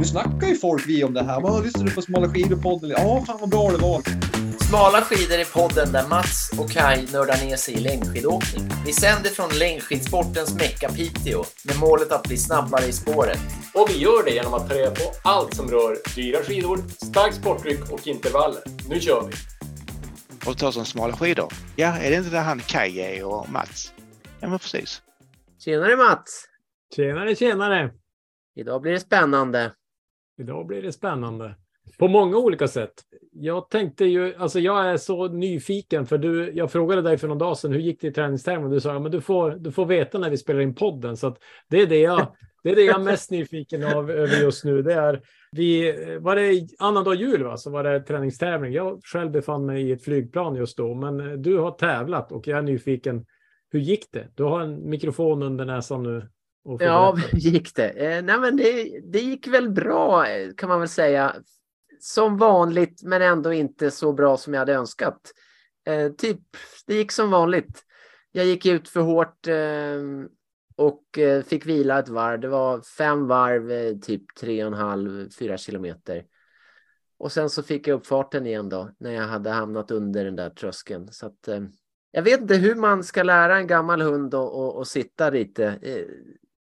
[0.00, 1.40] Nu snackar ju folk vi om det här.
[1.40, 2.90] Vad lyssnar du på Smala skidor-podden?
[2.90, 4.02] Ja, fan vad bra det var.
[4.68, 8.70] Smala skidor är podden där Mats och Kai nördar ner sig i längdskidåkning.
[8.86, 13.38] Vi sänder från längdskidsportens Mecka Piteå med målet att bli snabbare i spåret.
[13.74, 17.36] Och vi gör det genom att ta reda på allt som rör dyra skidor, starkt
[17.36, 18.62] sporttryck och intervaller.
[18.88, 19.32] Nu kör vi!
[20.46, 21.52] Och ta som smala skidor.
[21.76, 23.92] Ja, är det inte där han Kaj är och Mats?
[24.40, 25.02] Ja, men precis.
[25.64, 26.44] Tjenare Mats!
[26.96, 27.90] Tjenare, tjenare!
[28.56, 29.72] Idag blir det spännande.
[30.40, 31.54] Idag blir det spännande.
[31.98, 32.92] På många olika sätt.
[33.32, 37.38] Jag tänkte ju, alltså jag är så nyfiken för du, jag frågade dig för någon
[37.38, 38.70] dag sedan, hur gick det i träningstermen?
[38.70, 41.16] Du sa, men du får, du får veta när vi spelar in podden.
[41.16, 42.26] Så att det är det jag,
[42.62, 44.82] det är det jag är mest nyfiken av över just nu.
[44.82, 45.22] Det är,
[45.52, 47.56] vi, var det annandag jul va?
[47.56, 48.72] så var det träningstävling.
[48.72, 52.48] Jag själv befann mig i ett flygplan just då, men eh, du har tävlat och
[52.48, 53.26] jag är nyfiken.
[53.70, 54.28] Hur gick det?
[54.34, 56.28] Du har en mikrofon under näsan nu.
[56.62, 57.88] Ja, hur gick det?
[57.88, 60.26] Eh, nej, men det, det gick väl bra
[60.56, 61.34] kan man väl säga.
[62.00, 65.32] Som vanligt, men ändå inte så bra som jag hade önskat.
[65.86, 66.40] Eh, typ,
[66.86, 67.84] det gick som vanligt.
[68.32, 70.26] Jag gick ut för hårt eh,
[70.76, 72.40] och eh, fick vila ett varv.
[72.40, 76.24] Det var fem varv, eh, typ tre och en halv, fyra kilometer.
[77.18, 80.36] Och sen så fick jag upp farten igen då när jag hade hamnat under den
[80.36, 81.08] där tröskeln.
[81.12, 81.60] Så att, eh,
[82.10, 85.78] jag vet inte hur man ska lära en gammal hund att sitta lite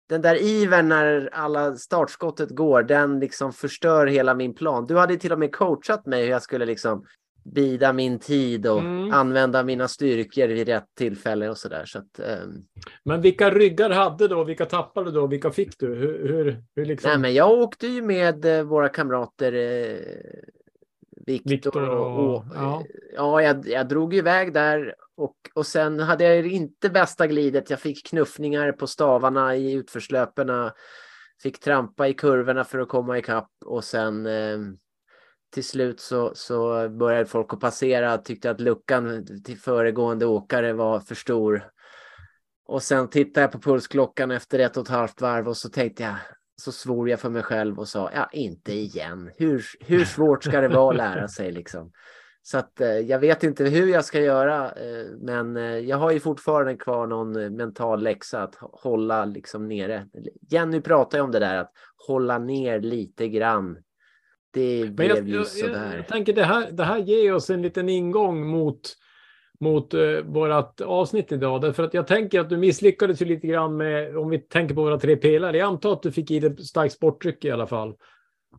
[0.09, 4.87] den där ivern när alla startskottet går, den liksom förstör hela min plan.
[4.87, 7.05] Du hade till och med coachat mig hur jag skulle liksom
[7.55, 9.13] bida min tid och mm.
[9.13, 11.85] använda mina styrkor vid rätt tillfälle och sådär.
[11.87, 12.63] Så att, um...
[13.05, 15.95] Men vilka ryggar hade du Vilka tappade du Vilka fick du?
[15.95, 17.09] Hur, hur, hur liksom...
[17.09, 19.97] Nej, men jag åkte ju med eh, våra kamrater eh,
[21.27, 22.85] Viktor, Victor och, och, ja,
[23.15, 27.71] ja jag, jag drog iväg där och, och sen hade jag inte bästa glidet.
[27.71, 30.73] Jag fick knuffningar på stavarna i utförslöperna.
[31.43, 34.59] Fick trampa i kurvorna för att komma ikapp och sen eh,
[35.55, 38.19] till slut så, så började folk att passera.
[38.19, 41.71] Tyckte att luckan till föregående åkare var för stor.
[42.67, 46.03] Och sen tittade jag på pulsklockan efter ett och ett halvt varv och så tänkte
[46.03, 46.15] jag,
[46.63, 49.31] så svor jag för mig själv och sa, ja, inte igen.
[49.37, 51.93] Hur, hur svårt ska det vara att lära sig liksom?
[52.49, 56.11] Så att eh, jag vet inte hur jag ska göra, eh, men eh, jag har
[56.11, 60.07] ju fortfarande kvar någon mental läxa att hålla liksom nere.
[60.51, 61.73] Jenny pratar ju om det där att
[62.07, 63.79] hålla ner lite grann.
[64.53, 65.87] Det blev jag, ju sådär.
[65.91, 68.81] Jag, jag, tänker det här, det här ger oss en liten ingång mot
[69.61, 71.61] mot uh, vårt avsnitt idag.
[71.61, 74.83] Därför att jag tänker att du misslyckades ju lite grann med, om vi tänker på
[74.83, 75.57] våra tre pelare.
[75.57, 77.95] Jag antar att du fick i dig starkt sporttryck i alla fall.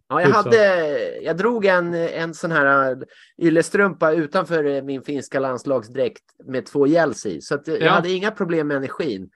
[0.07, 2.97] Ja, jag, hade, jag drog en, en sån här äh,
[3.37, 7.91] yllestrumpa utanför äh, min finska landslagsdräkt med två gels i, så att jag ja.
[7.91, 9.29] hade inga problem med energin.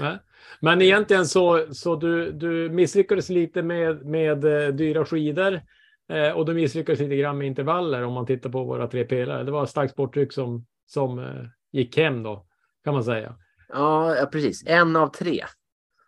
[0.00, 0.18] Nej.
[0.60, 5.60] Men egentligen så, så du, du misslyckades lite med, med äh, dyra skidor
[6.08, 9.44] eh, och du misslyckades lite grann med intervaller om man tittar på våra tre pelare.
[9.44, 12.46] Det var starkt sporttryck som, som eh, gick hem då,
[12.84, 13.34] kan man säga.
[13.68, 14.62] Ja, precis.
[14.66, 15.44] En av tre.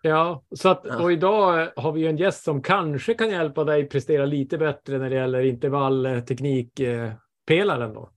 [0.06, 4.26] Ja, så att, och idag har vi en gäst som kanske kan hjälpa dig prestera
[4.26, 8.10] lite bättre när det gäller intervallteknikpelaren då.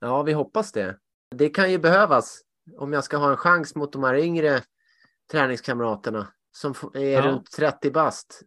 [0.00, 0.96] Ja, vi hoppas det.
[1.36, 2.40] Det kan ju behövas
[2.78, 4.60] om jag ska ha en chans mot de här yngre
[5.32, 7.26] träningskamraterna som är ja.
[7.26, 8.42] runt 30 bast.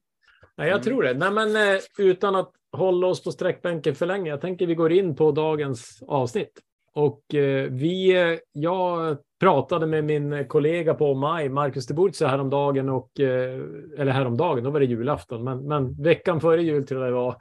[0.56, 0.84] Ja, jag mm.
[0.84, 1.14] tror det.
[1.14, 4.30] Nej, men eh, utan att hålla oss på sträckbänken för länge.
[4.30, 6.62] Jag tänker vi går in på dagens avsnitt.
[6.96, 12.90] Och eh, vi, eh, jag pratade med min kollega på maj, Marcus de Burtse, häromdagen,
[12.90, 13.62] och, eh,
[13.98, 17.36] eller häromdagen, då var det julafton, men, men veckan före jul tror jag det var,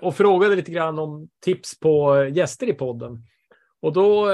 [0.00, 3.22] och frågade lite grann om tips på gäster i podden.
[3.82, 4.26] Och då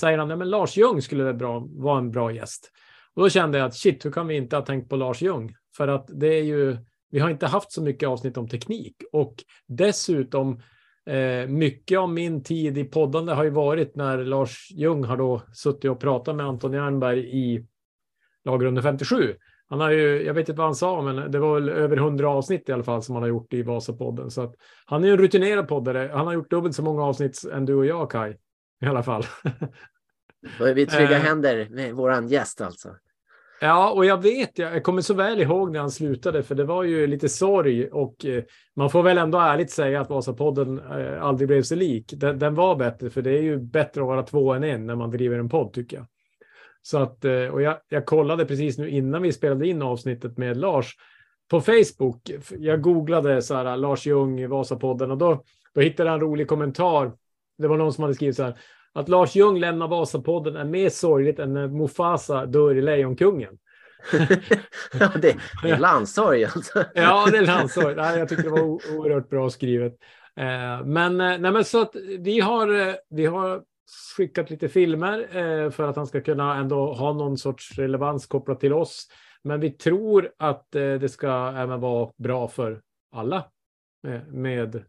[0.00, 2.70] säger han, men Lars Ljung skulle bra, vara en bra gäst.
[3.14, 5.54] Och då kände jag att shit, hur kan vi inte ha tänkt på Lars Ljung?
[5.76, 6.76] För att det är ju,
[7.10, 9.34] vi har inte haft så mycket avsnitt om teknik och
[9.66, 10.60] dessutom
[11.48, 15.90] mycket av min tid i poddande har ju varit när Lars Ljung har då suttit
[15.90, 17.66] och pratat med Anton Jernberg i
[18.44, 19.34] lagrunde 57.
[19.70, 22.28] Han har ju, jag vet inte vad han sa, men det var väl över 100
[22.28, 24.30] avsnitt i alla fall som han har gjort i Vasapodden.
[24.30, 24.54] Så att
[24.86, 26.10] han är en rutinerad poddare.
[26.14, 28.34] Han har gjort dubbelt så många avsnitt än du och jag, Kai.
[28.80, 29.24] I alla fall.
[30.58, 32.88] Då är vi trygga eh, händer med våran gäst alltså.
[33.60, 36.84] Ja, och jag vet, jag kommer så väl ihåg när han slutade, för det var
[36.84, 38.44] ju lite sorg och eh,
[38.76, 42.12] man får väl ändå ärligt säga att Vasapodden eh, aldrig blev så lik.
[42.16, 44.94] Den, den, var bättre, för det är ju bättre att vara två än en när
[44.94, 46.06] man driver en podd tycker jag.
[46.82, 50.56] Så att, eh, och jag, jag kollade precis nu innan vi spelade in avsnittet med
[50.56, 50.96] Lars
[51.50, 52.30] på Facebook.
[52.58, 55.42] Jag googlade så här Lars Ljung, Vasapodden och då,
[55.74, 57.12] då hittade jag en rolig kommentar.
[57.58, 58.58] Det var någon som hade skrivit så här.
[58.98, 63.58] Att Lars Ljung lämnar Vasapodden är mer sorgligt än när Mufasa dör i Lejonkungen.
[65.00, 66.84] ja, det, det är landssorg alltså.
[66.94, 67.94] ja, det är landssorg.
[67.96, 69.92] Nej, jag tycker det var oerhört bra skrivet.
[70.36, 73.62] Eh, men, eh, nej, men så att vi har, eh, vi har
[74.16, 78.72] skickat lite filmer för att han ska kunna ändå ha någon sorts relevans kopplat till
[78.72, 79.08] oss.
[79.42, 82.80] Men vi tror att det ska även vara bra för
[83.12, 83.44] alla
[84.28, 84.84] med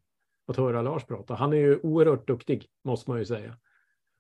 [0.48, 1.34] att höra Lars prata.
[1.34, 3.56] Han är ju oerhört duktig, måste man ju säga.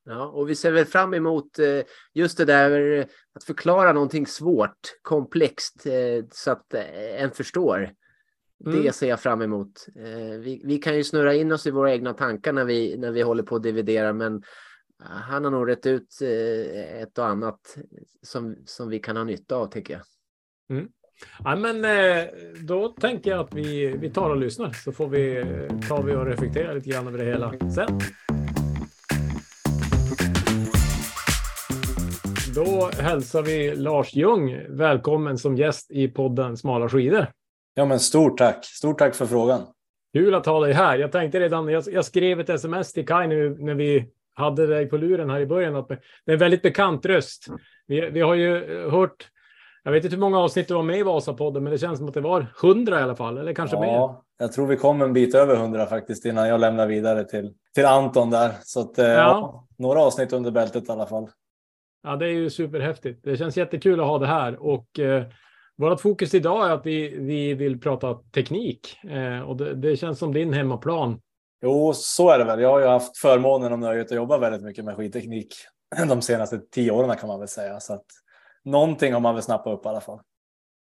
[0.05, 1.81] Ja, och vi ser väl fram emot eh,
[2.13, 3.01] just det där
[3.33, 7.89] att förklara någonting svårt, komplext, eh, så att eh, en förstår.
[8.65, 8.83] Mm.
[8.83, 9.85] Det ser jag fram emot.
[10.39, 13.21] Vi, vi, kan ju snurra in oss i våra egna tankar när vi, när vi
[13.21, 14.43] håller på att dividera, men
[15.03, 16.21] han har nog rätt ut
[17.01, 17.77] ett och annat
[18.21, 20.01] som, som vi kan ha nytta av, tycker jag.
[20.77, 20.89] Mm.
[21.43, 21.85] Ja, men
[22.67, 25.45] då tänker jag att vi, vi tar och lyssnar så får vi,
[25.87, 27.99] tar vi och reflekterar lite grann över det hela sen.
[32.65, 37.27] Då hälsar vi Lars Ljung välkommen som gäst i podden Smala skidor.
[37.73, 38.65] Ja, men stort tack.
[38.65, 39.61] Stort tack för frågan.
[40.13, 40.97] Kul att ha dig här.
[40.97, 44.85] Jag tänkte redan, jag, jag skrev ett sms till Kaj nu när vi hade dig
[44.85, 45.75] på luren här i början.
[45.75, 45.95] Att det
[46.25, 47.47] är en väldigt bekant röst.
[47.87, 49.27] Vi, vi har ju hört,
[49.83, 52.07] jag vet inte hur många avsnitt du var med i Vasapodden, men det känns som
[52.07, 53.93] att det var hundra i alla fall, eller kanske ja, mer.
[53.93, 57.53] Ja, jag tror vi kom en bit över hundra faktiskt innan jag lämnar vidare till,
[57.75, 58.51] till Anton där.
[58.63, 59.03] Så att, ja.
[59.05, 59.67] ja.
[59.77, 61.29] några avsnitt under bältet i alla fall.
[62.03, 63.23] Ja, det är ju superhäftigt.
[63.23, 65.23] Det känns jättekul att ha det här och eh,
[65.77, 70.19] vårt fokus idag är att vi, vi vill prata teknik eh, och det, det, känns
[70.19, 71.21] som din hemmaplan.
[71.61, 72.61] Jo, så är det väl.
[72.61, 75.53] Jag har ju haft förmånen och nöjet att jobba väldigt mycket med skidteknik
[76.09, 77.79] de senaste tio åren kan man väl säga.
[77.79, 78.05] Så att
[78.63, 80.19] någonting har man väl snappat upp i alla fall.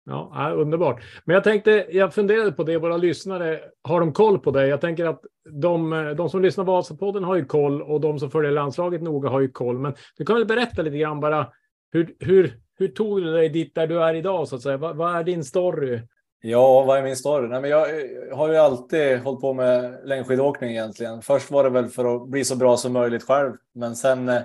[0.08, 1.02] Ja, underbart.
[1.24, 4.66] Men jag tänkte, jag funderade på det, våra lyssnare, har de koll på det?
[4.66, 5.20] Jag tänker att
[5.50, 9.28] de, de som lyssnar på Vasapodden har ju koll och de som följer landslaget noga
[9.28, 9.78] har ju koll.
[9.78, 11.52] Men du kan väl berätta lite grann bara,
[11.92, 14.76] hur, hur, hur tog du dig dit där du är idag så att säga?
[14.76, 16.00] Vad, vad är din story?
[16.40, 17.48] Ja, vad är min story?
[17.48, 21.22] Nej, men jag eh, har ju alltid hållit på med längdskidåkning egentligen.
[21.22, 24.42] Först var det väl för att bli så bra som möjligt själv, men sen eh,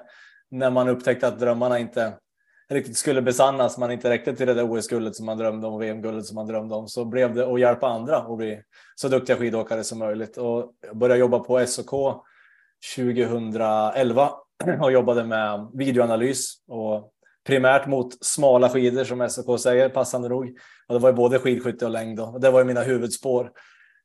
[0.52, 2.14] när man upptäckte att drömmarna inte
[2.72, 5.82] riktigt skulle besannas, man inte räckte till det där OS-guldet som man drömde om och
[5.82, 8.62] VM-guldet som man drömde om, så blev det att hjälpa andra och bli
[8.96, 10.38] så duktiga skidåkare som möjligt.
[10.38, 12.24] Och jag började jobba på SOK
[12.96, 14.32] 2011
[14.82, 17.12] och jobbade med videoanalys och
[17.48, 20.58] primärt mot smala skidor som SOK säger, passande nog.
[20.88, 23.52] Och det var ju både skidskytte och längd och det var ju mina huvudspår.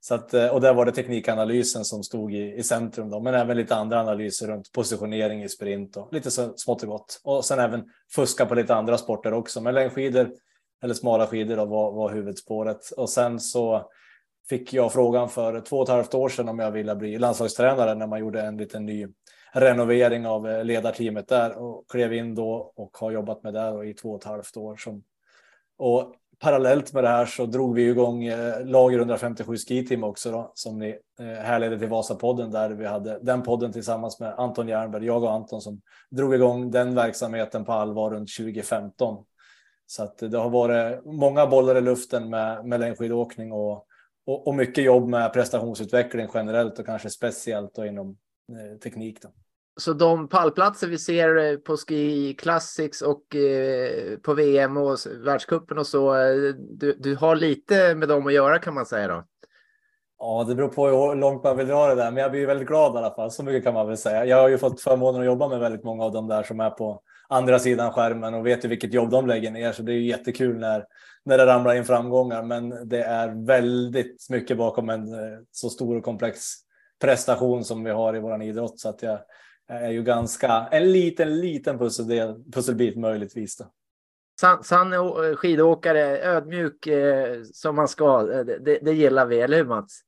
[0.08, 3.34] Så att, eh, och där var det teknikanalysen som stod i, i centrum, då, men
[3.34, 7.20] även lite andra analyser runt positionering i sprint och lite så smått och gott.
[7.24, 10.30] Och sen även fuska på lite andra sporter också, men längdskidor
[10.82, 12.90] eller smala skidor då, var, var huvudspåret.
[12.96, 13.90] Och sen så
[14.48, 17.94] fick jag frågan för två och ett halvt år sedan om jag ville bli landslagstränare
[17.94, 19.06] när man gjorde en liten ny
[19.52, 23.94] renovering av eh, ledarteamet där och klev in då och har jobbat med det i
[23.94, 24.76] två och ett halvt år.
[24.76, 25.04] Som,
[25.78, 30.30] och parallellt med det här så drog vi igång eh, Lager 157 Ski Team också
[30.30, 34.68] då, som ni eh, härleder till Vasapodden där vi hade den podden tillsammans med Anton
[34.68, 35.80] Jernberg, jag och Anton som
[36.10, 39.24] drog igång den verksamheten på allvar runt 2015.
[39.86, 43.86] Så att det har varit många bollar i luften med, med längdskidåkning och,
[44.26, 48.16] och, och mycket jobb med prestationsutveckling generellt och kanske speciellt då inom
[48.52, 49.22] eh, teknik.
[49.22, 49.28] Då.
[49.78, 55.78] Så de pallplatser vi ser eh, på Ski Classics och eh, på VM och världskuppen
[55.78, 59.24] och så, eh, du, du har lite med dem att göra kan man säga då?
[60.18, 62.68] Ja, det beror på hur långt man vill dra det där, men jag blir väldigt
[62.68, 63.30] glad i alla fall.
[63.30, 64.24] Så mycket kan man väl säga.
[64.24, 66.70] Jag har ju fått förmånen att jobba med väldigt många av dem där som är
[66.70, 69.96] på andra sidan skärmen och vet ju vilket jobb de lägger ner, så det är
[69.96, 70.84] ju jättekul när
[71.24, 72.42] när det ramlar in framgångar.
[72.42, 75.08] Men det är väldigt mycket bakom en
[75.50, 76.40] så stor och komplex
[77.00, 79.18] prestation som vi har i våran idrott så att jag
[79.68, 83.56] är ju ganska en liten, liten pusseldel, pusselbit möjligtvis.
[83.56, 83.64] Då.
[84.40, 84.92] San, sann
[85.36, 88.22] skidåkare, ödmjuk eh, som man ska.
[88.22, 90.00] Det, det gillar vi, eller hur Mats?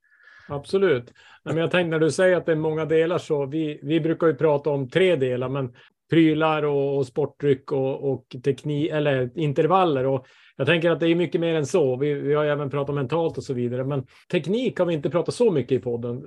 [0.48, 1.12] Absolut.
[1.44, 4.26] Men jag tänkte när du säger att det är många delar så vi, vi brukar
[4.26, 5.74] ju prata om tre delar, men
[6.10, 10.06] prylar och, och sportdryck och, och teknik eller intervaller.
[10.06, 10.26] Och
[10.58, 11.96] jag tänker att det är mycket mer än så.
[11.96, 15.34] Vi, vi har även pratat mentalt och så vidare, men teknik har vi inte pratat
[15.34, 16.22] så mycket i podden.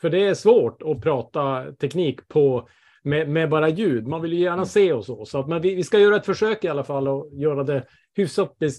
[0.00, 2.68] För det är svårt att prata teknik på
[3.02, 4.06] med, med bara ljud.
[4.06, 5.24] Man vill ju gärna se och så.
[5.24, 7.84] så att, men vi, vi ska göra ett försök i alla fall och göra det
[8.14, 8.70] hyfsat eh,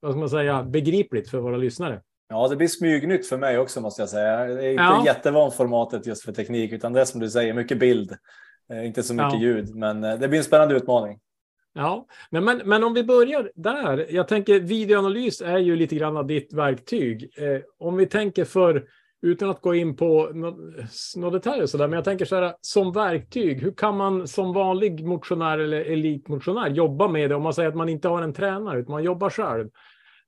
[0.00, 2.02] vad ska man säga, begripligt för våra lyssnare.
[2.28, 4.48] Ja, det blir smygnytt för mig också måste jag säga.
[4.48, 5.02] Jag är inte ja.
[5.06, 8.16] jättevan formatet just för teknik, utan det är som du säger, mycket bild.
[8.72, 9.40] Eh, inte så mycket ja.
[9.40, 11.18] ljud, men eh, det blir en spännande utmaning.
[11.76, 14.06] Ja, men, men om vi börjar där.
[14.10, 17.30] Jag tänker videoanalys är ju lite grann av ditt verktyg.
[17.36, 18.84] Eh, om vi tänker för
[19.22, 20.30] utan att gå in på
[21.16, 23.62] några detaljer så där, men jag tänker så här som verktyg.
[23.62, 27.76] Hur kan man som vanlig motionär eller elitmotionär jobba med det om man säger att
[27.76, 29.68] man inte har en tränare utan man jobbar själv?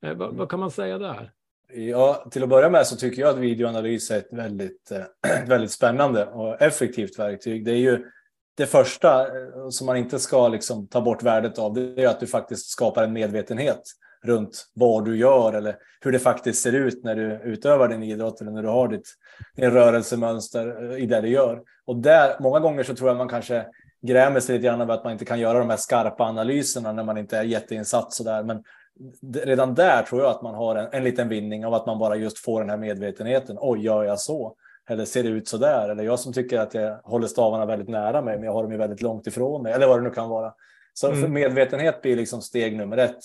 [0.03, 1.31] Eh, vad, vad, kan man säga där?
[1.73, 5.71] Ja, till att börja med så tycker jag att videoanalys är ett väldigt, eh, väldigt
[5.71, 7.65] spännande och effektivt verktyg.
[7.65, 8.05] Det är ju
[8.59, 11.75] det första eh, som man inte ska liksom ta bort värdet av.
[11.75, 13.83] Det är att du faktiskt skapar en medvetenhet
[14.25, 18.41] runt vad du gör eller hur det faktiskt ser ut när du utövar din idrott
[18.41, 19.15] eller när du har ditt
[19.57, 21.63] din rörelsemönster eh, i det du gör.
[21.87, 23.67] Och där, många gånger så tror jag man kanske
[24.03, 27.05] grämer sig lite grann över att man inte kan göra de här skarpa analyserna när
[27.05, 28.43] man inte är jätteinsatt sådär.
[28.43, 28.63] Men
[29.45, 32.17] redan där tror jag att man har en, en liten vinning av att man bara
[32.17, 33.57] just får den här medvetenheten.
[33.61, 34.57] Oj, gör jag så?
[34.89, 35.89] Eller ser det ut så där?
[35.89, 38.73] Eller jag som tycker att jag håller stavarna väldigt nära mig, men jag har dem
[38.73, 39.73] ju väldigt långt ifrån mig.
[39.73, 40.55] Eller vad det nu kan vara.
[40.95, 41.33] Så mm.
[41.33, 43.19] medvetenhet blir liksom steg nummer ett.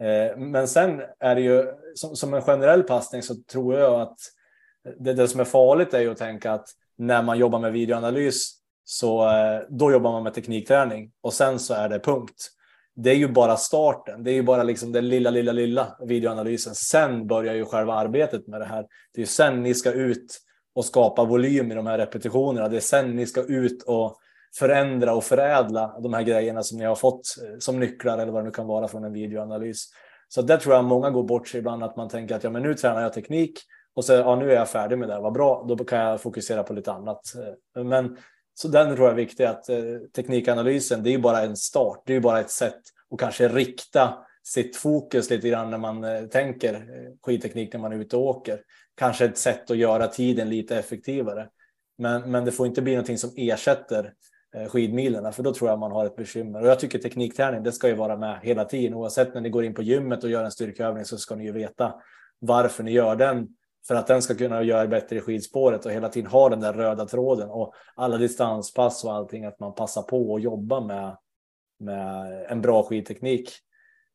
[0.00, 4.18] Eh, men sen är det ju som, som, en generell passning så tror jag att
[4.98, 8.52] det, det som är farligt är ju att tänka att när man jobbar med videoanalys
[8.84, 12.50] så eh, då jobbar man med teknikträning och sen så är det punkt
[13.00, 14.24] det är ju bara starten.
[14.24, 16.74] Det är ju bara liksom den lilla, lilla, lilla videoanalysen.
[16.74, 18.82] Sen börjar ju själva arbetet med det här.
[19.14, 20.38] Det är ju sen ni ska ut
[20.78, 22.68] och skapa volym i de här repetitionerna.
[22.68, 24.16] Det är sen ni ska ut och
[24.58, 28.42] förändra och förädla de här grejerna som ni har fått eh, som nycklar eller vad
[28.42, 29.84] det nu kan vara från en videoanalys.
[30.28, 32.62] Så där tror jag många går bort sig ibland att man tänker att ja, men
[32.62, 33.58] nu tränar jag teknik
[33.94, 35.20] och så ja, nu är jag färdig med det.
[35.20, 37.20] Vad bra, då kan jag fokusera på lite annat.
[37.76, 38.16] Eh, men
[38.54, 39.78] så den tror jag är viktig att eh,
[40.16, 42.02] teknikanalysen, det är ju bara en start.
[42.06, 42.80] Det är ju bara ett sätt
[43.10, 44.14] att kanske rikta
[44.48, 48.22] sitt fokus lite grann när man eh, tänker eh, skidteknik när man är ute och
[48.22, 48.60] åker.
[48.98, 51.48] Kanske ett sätt att göra tiden lite effektivare.
[51.98, 54.14] Men, men det får inte bli någonting som ersätter
[54.56, 56.62] eh, skidmilerna, för då tror jag man har ett bekymmer.
[56.62, 58.94] Och jag tycker teknikträning, det ska ju vara med hela tiden.
[58.94, 61.52] Oavsett när ni går in på gymmet och gör en styrkeövning så ska ni ju
[61.52, 61.94] veta
[62.38, 63.48] varför ni gör den
[63.88, 66.72] för att den ska kunna göra bättre i skidspåret och hela tiden ha den där
[66.72, 71.16] röda tråden och alla distanspass och allting att man passar på och jobba med,
[71.78, 73.50] med en bra skidteknik.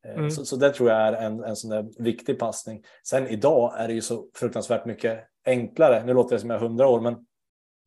[0.07, 0.31] Eh, mm.
[0.31, 2.83] Så, så det tror jag är en, en sån där viktig passning.
[3.03, 6.03] Sen idag är det ju så fruktansvärt mycket enklare.
[6.05, 7.15] Nu låter det som jag är hundra år, men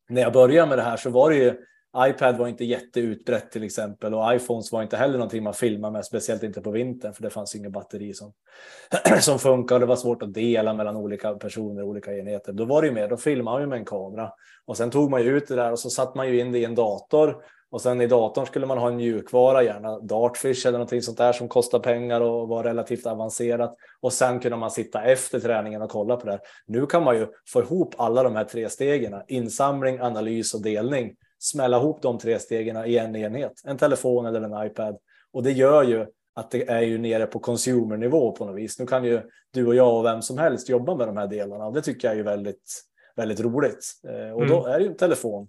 [0.09, 1.55] när jag började med det här så var det ju
[1.97, 6.05] iPad var inte jätteutbrett till exempel och iPhones var inte heller någonting man filmar med,
[6.05, 8.33] speciellt inte på vintern för det fanns inga batteri som,
[9.21, 12.53] som funkar och det var svårt att dela mellan olika personer, olika enheter.
[12.53, 14.31] Då var det ju mer, då filmade man med en kamera
[14.65, 16.59] och sen tog man ju ut det där och så satte man ju in det
[16.59, 20.77] i en dator och sen i datorn skulle man ha en mjukvara, gärna Dartfish eller
[20.77, 23.75] någonting sånt där som kostar pengar och var relativt avancerat.
[24.01, 26.41] Och sen kunde man sitta efter träningen och kolla på det här.
[26.65, 31.15] Nu kan man ju få ihop alla de här tre stegen, insamling, analys och delning
[31.39, 34.97] smälla ihop de tre stegen i en enhet, en telefon eller en iPad.
[35.33, 36.05] Och det gör ju
[36.35, 38.79] att det är ju nere på consumernivå på något vis.
[38.79, 39.21] Nu kan ju
[39.53, 42.07] du och jag och vem som helst jobba med de här delarna och det tycker
[42.07, 42.83] jag är ju väldigt,
[43.15, 43.85] väldigt roligt.
[44.07, 44.71] Eh, och då mm.
[44.71, 45.47] är det ju en telefon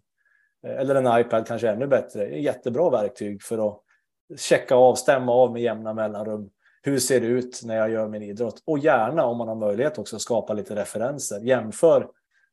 [0.63, 2.39] eller en iPad kanske ännu bättre.
[2.39, 3.81] Jättebra verktyg för att
[4.37, 6.51] checka av, stämma av med jämna mellanrum.
[6.83, 8.63] Hur ser det ut när jag gör min idrott?
[8.65, 11.41] Och gärna om man har möjlighet också skapa lite referenser.
[11.41, 12.09] Jämför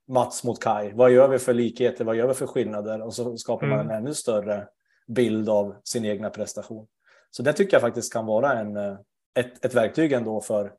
[0.07, 0.91] Mats mot Kai.
[0.93, 2.05] Vad gör vi för likheter?
[2.05, 3.01] Vad gör vi för skillnader?
[3.01, 3.97] Och så skapar man en mm.
[3.97, 4.67] ännu större
[5.07, 6.87] bild av sin egna prestation.
[7.31, 8.97] Så det tycker jag faktiskt kan vara en, eh,
[9.35, 10.71] ett, ett verktyg ändå för,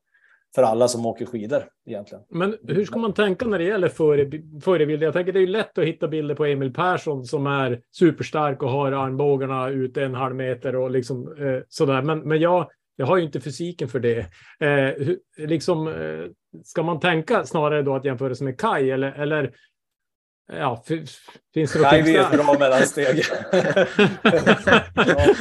[0.54, 2.24] för alla som åker skidor egentligen.
[2.30, 3.88] Men hur ska man tänka när det gäller
[4.60, 5.06] förebilder?
[5.06, 8.62] Jag tänker det är ju lätt att hitta bilder på Emil Persson som är superstark
[8.62, 12.02] och har armbågarna ute en halv meter och liksom eh, sådär.
[12.02, 14.18] Men, men jag, jag har ju inte fysiken för det.
[14.60, 15.08] Eh,
[15.46, 16.30] liksom, eh,
[16.64, 19.52] ska man tänka snarare då att jämföra sig med Kai eller, eller
[20.52, 21.20] ja, finns
[21.54, 23.24] det Kai vet bra mellansteg.
[24.94, 25.34] ja.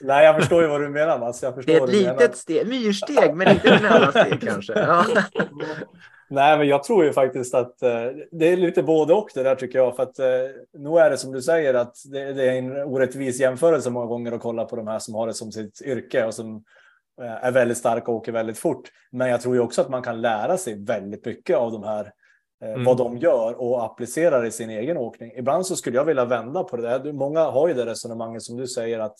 [0.00, 1.42] Nej, jag förstår ju vad du menar Mats.
[1.42, 4.72] Jag förstår det är ett litet steg, myrsteg, men inte ett mellansteg kanske.
[4.72, 5.04] Ja.
[6.30, 9.54] Nej, men jag tror ju faktiskt att eh, det är lite både och det där
[9.54, 9.96] tycker jag.
[9.96, 10.26] För att eh,
[10.78, 14.32] nog är det som du säger att det, det, är en orättvis jämförelse många gånger
[14.32, 16.64] att kolla på de här som har det som sitt yrke och som
[17.20, 18.88] Eh, är väldigt stark och åker väldigt fort.
[19.10, 22.12] Men jag tror ju också att man kan lära sig väldigt mycket av de här,
[22.64, 22.84] mm.
[22.84, 25.32] vad de gör och applicera det i sin egen åkning.
[25.36, 27.12] Ibland så skulle jag vilja vända på det där.
[27.12, 29.16] Många har ju det resonemanget som du säger att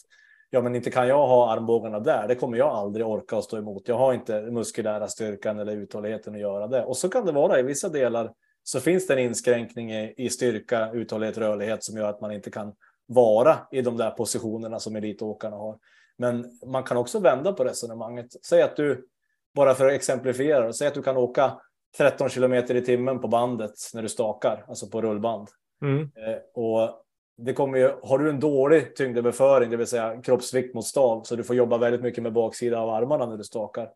[0.50, 2.28] ja, men inte kan jag ha armbågarna där.
[2.28, 3.88] Det kommer jag aldrig orka att stå emot.
[3.88, 6.84] Jag har inte muskulära styrkan eller uthålligheten att göra det.
[6.84, 8.32] Och så kan det vara i vissa delar
[8.62, 12.50] så finns det en inskränkning i, i styrka, uthållighet, rörlighet som gör att man inte
[12.50, 12.72] kan
[13.06, 15.78] vara i de där positionerna som elitåkarna har.
[16.18, 18.26] Men man kan också vända på resonemanget.
[18.46, 19.06] Säg att du,
[19.54, 21.60] bara för att exemplifiera, säg att du kan åka
[21.98, 25.48] 13 kilometer i timmen på bandet när du stakar, alltså på rullband.
[25.82, 26.00] Mm.
[26.02, 27.04] Eh, och
[27.36, 31.36] det kommer ju, har du en dålig tyngdöverföring, det vill säga kroppsvikt mot stav, så
[31.36, 33.90] du får jobba väldigt mycket med baksida av armarna när du stakar,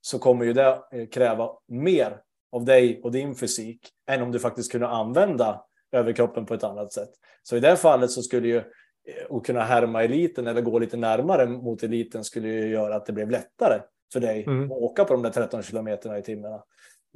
[0.00, 2.20] så kommer ju det eh, kräva mer
[2.52, 6.92] av dig och din fysik än om du faktiskt kunde använda överkroppen på ett annat
[6.92, 7.10] sätt.
[7.42, 8.62] Så i det fallet så skulle ju
[9.30, 13.12] att kunna härma eliten eller gå lite närmare mot eliten skulle ju göra att det
[13.12, 13.80] blev lättare
[14.12, 14.64] för dig mm.
[14.64, 16.60] att åka på de där 13 kilometerna i timmen.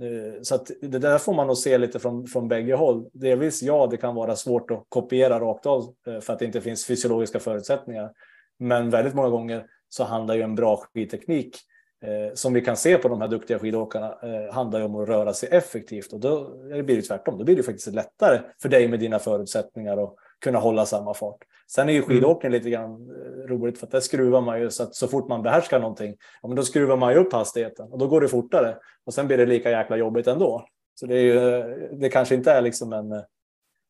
[0.02, 3.08] Eh, så att det där får man nog se lite från, från bägge håll.
[3.12, 6.60] Delvis ja, det kan vara svårt att kopiera rakt av eh, för att det inte
[6.60, 8.10] finns fysiologiska förutsättningar.
[8.58, 11.56] Men väldigt många gånger så handlar ju en bra skidteknik
[12.02, 15.08] eh, som vi kan se på de här duktiga skidåkarna eh, handlar ju om att
[15.08, 17.38] röra sig effektivt och då blir det tvärtom.
[17.38, 21.38] Då blir det faktiskt lättare för dig med dina förutsättningar att kunna hålla samma fart.
[21.70, 22.08] Sen är ju mm.
[22.08, 25.28] skidåkning lite grann eh, roligt för att där skruvar man ju så att så fort
[25.28, 28.28] man behärskar någonting, ja, men då skruvar man ju upp hastigheten och då går det
[28.28, 30.66] fortare och sen blir det lika jäkla jobbigt ändå.
[30.94, 33.08] Så det är ju, det kanske inte är liksom en,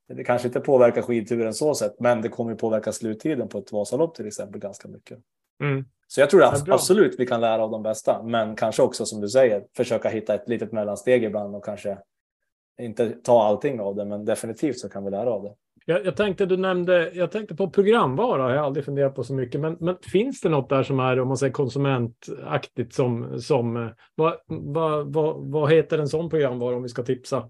[0.09, 4.15] det kanske inte påverkar skidturen så sätt, men det kommer påverka sluttiden på ett Vasalopp
[4.15, 5.19] till exempel ganska mycket.
[5.63, 5.85] Mm.
[6.07, 9.21] Så jag tror att absolut vi kan lära av de bästa, men kanske också som
[9.21, 11.99] du säger försöka hitta ett litet mellansteg ibland och kanske
[12.81, 15.55] inte ta allting av det, men definitivt så kan vi lära av det.
[15.91, 19.35] Jag, jag, tänkte, du nämnde, jag tänkte på programvara, jag har aldrig funderat på så
[19.35, 23.77] mycket, men, men finns det något där som är om man säger konsumentaktigt som, som
[23.77, 27.49] eh, vad, vad, vad, vad heter en sån programvara om vi ska tipsa?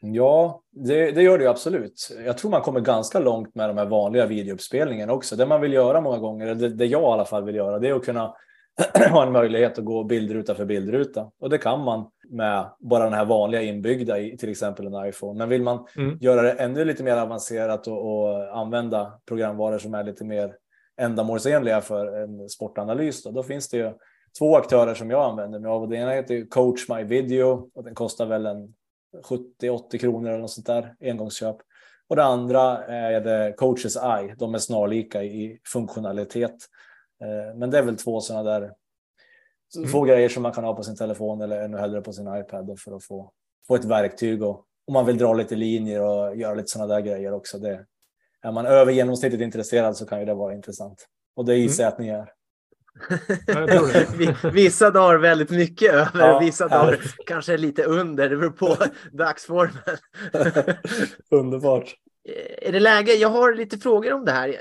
[0.00, 2.16] Ja, det, det, gör det ju absolut.
[2.26, 5.36] Jag tror man kommer ganska långt med de här vanliga videouppspelningarna också.
[5.36, 7.88] Det man vill göra många gånger, det, det jag i alla fall vill göra, det
[7.88, 8.34] är att kunna
[9.10, 11.30] ha en möjlighet att gå bildruta för bildruta.
[11.40, 15.38] Och det kan man med bara den här vanliga inbyggda i till exempel en iPhone.
[15.38, 16.18] Men vill man mm.
[16.20, 20.56] göra det ännu lite mer avancerat och, och, använda programvaror som är lite mer
[20.96, 23.92] ändamålsenliga för en sportanalys, då, då finns det ju
[24.38, 25.88] två aktörer som jag använder mig av.
[25.88, 28.74] Det ena heter Coach My Video och den kostar väl en
[29.62, 31.56] 70-80 kronor eller något sånt där engångsköp.
[32.08, 34.34] Och det andra är det Coaches Eye.
[34.38, 36.56] De är snarlika i funktionalitet.
[37.22, 38.72] Eh, men det är väl två sådana där
[39.76, 39.88] mm.
[39.88, 42.80] få grejer som man kan ha på sin telefon eller ännu hellre på sin iPad
[42.80, 43.30] för att få,
[43.66, 47.00] få ett verktyg och om man vill dra lite linjer och göra lite sådana där
[47.00, 47.58] grejer också.
[47.58, 47.84] Det,
[48.42, 51.06] är man över genomsnittet intresserad så kan ju det vara intressant.
[51.36, 52.32] Och det gissar jag att ni är.
[54.52, 58.28] vissa dagar väldigt mycket över, ja, vissa dagar kanske lite under.
[58.28, 58.76] Det beror på
[59.12, 59.96] dagsformen.
[61.30, 61.94] Underbart.
[62.62, 63.12] Är det läge?
[63.12, 64.56] Jag har lite frågor om det här.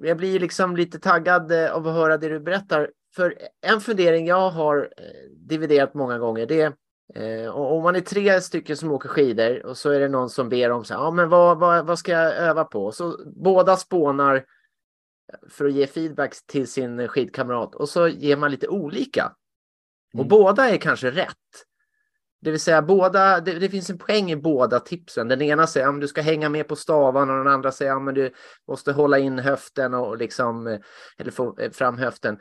[0.00, 2.90] Jag blir liksom lite taggad av att höra det du berättar.
[3.16, 6.72] För en fundering jag har eh, dividerat många gånger, det är
[7.14, 10.48] eh, om man är tre stycken som åker skidor och så är det någon som
[10.48, 12.92] ber om så här, ja, men vad, vad, vad ska jag öva på?
[12.92, 14.44] Så båda spånar
[15.50, 19.32] för att ge feedback till sin skidkamrat och så ger man lite olika.
[20.12, 20.28] Och mm.
[20.28, 21.36] båda är kanske rätt.
[22.40, 25.28] Det vill säga båda, det, det, finns en poäng i båda tipsen.
[25.28, 28.14] Den ena säger att du ska hänga med på stavarna och den andra säger att
[28.14, 28.32] du
[28.68, 30.78] måste hålla in höften och liksom,
[31.18, 32.38] eller få fram höften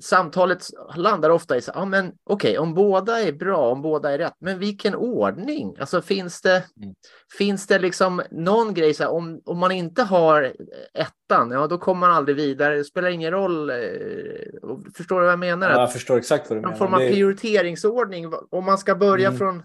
[0.00, 0.66] samtalet
[0.96, 4.18] landar ofta i så ja men okej, okay, om båda är bra, om båda är
[4.18, 5.76] rätt, men vilken ordning?
[5.80, 6.94] Alltså finns det, mm.
[7.38, 10.52] finns det liksom någon grej så här, om, om man inte har
[10.94, 13.70] ettan, ja då kommer man aldrig vidare, det spelar ingen roll.
[13.70, 13.76] Eh,
[14.96, 15.70] förstår du vad jag menar?
[15.70, 16.70] Ja, jag förstår exakt vad du menar.
[16.70, 19.38] Någon form av prioriteringsordning, om man ska börja mm.
[19.38, 19.62] från,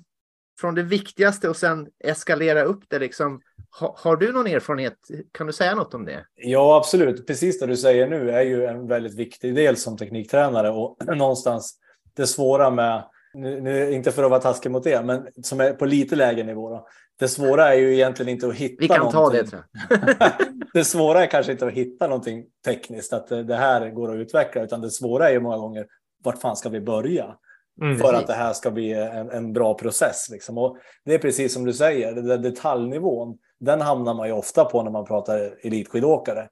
[0.60, 3.42] från det viktigaste och sen eskalera upp det liksom
[3.80, 4.98] ha, har du någon erfarenhet?
[5.32, 6.26] Kan du säga något om det?
[6.36, 7.28] Ja, absolut.
[7.28, 11.80] Precis det du säger nu är ju en väldigt viktig del som tekniktränare och någonstans
[12.16, 15.74] det svåra med, nu, nu inte för att vara taskig mot det, men som är
[15.74, 16.70] på lite lägre nivå.
[16.70, 16.88] Då.
[17.20, 19.20] Det svåra är ju egentligen inte att hitta Vi kan någonting.
[19.20, 19.64] ta det tror
[20.20, 20.32] jag.
[20.74, 24.64] det svåra är kanske inte att hitta någonting tekniskt, att det här går att utveckla,
[24.64, 25.86] utan det svåra är ju många gånger
[26.24, 27.36] vart fan ska vi börja?
[27.82, 30.30] Mm, för att det här ska bli en, en bra process.
[30.32, 30.58] Liksom.
[30.58, 34.66] Och det är precis som du säger, den där detaljnivån, den hamnar man ju ofta
[34.66, 36.50] på när man pratar elitskidåkare.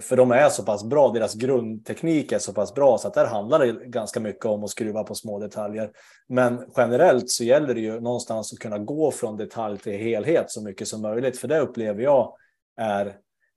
[0.00, 3.26] För de är så pass bra, deras grundteknik är så pass bra så att där
[3.26, 5.90] handlar det ganska mycket om att skruva på små detaljer.
[6.28, 10.62] Men generellt så gäller det ju någonstans att kunna gå från detalj till helhet så
[10.62, 11.38] mycket som möjligt.
[11.38, 12.34] För det upplever jag
[12.80, 13.16] är,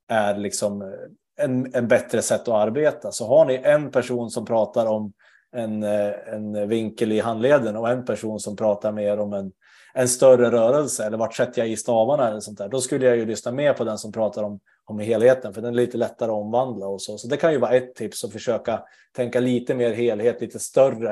[0.10, 0.93] är liksom
[1.38, 3.12] en, en bättre sätt att arbeta.
[3.12, 5.13] Så har ni en person som pratar om
[5.55, 9.51] en, en vinkel i handleden och en person som pratar mer om en,
[9.97, 12.69] en större rörelse eller vart sätter jag i stavarna eller sånt där.
[12.69, 15.73] Då skulle jag ju lyssna mer på den som pratar om, om helheten för den
[15.73, 17.17] är lite lättare att omvandla och så.
[17.17, 21.12] Så det kan ju vara ett tips att försöka tänka lite mer helhet, lite större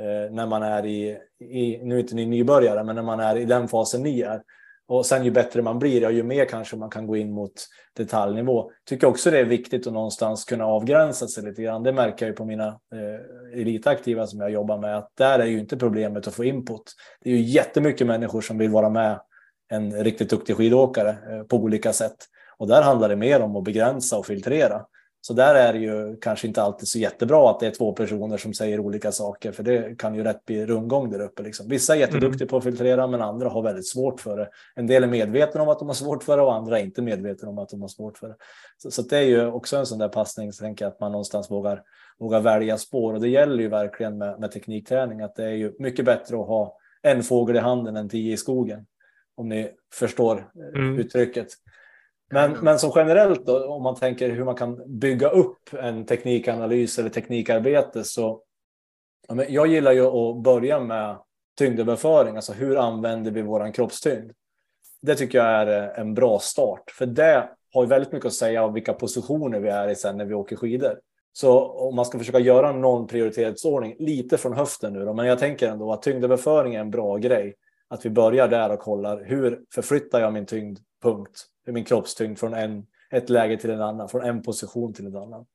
[0.00, 3.36] eh, när man är i, i, nu är inte ni nybörjare, men när man är
[3.36, 4.42] i den fasen ni är.
[4.88, 7.52] Och sen ju bättre man blir, ja, ju mer kanske man kan gå in mot
[7.96, 8.70] detaljnivå.
[8.88, 11.82] Tycker också det är viktigt att någonstans kunna avgränsa sig lite grann.
[11.82, 15.46] Det märker jag ju på mina eh, elitaktiva som jag jobbar med, att där är
[15.46, 16.82] ju inte problemet att få input.
[17.20, 19.20] Det är ju jättemycket människor som vill vara med
[19.68, 22.16] en riktigt duktig skidåkare eh, på olika sätt.
[22.58, 24.86] Och där handlar det mer om att begränsa och filtrera.
[25.26, 28.36] Så där är det ju kanske inte alltid så jättebra att det är två personer
[28.36, 31.42] som säger olika saker, för det kan ju rätt bli rundgång där uppe.
[31.42, 31.68] Liksom.
[31.68, 32.48] Vissa är jätteduktiga mm.
[32.48, 34.48] på att filtrera, men andra har väldigt svårt för det.
[34.74, 37.02] En del är medvetna om att de har svårt för det och andra är inte
[37.02, 38.36] medvetna om att de har svårt för det.
[38.76, 41.12] Så, så det är ju också en sån där passning, så tänker jag att man
[41.12, 41.82] någonstans vågar,
[42.18, 43.14] vågar välja spår.
[43.14, 46.46] Och det gäller ju verkligen med, med teknikträning, att det är ju mycket bättre att
[46.46, 48.86] ha en fågel i handen än tio i skogen.
[49.34, 50.98] Om ni förstår mm.
[50.98, 51.48] uttrycket.
[52.30, 56.98] Men, men som generellt då, om man tänker hur man kan bygga upp en teknikanalys
[56.98, 58.42] eller teknikarbete så
[59.28, 61.18] ja, jag gillar ju att börja med
[61.58, 64.32] tyngdöverföring, alltså hur använder vi våran kroppstyngd?
[65.02, 68.34] Det tycker jag är eh, en bra start, för det har ju väldigt mycket att
[68.34, 71.00] säga om vilka positioner vi är i sen när vi åker skidor.
[71.32, 75.38] Så om man ska försöka göra någon prioritetsordning, lite från höften nu då, men jag
[75.38, 77.54] tänker ändå att tyngdöverföring är en bra grej.
[77.88, 82.86] Att vi börjar där och kollar hur förflyttar jag min tyngdpunkt min kroppstyngd från en,
[83.10, 85.46] ett läge till en annan, från en position till en annan.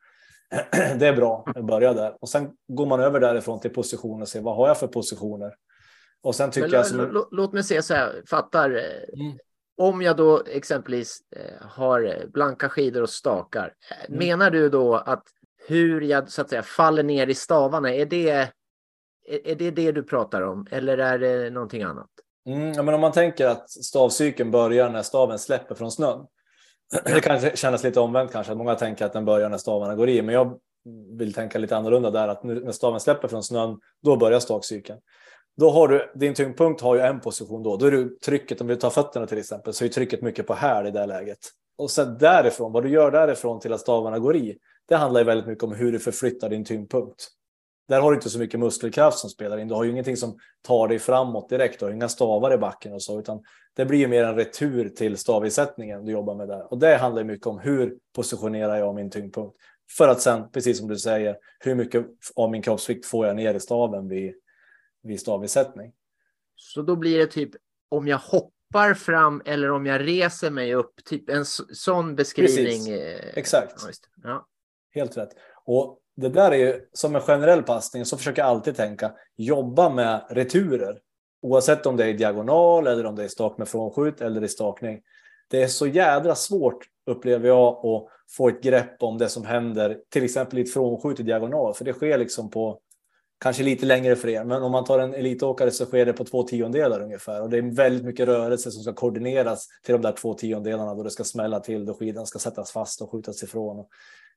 [0.99, 4.27] Det är bra att börja där och sen går man över därifrån till position och
[4.27, 5.55] ser vad har jag för positioner?
[6.21, 7.27] Och sen tycker Men, jag som...
[7.31, 8.69] låt, mig säga så här, fattar.
[8.69, 9.37] Mm.
[9.77, 13.73] Om jag då exempelvis eh, har blanka skidor och stakar,
[14.07, 14.19] mm.
[14.19, 15.23] menar du då att
[15.67, 18.51] hur jag så att säga faller ner i stavarna, är det,
[19.31, 22.09] är det det du pratar om eller är det någonting annat?
[22.45, 26.25] Mm, ja, men om man tänker att stavcykeln börjar när staven släpper från snön.
[27.05, 30.09] Det kan kännas lite omvänt kanske, att många tänker att den börjar när stavarna går
[30.09, 30.59] i, men jag
[31.17, 34.99] vill tänka lite annorlunda där, att när staven släpper från snön, då börjar stavcykeln.
[35.57, 38.67] Då har du, din tyngdpunkt har ju en position då, då är du trycket, om
[38.67, 41.39] du tar fötterna till exempel, så är trycket mycket på här i det läget.
[41.77, 45.25] Och sen därifrån, vad du gör därifrån till att stavarna går i, det handlar ju
[45.25, 47.27] väldigt mycket om hur du förflyttar din tyngdpunkt.
[47.91, 49.67] Där har du inte så mycket muskelkraft som spelar in.
[49.67, 51.79] Du har ju ingenting som tar dig framåt direkt.
[51.79, 53.43] Du har inga stavar i backen och så, utan
[53.75, 56.71] det blir ju mer en retur till stavisättningen du jobbar med där.
[56.71, 59.57] Och det handlar mycket om hur positionerar jag min tyngdpunkt?
[59.97, 63.53] För att sen, precis som du säger, hur mycket av min kroppsvikt får jag ner
[63.53, 64.33] i staven vid,
[65.03, 65.93] vid stavisättning?
[66.55, 67.51] Så då blir det typ
[67.89, 72.85] om jag hoppar fram eller om jag reser mig upp, typ en sån beskrivning.
[72.85, 73.37] Precis.
[73.37, 73.81] Exakt.
[74.23, 74.47] Ja.
[74.93, 75.29] Helt rätt.
[75.65, 79.89] Och det där är ju som en generell passning så försöker jag alltid tänka jobba
[79.89, 80.99] med returer.
[81.41, 85.01] Oavsett om det är diagonal eller om det är stak med frånskjut eller i stakning.
[85.49, 89.97] Det är så jädra svårt upplever jag att få ett grepp om det som händer
[90.09, 91.73] till exempel i ett frånskjut i diagonal.
[91.73, 92.79] För det sker liksom på
[93.41, 94.43] kanske lite längre för er.
[94.43, 97.41] Men om man tar en elitåkare så sker det på två tiondelar ungefär.
[97.41, 101.03] Och det är väldigt mycket rörelse som ska koordineras till de där två tiondelarna då
[101.03, 103.85] det ska smälla till, då skidan ska sättas fast och skjutas ifrån.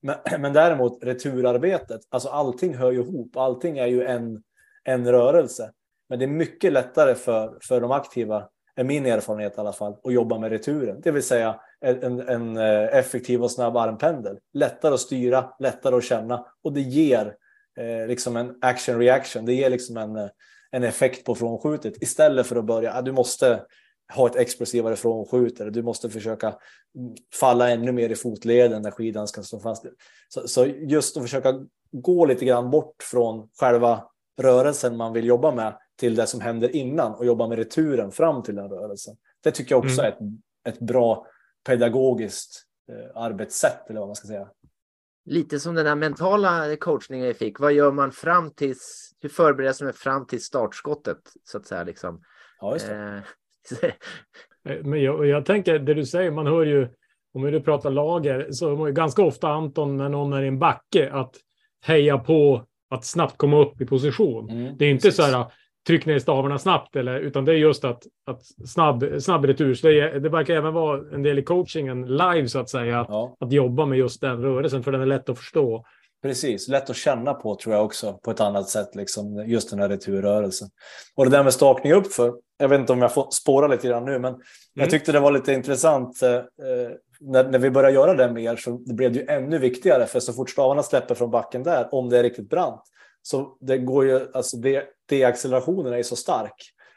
[0.03, 3.37] Men, men däremot returarbetet, alltså allting hör ju ihop.
[3.37, 4.43] Allting är ju en,
[4.85, 5.71] en rörelse.
[6.09, 9.97] Men det är mycket lättare för, för de aktiva, är min erfarenhet i alla fall,
[10.05, 11.01] att jobba med returen.
[11.01, 14.39] Det vill säga en, en eh, effektiv och snabb armpendel.
[14.53, 17.35] Lättare att styra, lättare att känna och det ger
[17.79, 19.45] eh, liksom en action reaction.
[19.45, 20.29] Det ger liksom en, eh,
[20.71, 22.95] en effekt på frånskjutet istället för att börja.
[22.95, 23.63] Ah, du måste
[24.15, 26.55] ha ett expressivare frånskjut eller du måste försöka
[27.35, 29.85] falla ännu mer i fotleden när skidan ska stå fast.
[30.29, 31.61] Så, så just att försöka
[31.93, 34.05] gå lite grann bort från själva
[34.41, 38.43] rörelsen man vill jobba med till det som händer innan och jobba med returen fram
[38.43, 39.17] till den rörelsen.
[39.43, 40.05] Det tycker jag också mm.
[40.05, 41.27] är ett, ett bra
[41.67, 44.49] pedagogiskt eh, arbetssätt eller vad man ska säga.
[45.27, 47.61] Lite som den här mentala coachningen jag fick.
[47.61, 48.75] Vad gör man fram till?
[49.21, 52.23] Hur förbereder man fram till startskottet så att säga liksom?
[52.61, 53.23] Ja, just det.
[53.83, 53.91] Eh,
[54.69, 56.89] Eh, men jag, jag, tänker det du säger, man hör ju
[57.35, 60.49] om du pratar lager så hör man ju ganska ofta Anton när någon är i
[60.49, 61.37] en backe att
[61.83, 64.51] heja på att snabbt komma upp i position.
[64.51, 65.17] Mm, det är inte precis.
[65.17, 65.47] så här
[65.87, 69.75] tryck ner stavarna snabbt, eller, utan det är just att, att snabb, snabb retur.
[69.75, 73.09] Så det, det verkar även vara en del i coachingen live så att säga, att,
[73.11, 73.37] ja.
[73.41, 75.85] att jobba med just den rörelsen, för den är lätt att förstå.
[76.23, 79.79] Precis, lätt att känna på tror jag också på ett annat sätt, liksom, just den
[79.79, 80.69] här returrörelsen.
[81.15, 83.89] Och det där med stakning upp för, jag vet inte om jag får spåra lite
[83.89, 84.41] grann nu, men mm.
[84.75, 86.41] jag tyckte det var lite intressant eh,
[87.21, 90.21] när, när vi började göra det mer så det blev det ju ännu viktigare för
[90.21, 92.83] så fort stavarna släpper från backen där, om det är riktigt brant,
[93.27, 96.55] så det går ju, alltså det, det accelerationen är ju så stark.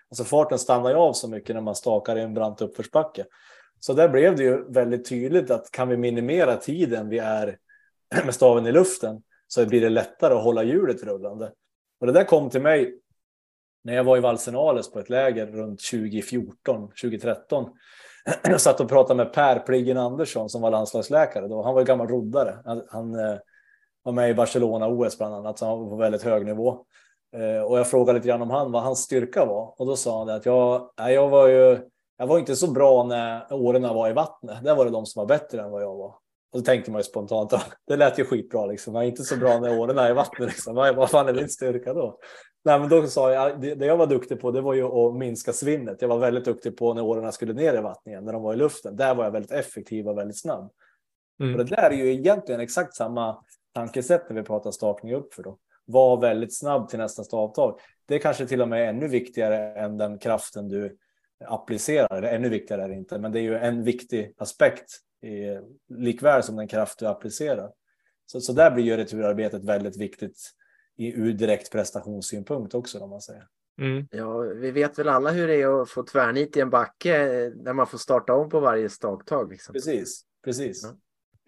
[0.09, 3.25] Alltså farten stannar ju av så mycket när man stakar i en brant uppförsbacke.
[3.79, 7.57] Så där blev det ju väldigt tydligt att kan vi minimera tiden vi är
[8.25, 11.51] med staven i luften så blir det lättare att hålla hjulet rullande.
[11.99, 12.99] Och det där kom till mig
[13.83, 17.69] när jag var i Valsenales på ett läger runt 2014, 2013.
[18.43, 21.47] Jag satt och pratade med Per Pliggen Andersson som var landslagsläkare.
[21.47, 21.63] Då.
[21.63, 22.57] Han var ju gammal roddare.
[22.65, 23.37] Han, han eh,
[24.07, 26.85] var med i Barcelona-OS bland annat, så han var på väldigt hög nivå.
[27.35, 29.73] Eh, och jag frågade lite grann om han, vad hans styrka var.
[29.77, 31.79] Och då sa han att jag, jag var ju
[32.17, 34.63] jag var inte så bra när åren var i vattnet.
[34.63, 36.15] Där var det de som var bättre än vad jag var.
[36.51, 37.53] Och då tänkte man ju spontant,
[37.87, 38.95] det lät ju skitbra liksom.
[38.95, 40.75] Jag är inte så bra när åren är i vattnet liksom.
[40.75, 42.19] Vad fan är min styrka då?
[42.65, 45.15] Nej, men då sa jag, det, det jag var duktig på, det var ju att
[45.15, 46.01] minska svinnet.
[46.01, 48.53] Jag var väldigt duktig på när åren skulle ner i vattnet igen, när de var
[48.53, 48.95] i luften.
[48.95, 50.71] Där var jag väldigt effektiv och väldigt snabb.
[51.39, 51.53] Mm.
[51.53, 53.43] Och det där är ju egentligen exakt samma
[53.77, 55.57] tankesätt när vi pratar stakning upp för då.
[55.85, 57.79] Var väldigt snabb till nästa stavtag.
[58.05, 60.97] Det är kanske till och med ännu viktigare än den kraften du
[61.45, 62.17] applicerar.
[62.17, 65.59] Eller ännu viktigare är det inte, men det är ju en viktig aspekt i,
[65.95, 67.71] likväl som den kraft du applicerar.
[68.25, 70.37] Så, så där blir ju returarbetet väldigt viktigt
[70.97, 73.47] i, ur direkt prestationssynpunkt också om man säger.
[73.81, 74.07] Mm.
[74.11, 77.73] Ja, vi vet väl alla hur det är att få tvärnit i en backe där
[77.73, 79.51] man får starta om på varje staktag.
[79.51, 79.73] Liksom.
[79.73, 80.83] Precis, precis.
[80.83, 80.97] Ja.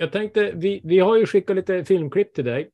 [0.02, 2.70] Jag tänkte, vi, vi har ju skickat lite filmklipp till dig.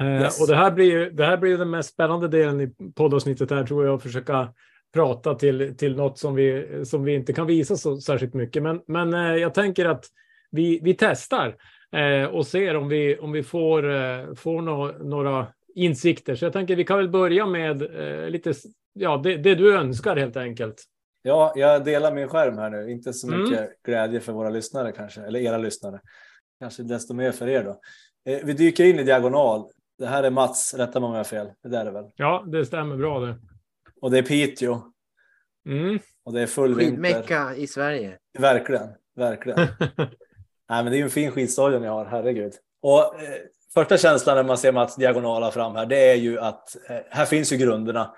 [0.00, 0.40] Eh, yes.
[0.40, 3.64] och det här blir ju det här blir den mest spännande delen i poddavsnittet här
[3.64, 4.52] tror jag, att försöka
[4.94, 8.62] prata till, till något som vi, som vi inte kan visa så särskilt mycket.
[8.62, 10.04] Men, men eh, jag tänker att
[10.50, 11.56] vi, vi testar
[11.92, 16.34] eh, och ser om vi, om vi får, får no, några insikter.
[16.34, 17.82] Så jag tänker vi kan väl börja med
[18.32, 18.54] lite,
[18.92, 20.84] ja, det, det, du önskar helt enkelt.
[21.22, 22.90] Ja, jag delar min skärm här nu.
[22.90, 23.70] Inte så mycket mm.
[23.84, 26.00] glädje för våra lyssnare kanske, eller era lyssnare.
[26.60, 27.80] Kanske desto mer för er då.
[28.32, 29.70] Eh, vi dyker in i diagonal.
[29.98, 31.50] Det här är Mats, rätta mig om jag har fel.
[31.62, 32.10] Det där är det väl?
[32.16, 33.38] Ja, det stämmer bra det.
[34.00, 34.82] Och det är Piteå.
[35.68, 35.98] Mm.
[36.24, 37.02] Och det är full vinter.
[37.02, 38.18] Skidmecka i Sverige.
[38.38, 39.58] Verkligen, verkligen.
[40.68, 42.52] Nej, men det är ju en fin skidstadion jag har, herregud.
[42.82, 43.34] Och eh,
[43.74, 47.24] första känslan när man ser Mats diagonala fram här, det är ju att eh, här
[47.24, 48.14] finns ju grunderna.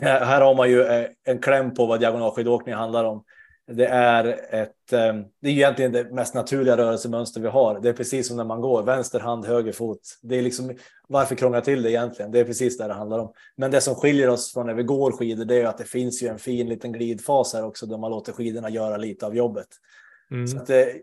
[0.00, 3.24] Här har man ju eh, en kläm på vad diagonalskidåkning handlar om.
[3.66, 4.92] Det är ett.
[4.92, 7.80] Eh, det är egentligen det mest naturliga rörelsemönster vi har.
[7.80, 10.00] Det är precis som när man går vänster hand, höger fot.
[10.22, 10.76] Det är liksom
[11.08, 12.30] varför krångla till det egentligen?
[12.30, 13.32] Det är precis det det handlar om.
[13.56, 16.22] Men det som skiljer oss från när vi går skidor, det är att det finns
[16.22, 19.68] ju en fin liten glidfas här också, där man låter skidorna göra lite av jobbet.
[20.30, 20.46] Mm.
[20.46, 21.02] Så att det,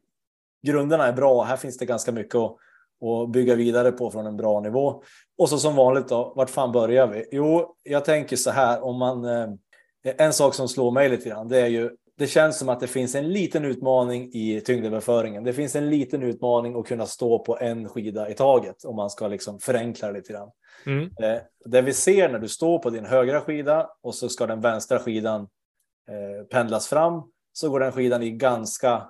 [0.63, 1.43] grunderna är bra.
[1.43, 2.57] Här finns det ganska mycket att
[3.01, 5.03] och bygga vidare på från en bra nivå.
[5.37, 7.25] Och så som vanligt då, vart fan börjar vi?
[7.31, 9.25] Jo, jag tänker så här om man.
[9.25, 9.49] Eh,
[10.03, 11.91] en sak som slår mig lite grann, det är ju.
[12.17, 15.43] Det känns som att det finns en liten utmaning i tyngdöverföringen.
[15.43, 19.09] Det finns en liten utmaning att kunna stå på en skida i taget om man
[19.09, 20.49] ska liksom förenkla det lite grann.
[20.85, 21.03] Mm.
[21.03, 24.61] Eh, det vi ser när du står på din högra skida och så ska den
[24.61, 25.41] vänstra skidan
[26.09, 29.07] eh, pendlas fram så går den skidan i ganska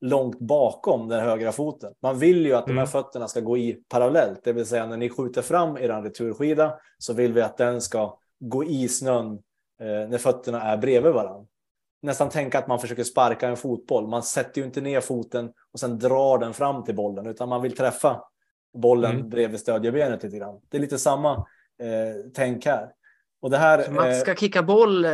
[0.00, 1.92] långt bakom den högra foten.
[2.02, 2.76] Man vill ju att mm.
[2.76, 3.04] de här mm.
[3.04, 7.12] fötterna ska gå i parallellt, det vill säga när ni skjuter fram er returskida så
[7.12, 9.32] vill vi att den ska gå i snön
[9.80, 11.46] eh, när fötterna är bredvid varandra.
[12.02, 14.08] Nästan tänka att man försöker sparka en fotboll.
[14.08, 17.62] Man sätter ju inte ner foten och sen drar den fram till bollen, utan man
[17.62, 18.20] vill träffa
[18.78, 19.28] bollen mm.
[19.28, 20.60] bredvid stödjebenet lite grann.
[20.68, 21.32] Det är lite samma
[21.82, 22.88] eh, tänk här.
[23.44, 25.10] Och det här, så Mats ska eh, kicka boll eh,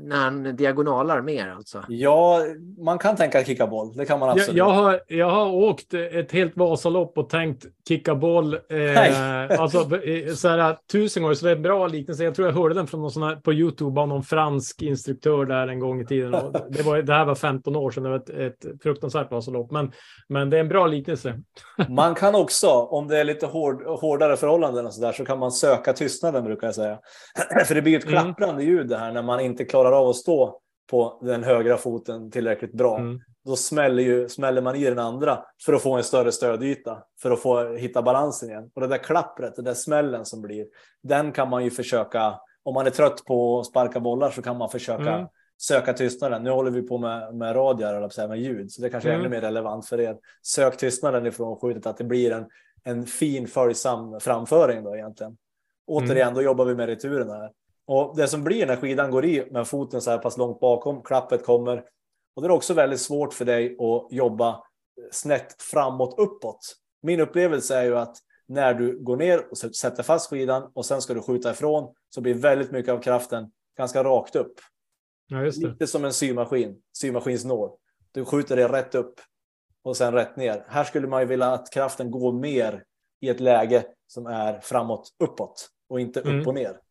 [0.00, 1.84] när han diagonalar mer alltså?
[1.88, 2.40] Ja,
[2.78, 3.96] man kan tänka kicka boll.
[3.96, 4.56] Det kan man absolut.
[4.56, 8.54] Jag, jag, har, jag har åkt ett helt Vasalopp och tänkt kicka boll.
[8.54, 9.88] Eh, alltså
[10.36, 12.24] så här, tusen gånger, så det är en bra liknelse.
[12.24, 15.44] Jag tror jag hörde den från någon sån här, på Youtube av någon fransk instruktör
[15.44, 16.30] där en gång i tiden.
[16.70, 19.70] det, var, det här var 15 år sedan, det var ett, ett fruktansvärt Vasalopp.
[19.70, 19.92] Men,
[20.28, 21.40] men det är en bra liknelse.
[21.88, 25.38] man kan också, om det är lite hård, hårdare förhållanden och så där, så kan
[25.38, 26.98] man söka tystnaden brukar jag säga.
[27.66, 28.22] För det blir ett mm.
[28.22, 30.58] klapprande ljud det här när man inte klarar av att stå
[30.90, 32.98] på den högra foten tillräckligt bra.
[32.98, 33.20] Mm.
[33.44, 37.30] Då smäller, ju, smäller man i den andra för att få en större stödyta, för
[37.30, 38.70] att få hitta balansen igen.
[38.74, 40.66] Och det där klappret, den där smällen som blir,
[41.02, 44.58] den kan man ju försöka, om man är trött på att sparka bollar så kan
[44.58, 45.26] man försöka mm.
[45.58, 46.42] söka tystnaden.
[46.42, 49.26] Nu håller vi på med, med radio, eller med ljud, så det kanske är mm.
[49.26, 50.16] ännu mer relevant för er.
[50.42, 52.46] Sök tystnaden ifrån skjutet, att det blir en,
[52.84, 55.36] en fin följsam framföring då egentligen.
[55.86, 56.34] Återigen, mm.
[56.34, 57.50] då jobbar vi med returen här.
[57.92, 61.02] Och det som blir när skidan går i med foten så här pass långt bakom,
[61.02, 61.84] klappet kommer.
[62.36, 64.64] Och det är också väldigt svårt för dig att jobba
[65.10, 66.76] snett framåt uppåt.
[67.02, 68.16] Min upplevelse är ju att
[68.48, 72.20] när du går ner och sätter fast skidan och sen ska du skjuta ifrån så
[72.20, 74.54] blir väldigt mycket av kraften ganska rakt upp.
[75.26, 75.40] Ja.
[75.40, 77.70] Lite som en symaskin, symaskinsnål.
[78.12, 79.20] Du skjuter det rätt upp
[79.82, 80.64] och sen rätt ner.
[80.68, 82.84] Här skulle man ju vilja att kraften går mer
[83.20, 86.46] i ett läge som är framåt uppåt och inte upp mm.
[86.46, 86.81] och ner.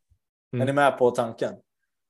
[0.54, 0.62] Mm.
[0.62, 1.54] Är ni med på tanken?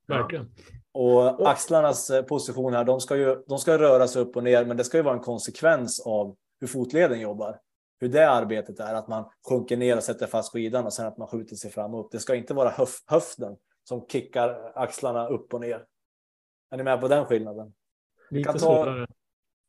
[0.07, 0.51] Verkligen.
[0.93, 4.65] Och axlarnas eh, position här, de ska ju de ska röra sig upp och ner,
[4.65, 7.59] men det ska ju vara en konsekvens av hur fotleden jobbar.
[7.99, 11.17] Hur det arbetet är, att man sjunker ner och sätter fast skidan och sen att
[11.17, 12.11] man skjuter sig fram och upp.
[12.11, 15.85] Det ska inte vara höf höften som kickar axlarna upp och ner.
[16.71, 17.73] Är ni med på den skillnaden?
[18.29, 19.07] Lite kan ta...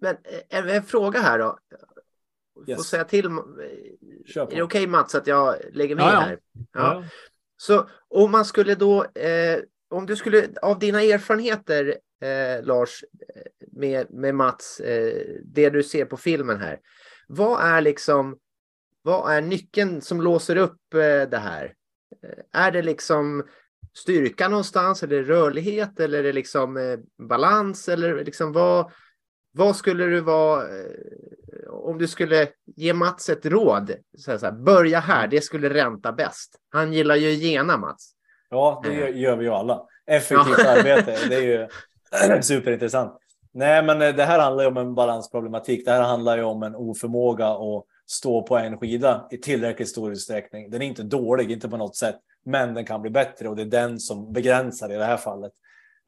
[0.00, 1.58] Men eh, en, en, fråga här då.
[2.66, 2.76] Yes.
[2.76, 3.26] Får säga till.
[3.26, 3.30] Är
[4.34, 6.38] det okej okay, Mats att jag lägger med ja, här?
[6.72, 7.04] Ja.
[7.62, 9.58] Så om man skulle då, eh,
[9.90, 15.82] om du skulle, av dina erfarenheter eh, Lars, eh, med, med Mats, eh, det du
[15.82, 16.80] ser på filmen här.
[17.28, 18.38] vad är liksom,
[19.02, 21.74] vad är nyckeln som låser upp eh, det här?
[22.22, 23.46] Eh, är det liksom
[23.94, 26.98] styrka någonstans eller rörlighet eller är det liksom eh,
[27.28, 28.92] balans eller liksom vad,
[29.52, 33.92] vad skulle du vara eh, om du skulle ge Mats ett råd?
[34.18, 36.56] Så här, så här, börja här, det skulle ränta bäst.
[36.70, 38.12] Han gillar ju gena Mats.
[38.50, 39.86] Ja, det gör, gör vi ju alla.
[40.06, 40.70] Effektivt ja.
[40.70, 41.68] arbete, det är ju
[42.42, 43.18] superintressant.
[43.54, 45.84] Nej, men det här handlar ju om en balansproblematik.
[45.84, 50.12] Det här handlar ju om en oförmåga att stå på en skida i tillräckligt stor
[50.12, 50.70] utsträckning.
[50.70, 53.62] Den är inte dålig, inte på något sätt, men den kan bli bättre och det
[53.62, 55.52] är den som begränsar i det här fallet.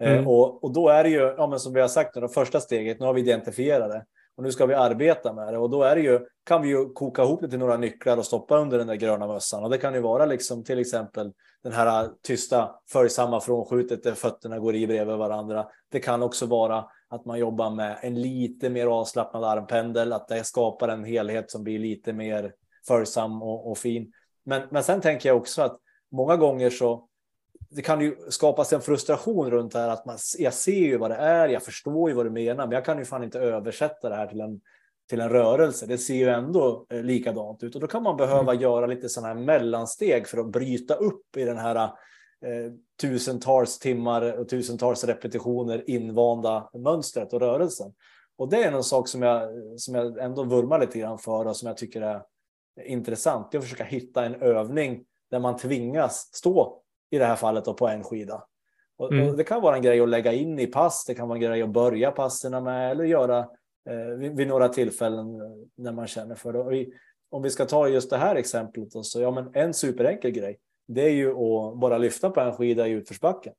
[0.02, 0.28] Eh, mm.
[0.28, 3.00] och, och då är det ju, ja, men som vi har sagt, det första steget,
[3.00, 4.04] nu har vi identifierat det
[4.36, 6.88] och nu ska vi arbeta med det och då är det ju, kan vi ju
[6.88, 9.78] koka ihop det till några nycklar och stoppa under den där gröna mössan och det
[9.78, 14.86] kan ju vara liksom till exempel den här tysta följsamma frånskjutet där fötterna går i
[14.86, 15.66] bredvid varandra.
[15.90, 20.44] Det kan också vara att man jobbar med en lite mer avslappnad armpendel, att det
[20.44, 22.52] skapar en helhet som blir lite mer
[22.86, 24.12] följsam och, och fin.
[24.44, 25.78] Men, men sen tänker jag också att
[26.12, 27.08] många gånger så
[27.74, 31.10] det kan ju skapas en frustration runt det här att man, jag ser ju vad
[31.10, 34.08] det är, jag förstår ju vad du menar, men jag kan ju fan inte översätta
[34.08, 34.60] det här till en,
[35.08, 35.86] till en rörelse.
[35.86, 38.62] Det ser ju ändå eh, likadant ut och då kan man behöva mm.
[38.62, 44.38] göra lite sådana här mellansteg för att bryta upp i den här eh, tusentals timmar
[44.38, 47.92] och tusentals repetitioner invanda mönstret och rörelsen.
[48.36, 51.56] Och det är en sak som jag, som jag ändå vurmar lite grann för och
[51.56, 52.22] som jag tycker är
[52.84, 53.50] intressant.
[53.50, 56.83] Det är att försöka hitta en övning där man tvingas stå
[57.14, 58.44] i det här fallet då på en skida.
[58.96, 59.28] Och, mm.
[59.28, 61.04] och det kan vara en grej att lägga in i pass.
[61.04, 63.38] Det kan vara en grej att börja passerna med eller göra
[63.90, 65.26] eh, vid, vid, några tillfällen
[65.74, 66.64] när man känner för det.
[66.64, 66.94] Vi,
[67.30, 70.58] om vi ska ta just det här exemplet då, så ja, men en superenkel grej.
[70.86, 73.52] Det är ju att bara lyfta på en skida i utförsbacken.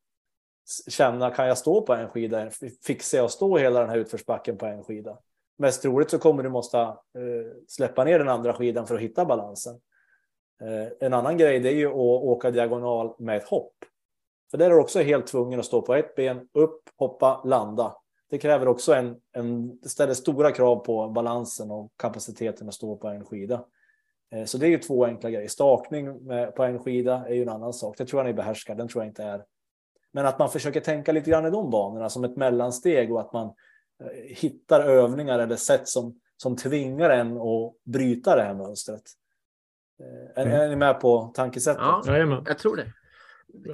[0.87, 2.49] Känna, kan jag stå på en skida?
[2.83, 5.17] Fixar jag att stå hela den här utförsbacken på en skida?
[5.57, 6.95] Mest troligt så kommer du måste eh,
[7.67, 9.79] släppa ner den andra skidan för att hitta balansen.
[10.61, 13.73] Eh, en annan grej det är ju att åka diagonal med ett hopp.
[14.51, 17.95] För där är du också helt tvungen att stå på ett ben, upp, hoppa, landa.
[18.29, 22.97] Det kräver också en, en det ställer stora krav på balansen och kapaciteten att stå
[22.97, 23.65] på en skida.
[24.31, 25.47] Eh, så det är ju två enkla grejer.
[25.47, 27.97] Stakning med, på en skida är ju en annan sak.
[27.97, 28.75] Det tror jag ni behärskar.
[28.75, 29.45] Den tror jag inte är.
[30.11, 33.33] Men att man försöker tänka lite grann i de banorna som ett mellansteg och att
[33.33, 33.45] man
[34.03, 39.03] eh, hittar övningar eller sätt som, som tvingar en att bryta det här mönstret.
[39.99, 41.81] Eh, är, är ni med på tankesättet?
[41.81, 42.91] Ja, jag tror det.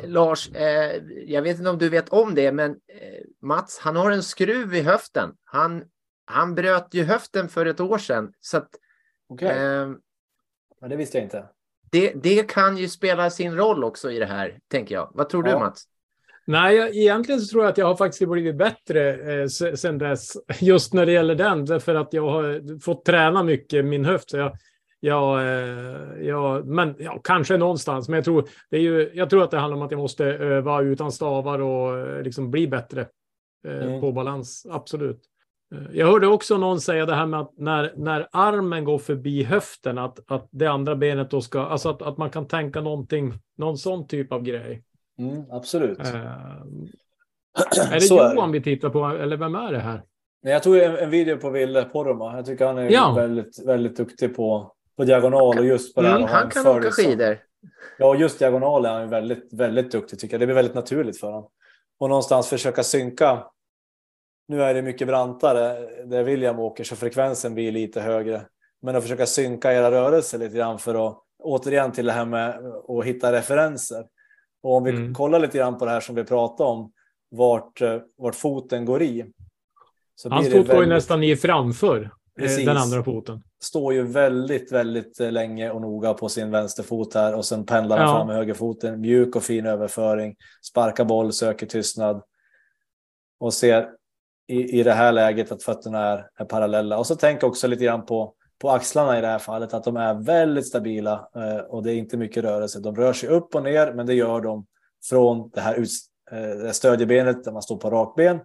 [0.08, 4.12] Lars, eh, jag vet inte om du vet om det, men eh, Mats, han har
[4.12, 5.30] en skruv i höften.
[5.44, 5.84] Han,
[6.26, 8.34] han bröt ju höften för ett år sedan.
[8.40, 8.70] Så att,
[9.30, 9.50] okay.
[9.50, 9.90] eh,
[10.82, 11.46] ja, det visste jag inte.
[11.92, 15.12] Det, det kan ju spela sin roll också i det här, tänker jag.
[15.14, 15.54] Vad tror ja.
[15.54, 15.84] du, Mats?
[16.46, 20.38] Nej, jag, egentligen så tror jag att jag har faktiskt blivit bättre eh, sen dess,
[20.60, 24.30] just när det gäller den, därför att jag har fått träna mycket min höft.
[24.30, 24.58] Så jag,
[25.04, 28.10] Ja, eh, ja, men ja, kanske någonstans.
[28.10, 30.26] Men jag tror, det är ju, jag tror att det handlar om att jag måste
[30.26, 33.08] öva utan stavar och eh, liksom bli bättre
[33.68, 34.02] eh, mm.
[34.02, 34.68] på balans.
[34.70, 35.22] Absolut.
[35.92, 39.98] Jag hörde också någon säga det här med att när, när armen går förbi höften,
[39.98, 43.78] att, att det andra benet då ska, alltså att, att man kan tänka någonting, någon
[43.78, 44.84] sån typ av grej.
[45.20, 46.00] Mm, absolut.
[46.00, 46.06] Äh,
[47.92, 50.04] är det Så Johan är vi tittar på, eller vem är det här?
[50.42, 52.36] Jag tog en, en video på Ville Poromaa.
[52.36, 53.14] Jag tycker han är ja.
[53.14, 56.16] väldigt, väldigt duktig på, på diagonal och just på det här.
[56.16, 57.38] Mm, han kan åka skidor.
[57.98, 60.42] Ja, just diagonal är han väldigt, väldigt duktig tycker jag.
[60.42, 61.50] Det blir väldigt naturligt för honom.
[62.00, 63.44] Och någonstans försöka synka.
[64.48, 68.42] Nu är det mycket brantare där William åker så frekvensen blir lite högre.
[68.82, 72.60] Men att försöka synka era rörelser lite grann för att återigen till det här med
[72.88, 74.06] att hitta referenser.
[74.64, 75.14] Och om vi mm.
[75.14, 76.92] kollar lite grann på det här som vi pratade om,
[77.32, 77.82] vart,
[78.18, 79.26] vart foten går i.
[80.30, 80.72] Hans fot väldigt...
[80.72, 82.12] går ju nästan i framför.
[82.42, 82.66] Precis.
[82.66, 83.44] Den andra foten.
[83.62, 87.98] Står ju väldigt, väldigt eh, länge och noga på sin vänsterfot här och sen pendlar
[87.98, 88.16] han ja.
[88.16, 89.02] fram med högerfoten.
[89.02, 90.36] Mjuk och fin överföring.
[90.62, 92.22] Sparkar boll, söker tystnad.
[93.40, 93.90] Och ser
[94.48, 96.98] i, i det här läget att fötterna är, är parallella.
[96.98, 99.98] Och så tänk också lite grann på, på axlarna i det här fallet, att de
[99.98, 102.80] är väldigt stabila eh, och det är inte mycket rörelse.
[102.80, 104.66] De rör sig upp och ner, men det gör de
[105.10, 105.90] från det här ut,
[106.32, 108.40] eh, stödjebenet där man står på rakben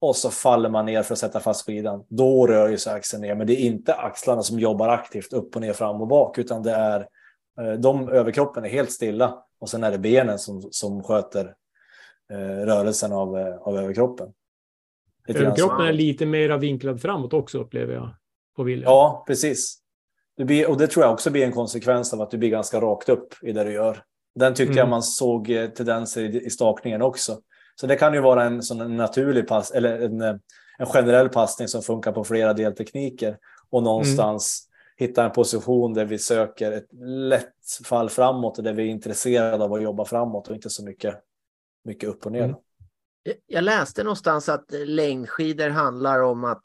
[0.00, 2.04] och så faller man ner för att sätta fast skidan.
[2.08, 5.56] Då rör ju sig axeln ner, men det är inte axlarna som jobbar aktivt upp
[5.56, 7.00] och ner, fram och bak, utan det är
[7.60, 11.54] eh, de överkroppen är helt stilla och sen är det benen som, som sköter
[12.32, 14.32] eh, rörelsen av, eh, av överkroppen.
[15.28, 18.14] Överkroppen är lite mer vinklad framåt också upplever jag
[18.56, 18.92] på William.
[18.92, 19.78] Ja, precis.
[20.36, 22.80] Det blir, och det tror jag också blir en konsekvens av att du blir ganska
[22.80, 24.02] rakt upp i det du gör.
[24.34, 24.78] Den tyckte mm.
[24.78, 25.46] jag man såg
[25.76, 27.40] tendenser i, i stakningen också.
[27.80, 30.34] Så det kan ju vara en sån naturlig pass eller en, eh,
[30.78, 33.38] en generell passning som funkar på flera deltekniker
[33.70, 37.54] och någonstans hitta en position där vi söker ett lätt
[37.84, 41.14] fall framåt och där vi är intresserade av att jobba framåt och inte så mycket,
[41.84, 42.44] mycket upp och ner.
[42.44, 42.56] Mm.
[43.46, 46.62] Jag läste någonstans att längdskidor handlar om att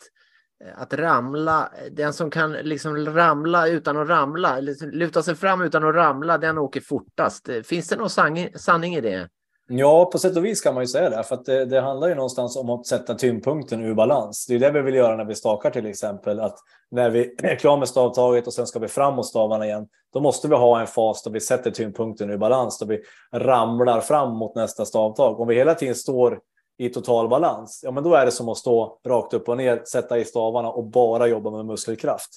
[0.65, 5.61] eh, att ramla, den som kan liksom ramla utan att ramla, liksom luta sig fram
[5.61, 7.49] utan att ramla, den åker fortast.
[7.63, 8.09] Finns det någon
[8.55, 9.29] sanning i det?
[9.67, 12.07] Ja, på sätt och vis kan man ju säga det, för att det, det, handlar
[12.07, 14.45] ju någonstans om att sätta tyngdpunkten ur balans.
[14.47, 16.57] Det är det vi vill göra när vi stakar till exempel, att
[16.91, 20.47] när vi är klara med stavtaget och sen ska vi framåt stavarna igen, då måste
[20.47, 23.01] vi ha en fas där vi sätter tyngdpunkten ur balans, då vi
[23.33, 25.39] ramlar fram mot nästa stavtag.
[25.39, 26.39] Om vi hela tiden står
[26.77, 29.81] i total balans, ja men då är det som att stå rakt upp och ner,
[29.85, 32.29] sätta i stavarna och bara jobba med muskelkraft.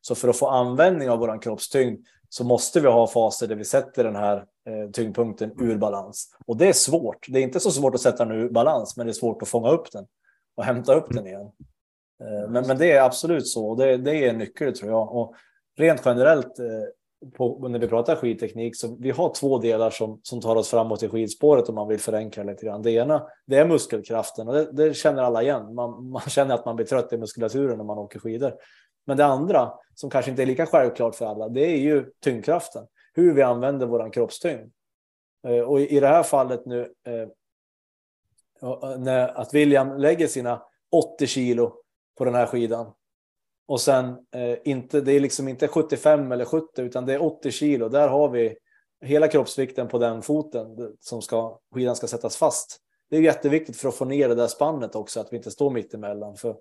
[0.00, 3.64] Så för att få användning av våran kroppstyngd så måste vi ha faser där vi
[3.64, 6.36] sätter den här Eh, tyngdpunkten ur balans.
[6.46, 7.26] Och det är svårt.
[7.28, 9.48] Det är inte så svårt att sätta den ur balans, men det är svårt att
[9.48, 10.06] fånga upp den
[10.56, 11.50] och hämta upp den igen.
[12.22, 13.74] Eh, men, men det är absolut så.
[13.74, 15.14] Det, det är en nyckel tror jag.
[15.14, 15.34] Och
[15.76, 20.40] rent generellt eh, på, när vi pratar skidteknik så vi har två delar som, som
[20.40, 22.82] tar oss framåt i skidspåret om man vill förenkla lite grann.
[22.82, 25.74] Det ena det är muskelkraften och det, det känner alla igen.
[25.74, 28.54] Man, man känner att man blir trött i muskulaturen när man åker skidor.
[29.06, 32.84] Men det andra som kanske inte är lika självklart för alla, det är ju tyngdkraften.
[33.18, 34.72] Hur vi använder våran kroppstyngd.
[35.46, 37.28] Eh, och i det här fallet nu eh,
[38.98, 40.62] när att William lägger sina
[40.92, 41.74] 80 kilo
[42.18, 42.92] på den här skidan
[43.68, 47.50] och sen eh, inte, det är liksom inte 75 eller 70 utan det är 80
[47.50, 47.88] kilo.
[47.88, 48.56] Där har vi
[49.00, 50.66] hela kroppsvikten på den foten
[51.00, 52.80] som ska, skidan ska sättas fast.
[53.10, 55.70] Det är jätteviktigt för att få ner det där spannet också, att vi inte står
[55.70, 56.36] mitt emellan.
[56.36, 56.56] För,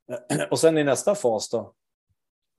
[0.50, 1.72] och sen i nästa fas då,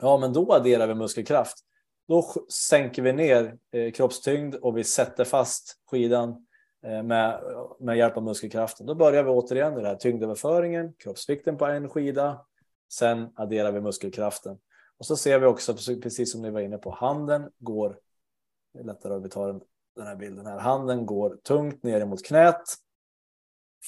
[0.02, 1.64] ja men då adderar vi muskelkraft.
[2.08, 6.48] Då sänker vi ner eh, kroppstyngd och vi sätter fast skidan
[6.86, 7.42] eh, med,
[7.80, 8.86] med hjälp av muskelkraften.
[8.86, 12.46] Då börjar vi återigen med den här tyngdöverföringen, kroppsvikten på en skida,
[12.90, 14.60] Sen adderar vi muskelkraften.
[14.98, 18.00] Och så ser vi också, precis som ni var inne på, handen går,
[18.74, 19.62] det är lättare om vi tar
[19.96, 22.64] den här bilden här, handen går tungt ner mot knät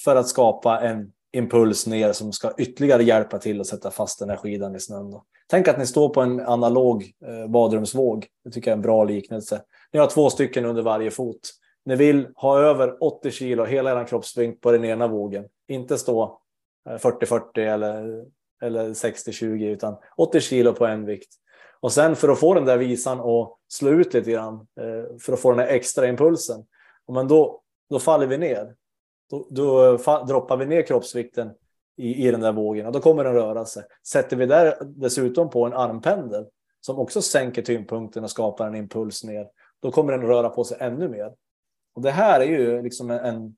[0.04, 4.30] för att skapa en impuls ner som ska ytterligare hjälpa till att sätta fast den
[4.30, 5.10] här skidan i snön.
[5.10, 5.24] Då.
[5.46, 8.26] Tänk att ni står på en analog eh, badrumsvåg.
[8.44, 9.62] Det tycker jag är en bra liknelse.
[9.92, 11.50] Ni har två stycken under varje fot.
[11.84, 15.44] Ni vill ha över 80 kilo hela er kroppsvikt på den ena vågen.
[15.68, 16.40] Inte stå
[16.88, 18.24] eh, 40-40 eller
[18.62, 21.34] eller 60-20 utan 80 kilo på en vikt.
[21.80, 25.32] Och sen för att få den där visan och slå ut lite grann eh, för
[25.32, 26.64] att få den här extra impulsen.
[27.12, 27.60] Men då,
[27.90, 28.74] då faller vi ner.
[29.30, 31.50] Då, då droppar vi ner kroppsvikten
[31.96, 33.82] i, i den där vågen och då kommer den röra sig.
[34.06, 36.46] Sätter vi där dessutom på en armpendel
[36.80, 39.46] som också sänker tyngdpunkten och skapar en impuls ner,
[39.82, 41.32] då kommer den röra på sig ännu mer.
[41.94, 43.56] Och det här är ju liksom en,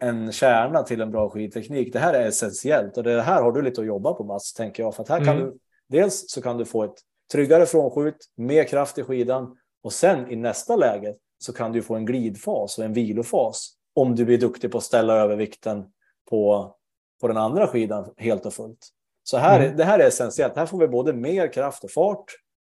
[0.00, 1.92] en kärna till en bra skidteknik.
[1.92, 4.82] Det här är essentiellt och det här har du lite att jobba på Mats, tänker
[4.82, 4.94] jag.
[4.94, 5.44] För att här kan mm.
[5.44, 6.98] du, dels så kan du få ett
[7.32, 11.94] tryggare frånskjut, mer kraft i skidan och sen i nästa läge så kan du få
[11.94, 15.84] en glidfas och en vilofas om du blir duktig på att ställa över vikten
[16.30, 16.74] på,
[17.20, 18.88] på den andra skidan helt och fullt.
[19.22, 19.76] Så här, mm.
[19.76, 20.56] det här är essentiellt.
[20.56, 22.24] Här får vi både mer kraft och fart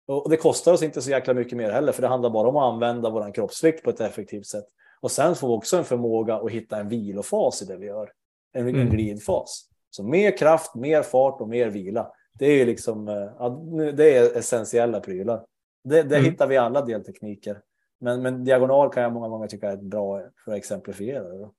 [0.08, 2.56] och det kostar oss inte så jäkla mycket mer heller, för det handlar bara om
[2.56, 4.64] att använda vår kroppsvikt på ett effektivt sätt.
[5.00, 8.10] Och sen får vi också en förmåga att hitta en vilofas i det vi gör.
[8.52, 8.80] En, mm.
[8.80, 9.68] en glidfas.
[9.90, 12.12] Så mer kraft, mer fart och mer vila.
[12.38, 15.44] Det är liksom, eh, det är essentiella prylar.
[15.84, 16.30] Det, det mm.
[16.30, 17.60] hittar vi alla deltekniker.
[18.00, 21.50] Men, men diagonal kan jag många gånger tycka är bra för att exemplifiera det.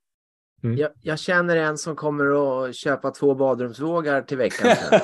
[0.63, 0.77] Mm.
[0.77, 2.25] Jag, jag, känner en som kommer
[2.67, 4.75] att köpa två badrumsvågar till veckan.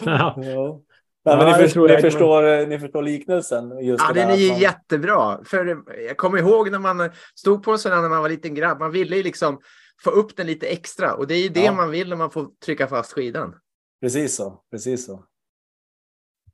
[0.00, 0.80] ja.
[1.22, 3.78] Ja, men ni, förstår, ni, förstår, ni förstår liknelsen?
[3.84, 4.58] Just ja, den är ju man...
[4.58, 5.44] jättebra.
[5.44, 8.78] För jag kommer ihåg när man stod på en sån när man var liten grabb.
[8.78, 9.60] Man ville ju liksom
[10.04, 11.72] få upp den lite extra och det är ju det ja.
[11.72, 13.54] man vill när man får trycka fast skidan.
[14.00, 15.24] Precis så, precis så.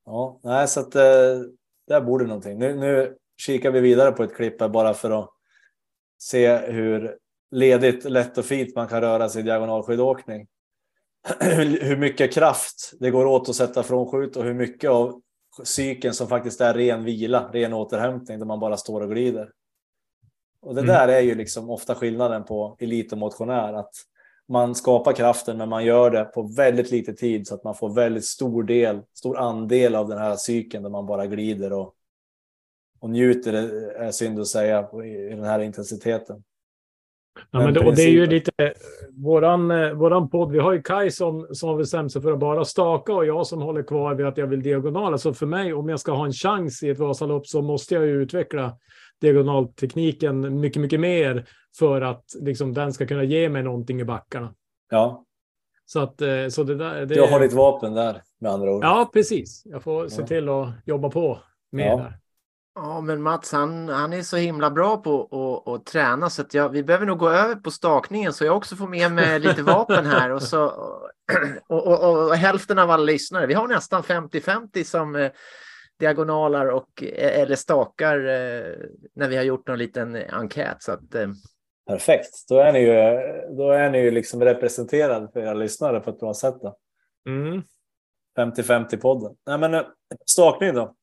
[0.04, 1.02] Ja, nej, så att eh,
[1.88, 2.58] där borde någonting.
[2.58, 5.30] Nu, nu kikar vi vidare på ett klipp här bara för att
[6.18, 7.18] se hur
[7.50, 10.46] ledigt, lätt och fint man kan röra sig i diagonalskidåkning.
[11.40, 15.22] hur mycket kraft det går åt att sätta frånskjut och hur mycket av
[15.64, 19.50] cykeln som faktiskt är ren vila, ren återhämtning där man bara står och glider.
[20.62, 20.94] Och det mm.
[20.94, 23.94] där är ju liksom ofta skillnaden på elit och motionär att
[24.48, 27.94] man skapar kraften men man gör det på väldigt lite tid så att man får
[27.94, 31.94] väldigt stor del, stor andel av den här cykeln där man bara glider och,
[33.00, 33.52] och njuter,
[33.96, 36.42] är synd att säga, i den här intensiteten.
[37.50, 38.52] Ja, men det, och det är ju lite
[39.10, 40.52] våran, eh, våran podd.
[40.52, 43.46] Vi har ju Kai som, som har bestämt sig för att bara staka och jag
[43.46, 45.18] som håller kvar vid att jag vill diagonala.
[45.18, 48.06] Så för mig, om jag ska ha en chans i ett Vasalopp så måste jag
[48.06, 48.78] ju utveckla
[49.20, 54.54] diagonaltekniken mycket, mycket mer för att liksom, den ska kunna ge mig någonting i backarna.
[54.90, 55.24] Ja,
[55.86, 57.06] Så att eh, så det där.
[57.06, 57.14] Det...
[57.14, 58.84] Du har ditt vapen där med andra ord.
[58.84, 59.62] Ja, precis.
[59.64, 61.38] Jag får se till att jobba på
[61.72, 61.96] mer Ja.
[61.96, 62.18] där.
[62.78, 66.54] Ja, men Mats, han, han är så himla bra på att att träna så att
[66.54, 69.62] jag, vi behöver nog gå över på stakningen så jag också får med mig lite
[69.62, 71.10] vapen här och så och,
[71.86, 73.46] och, och, och hälften av alla lyssnare.
[73.46, 75.30] Vi har nästan 50-50 som eh,
[75.98, 78.74] diagonaler och eh, eller stakar eh,
[79.14, 81.28] när vi har gjort någon liten enkät så att eh,
[81.86, 82.48] Perfekt.
[82.48, 82.92] Då är ni ju,
[83.56, 86.54] då är ni ju liksom representerad för era lyssnare på ett bra sätt.
[86.62, 86.76] Då.
[87.28, 87.62] Mm.
[88.38, 89.36] 50-50 podden.
[89.46, 89.82] Nej, men eh,
[90.26, 90.94] stakning då.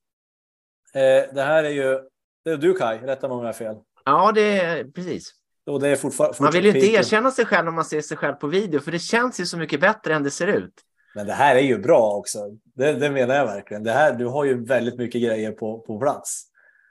[0.95, 1.99] Eh, det här är ju,
[2.45, 3.75] det är du Kai, rätta mig om jag har fel.
[4.05, 5.31] ja, det är precis.
[5.65, 6.37] Och det är fortfarande.
[6.39, 8.91] Man vill ju inte erkänna sig själv när man ser sig själv på video för
[8.91, 10.73] det känns ju så mycket bättre än det ser ut.
[11.15, 12.39] Men det här är ju bra också.
[12.75, 13.83] Det, det menar jag verkligen.
[13.83, 16.43] Det här, du har ju väldigt mycket grejer på, på plats.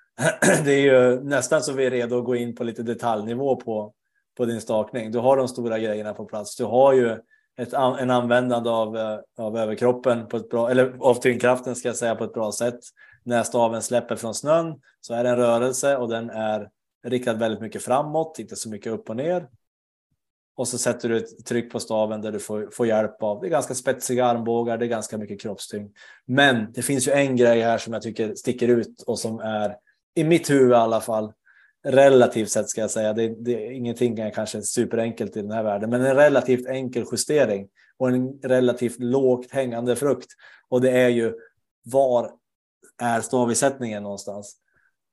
[0.65, 3.93] Det är ju nästan så vi är redo att gå in på lite detaljnivå på,
[4.37, 5.11] på din stakning.
[5.11, 6.57] Du har de stora grejerna på plats.
[6.57, 7.19] Du har ju
[7.59, 11.97] ett, en användande av, eh, av överkroppen på ett bra, eller av tyngdkraften ska jag
[11.97, 12.79] säga på ett bra sätt.
[13.25, 16.71] När staven släpper från snön så är det en rörelse och den är
[17.05, 19.49] riktad väldigt mycket framåt, inte så mycket upp och ner.
[20.55, 23.41] Och så sätter du ett tryck på staven där du får, får hjälp av.
[23.41, 25.97] Det är ganska spetsiga armbågar, det är ganska mycket kroppstyngd.
[26.27, 29.77] Men det finns ju en grej här som jag tycker sticker ut och som är,
[30.15, 31.33] i mitt huvud i alla fall,
[31.85, 33.13] relativt sett ska jag säga.
[33.13, 37.05] Det, det är ingenting är kanske superenkelt i den här världen, men en relativt enkel
[37.13, 37.69] justering
[37.99, 40.29] och en relativt lågt hängande frukt.
[40.69, 41.35] Och det är ju
[41.85, 42.31] var
[42.99, 44.57] är stavisättningen någonstans?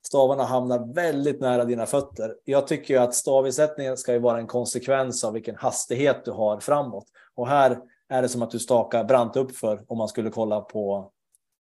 [0.08, 2.36] Stavarna hamnar väldigt nära dina fötter.
[2.44, 6.60] Jag tycker ju att stavisättningen ska ju vara en konsekvens av vilken hastighet du har
[6.60, 7.06] framåt.
[7.36, 11.12] Och här är det som att du stakar brant uppför om man skulle kolla på,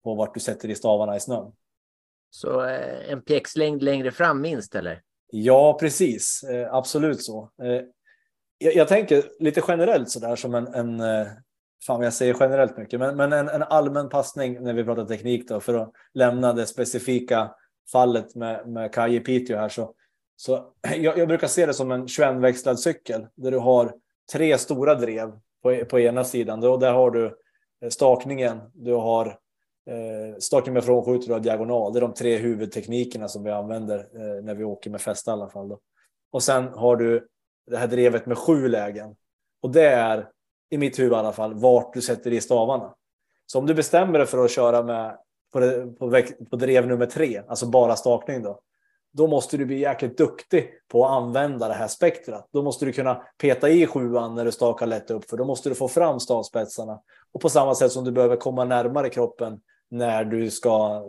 [0.05, 1.53] på vart du sätter i stavarna i snön.
[2.31, 5.03] Så eh, en pjäxlängd längre fram minst eller?
[5.31, 6.43] Ja, precis.
[6.43, 7.51] Eh, absolut så.
[7.63, 7.83] Eh,
[8.59, 11.01] jag, jag tänker lite generellt så där som en, en
[11.87, 15.05] fan fan jag säger generellt mycket, men, men en, en allmän passning när vi pratar
[15.05, 17.55] teknik då för att lämna det specifika
[17.93, 19.95] fallet med, med Kaj i Piteå här så,
[20.37, 23.95] så jag, jag brukar se det som en 21-växlad cykel där du har
[24.33, 25.33] tre stora drev
[25.63, 26.61] på, på ena sidan.
[26.61, 27.27] Då, där har du
[27.83, 29.27] eh, stakningen, du har
[29.91, 31.93] eh, stakning med frånskjutet och diagonal.
[31.93, 35.33] Det är de tre huvudteknikerna som vi använder eh, när vi åker med fäste i
[35.33, 35.69] alla fall.
[35.69, 35.79] Då.
[36.31, 37.29] Och sen har du
[37.67, 39.17] det här drevet med sju lägen.
[39.63, 40.29] Och det är,
[40.71, 42.95] i mitt huvud i alla fall, vart du sätter i stavarna.
[43.47, 45.19] Så om du bestämmer dig för att köra med
[45.53, 45.61] på,
[45.99, 48.61] på, på drev nummer tre, alltså bara stakning då,
[49.13, 52.49] då måste du bli jäkligt duktig på att använda det här spektrat.
[52.53, 55.69] Då måste du kunna peta i sjuan när du stakar lätt upp, för då måste
[55.69, 57.01] du få fram stavspetsarna.
[57.33, 59.61] Och på samma sätt som du behöver komma närmare kroppen
[59.91, 61.03] när du ska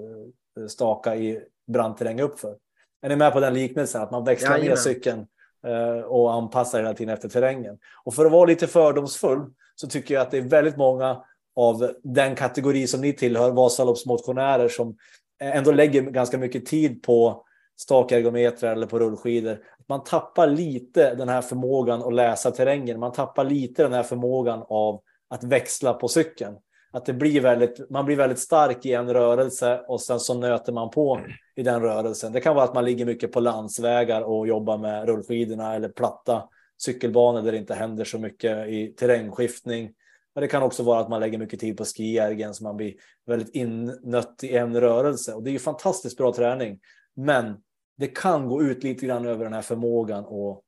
[0.60, 2.58] eh, staka i brant terräng uppför.
[3.01, 4.01] Är ni med på den liknelsen?
[4.01, 4.78] Att man växlar ner Jajamän.
[4.78, 5.28] cykeln
[5.66, 7.78] Eh, och anpassar hela tiden efter terrängen.
[8.03, 9.39] Och för att vara lite fördomsfull
[9.76, 11.22] så tycker jag att det är väldigt många
[11.55, 14.97] av den kategori som ni tillhör, Vasaloppsmotionärer, som
[15.43, 17.45] ändå lägger ganska mycket tid på
[17.78, 19.59] stakergometrar eller på rullskidor.
[19.89, 22.99] Man tappar lite den här förmågan att läsa terrängen.
[22.99, 26.55] Man tappar lite den här förmågan av att växla på cykeln.
[26.93, 30.74] Att det blir väldigt, man blir väldigt stark i en rörelse och sen så nöter
[30.74, 31.22] man på
[31.56, 32.34] i den rörelsen.
[32.34, 36.43] Det kan vara att man ligger mycket på landsvägar och jobbar med rullskidorna eller platta
[36.78, 39.91] cykelbanor där det inte händer så mycket i terrängskiftning.
[40.36, 42.93] Men det kan också vara att man lägger mycket tid på skiergen så man blir
[43.26, 45.34] väldigt innött i en rörelse.
[45.34, 46.80] Och det är ju fantastiskt bra träning.
[47.16, 47.58] Men
[47.97, 50.62] det kan gå ut lite grann över den här förmågan att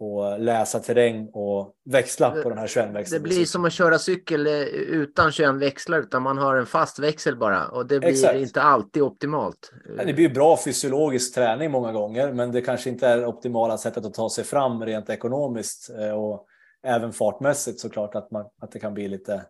[0.00, 4.46] och läsa terräng och växla på den här 21 Det blir som att köra cykel
[4.46, 8.38] eh, utan 21 växlar utan man har en fast växel bara och det blir Exakt.
[8.38, 9.72] inte alltid optimalt.
[10.06, 14.04] Det blir bra fysiologisk träning många gånger, men det kanske inte är det optimala sättet
[14.04, 16.46] att ta sig fram rent ekonomiskt eh, och
[16.86, 19.42] även fartmässigt såklart att, man, att det kan bli lite.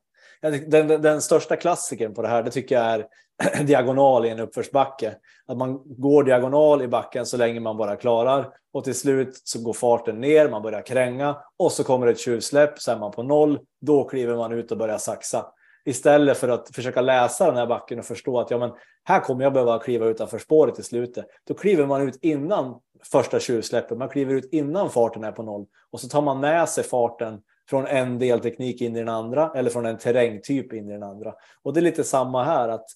[0.42, 3.06] Den, den, den största klassikern på det här, det tycker jag är
[3.64, 5.14] diagonal i en uppförsbacke.
[5.46, 9.62] Att man går diagonal i backen så länge man bara klarar och till slut så
[9.62, 13.22] går farten ner, man börjar kränga och så kommer ett tjuvsläpp så är man på
[13.22, 13.58] noll.
[13.80, 15.46] Då kliver man ut och börjar saxa.
[15.84, 18.70] Istället för att försöka läsa den här backen och förstå att ja, men
[19.04, 21.26] här kommer jag behöva kliva utanför spåret i slutet.
[21.48, 22.80] Då kliver man ut innan
[23.12, 23.98] första tjuvsläppet.
[23.98, 27.40] Man kliver ut innan farten är på noll och så tar man med sig farten
[27.70, 31.34] från en delteknik in i den andra eller från en terrängtyp in i den andra.
[31.62, 32.86] Och det är lite samma här att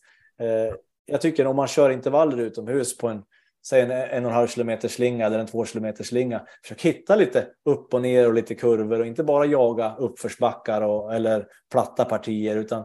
[0.41, 0.75] Eh,
[1.07, 3.23] jag tycker om man kör intervaller utomhus på en
[3.67, 6.47] säg en, en och en halv kilometer slinga eller en två kilometer slinga.
[6.63, 11.15] Försök hitta lite upp och ner och lite kurvor och inte bara jaga uppförsbackar och,
[11.15, 12.81] eller platta partier utan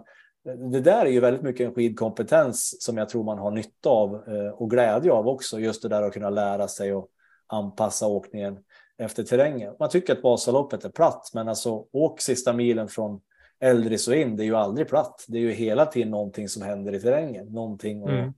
[0.50, 3.90] eh, det där är ju väldigt mycket en skidkompetens som jag tror man har nytta
[3.90, 5.60] av eh, och glädje av också.
[5.60, 7.08] Just det där att kunna lära sig och
[7.48, 8.58] anpassa åkningen
[8.98, 9.76] efter terrängen.
[9.80, 13.22] Man tycker att Vasaloppet är platt, men alltså åk sista milen från
[13.60, 15.26] Eldris och in, det är ju aldrig platt.
[15.28, 18.30] Det är ju hela tiden någonting som händer i terrängen, någonting att, Mm.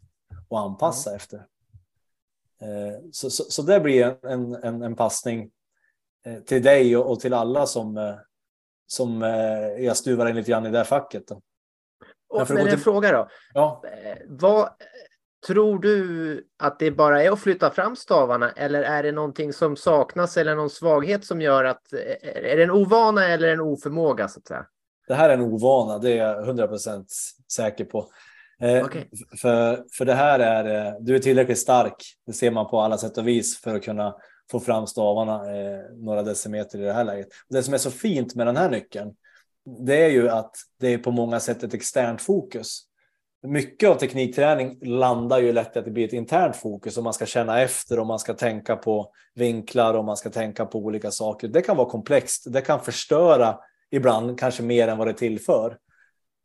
[0.50, 1.38] att anpassa efter.
[2.62, 5.52] Eh, Så, så, så det blir en, en, en passning
[6.26, 8.16] eh, till dig och, och till alla som, eh,
[8.88, 9.22] som
[9.80, 11.28] jag stuvar in lite grann i det här facket.
[11.28, 11.42] Då.
[12.30, 13.28] Och, men en till- fråga då.
[13.54, 13.84] Ja,
[14.28, 14.70] Vad
[15.48, 19.76] tror du att det bara är att flytta fram stavarna eller är det någonting som
[19.76, 24.40] saknas eller någon svaghet som gör att är det en ovana eller en oförmåga så
[24.40, 24.66] att säga?
[25.12, 27.06] Det här är en ovana, det är jag 100%
[27.54, 28.08] säker på.
[28.62, 29.04] Eh, f-
[29.42, 31.96] För, för det här är, eh, du är tillräckligt stark,
[32.28, 34.16] det ser man på alla sätt och vis för att kunna
[34.52, 37.28] få fram stavarna eh, några decimeter i det här läget.
[37.50, 39.12] Det som är så fint med den här nyckeln,
[39.86, 42.82] det är ju att det är på många sätt ett externt fokus.
[43.48, 47.26] Mycket av teknikträning landar ju lätt att det blir ett internt fokus och man ska
[47.26, 51.48] känna efter och man ska tänka på vinklar och man ska tänka på olika saker.
[51.48, 53.58] Det kan vara komplext, det kan förstöra
[53.92, 55.78] ibland kanske mer än vad det tillför.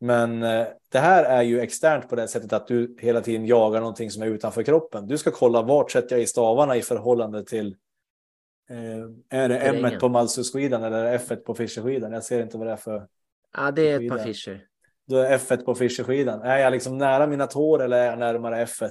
[0.00, 3.80] Men eh, det här är ju externt på det sättet att du hela tiden jagar
[3.80, 5.06] någonting som är utanför kroppen.
[5.06, 7.76] Du ska kolla vart sätter jag i stavarna i förhållande till
[8.70, 9.58] eh, är det.
[9.58, 12.12] M1 på Malsus-skidan eller är det F1 på Fischer-skidan?
[12.12, 13.06] Jag ser inte vad det är för.
[13.56, 14.18] Ja, det är ett par.
[14.18, 14.60] Fischer.
[15.08, 16.42] Då är F1 på Fischer-skidan.
[16.42, 18.90] Är jag liksom nära mina tår eller är jag närmare F1?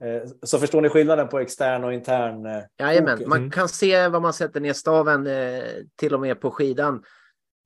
[0.00, 2.46] Eh, så förstår ni skillnaden på extern och intern?
[2.46, 3.50] Eh, Jajamän, man Mm.
[3.50, 5.62] kan se var man sätter ner staven eh,
[5.96, 7.02] till och med på skidan.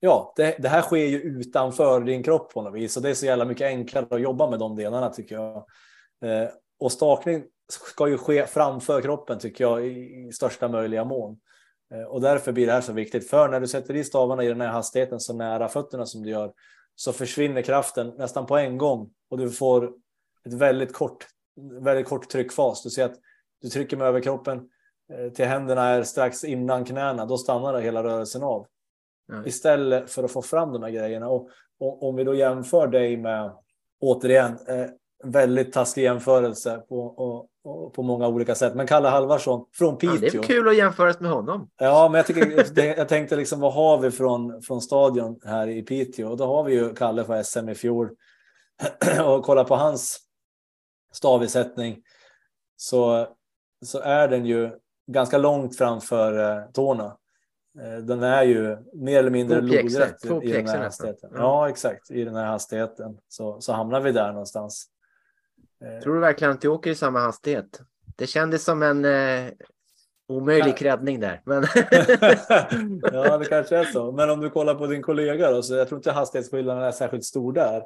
[0.03, 2.97] Ja, det, det här sker ju utanför din kropp på något vis.
[2.97, 5.55] Och det är så jävla mycket enklare att jobba med de delarna tycker jag.
[6.25, 6.49] Eh,
[6.79, 9.89] och stakning ska ju ske framför kroppen tycker jag i,
[10.27, 11.39] i största möjliga mån.
[11.93, 13.29] Eh, och därför blir det här så viktigt.
[13.29, 16.29] För när du sätter i stavarna i den här hastigheten så nära fötterna som du
[16.29, 16.53] gör
[16.95, 19.91] så försvinner kraften nästan på en gång och du får
[20.45, 21.27] ett väldigt kort,
[21.81, 22.83] väldigt kort tryckfas.
[22.83, 23.15] Du ser att
[23.61, 24.69] du trycker med överkroppen
[25.13, 27.25] eh, till händerna är strax innan knäna.
[27.25, 28.67] Då stannar det hela rörelsen av
[29.31, 29.45] Ja.
[29.45, 31.29] istället för att få fram de här grejerna.
[31.29, 33.51] Och, och om vi då jämför dig med,
[34.01, 34.85] återigen, eh,
[35.23, 38.75] väldigt taskig jämförelse på, och, och, på många olika sätt.
[38.75, 40.41] Men Kalle Halvarsson från Ja, det Piteå.
[40.41, 41.69] är kul att jämföras med honom.
[41.77, 45.81] Ja, men jag, tycker, jag tänkte liksom, vad har vi från, från stadion här i
[45.81, 46.29] Piteå?
[46.29, 48.09] Och då har vi ju Kalle för SM i fjol.
[49.25, 50.19] och kolla på hans
[51.13, 51.97] stavisättning
[52.75, 53.27] så,
[53.85, 54.71] så är den ju
[55.11, 57.17] ganska långt framför eh, tårna.
[57.79, 61.29] Eh, Den är ju mer eller mindre lodrätt i den här hastigheten.
[61.33, 61.39] Ja.
[61.39, 62.11] Ja, exakt.
[62.11, 64.85] I den här hastigheten så, så hamnar vi där någonstans.
[65.85, 67.81] Eh, Tror du verkligen att du åker i samma hastighet?
[68.15, 69.51] Det kändes som en eh,
[70.27, 70.75] omöjlig Ja.
[70.75, 71.41] kräddning där.
[71.45, 71.63] Men
[73.13, 74.11] ja, det kanske är så.
[74.11, 77.25] Men om du kollar på din kollega då, så jag tror inte hastighetsskillnaden är särskilt
[77.25, 77.83] stor där.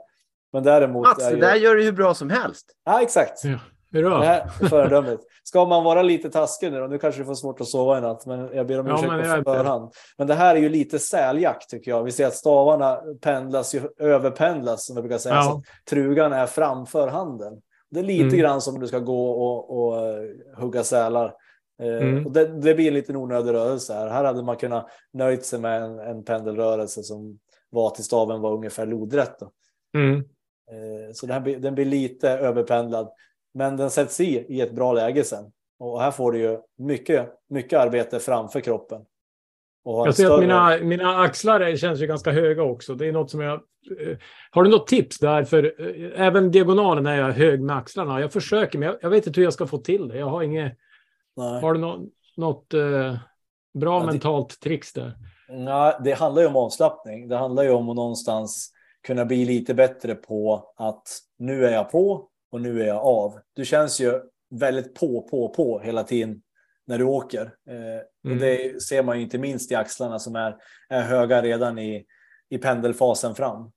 [0.53, 1.41] Men däremot Mats, är det ju...
[1.41, 2.71] där gör du hur bra som helst.
[2.85, 3.43] Ja, exakt.
[3.43, 3.59] Ja.
[4.03, 4.25] Hurra.
[4.25, 5.23] är föredömligt.
[5.43, 8.01] Ska man vara lite taskig nu då, nu kanske du får svårt att sova i
[8.01, 9.91] natt, men jag ber om Ja, ursäkt jag är på förhand.
[10.17, 12.03] Men det här är ju lite säljakt tycker jag.
[12.03, 15.35] Vi ser att stavarna pendlas ju, överpendlas som jag brukar säga.
[15.35, 15.41] Ja.
[15.43, 17.61] Så trugan är framför handen.
[17.91, 18.37] Det är lite Mm.
[18.39, 20.15] grann som om du ska gå och, och eh,
[20.57, 21.25] hugga sälar.
[21.25, 22.25] Eh, Mm.
[22.25, 24.07] Och det, det blir en liten onödig rörelse här.
[24.09, 27.39] Här hade man kunnat nöjt sig med en, en pendelrörelse som
[27.69, 29.39] var till staven var ungefär lodrätt.
[29.39, 29.49] Då.
[29.99, 30.15] Mm.
[30.19, 33.09] Eh, Så den, blir- den blir lite överpendlad.
[33.55, 35.45] Men den sätts i i ett bra läge sen.
[35.79, 39.01] Och här får du ju mycket, mycket arbete framför kroppen.
[39.85, 42.95] Jag ser att större- mina, mina axlar känns ju ganska höga också.
[42.95, 43.53] Det är något som jag...
[43.53, 44.17] eh,
[44.51, 45.43] Har du något tips där?
[45.43, 48.21] För eh, även diagonalen är jag hög med axlarna.
[48.21, 50.17] Jag försöker, men jag, jag vet inte hur jag ska få till det.
[50.17, 50.77] Jag har inget...
[51.37, 51.61] Nej.
[51.61, 51.99] Har du nå,
[52.37, 53.15] något eh,
[53.73, 55.13] bra Ja, det- mentalt tricks där?
[55.49, 57.27] Nej, det handlar ju om avslappning.
[57.27, 58.71] Det handlar ju om att någonstans
[59.07, 61.03] kunna bli lite bättre på att
[61.39, 63.39] nu är jag på och nu är jag av.
[63.53, 66.41] Du känns ju väldigt på, på, på hela tiden
[66.87, 67.55] när du åker.
[67.69, 68.39] Eh, Mm.
[68.39, 70.57] det ser man ju inte minst i axlarna som är,
[70.89, 72.05] är höga redan i,
[72.49, 73.71] i pendelfasen fram.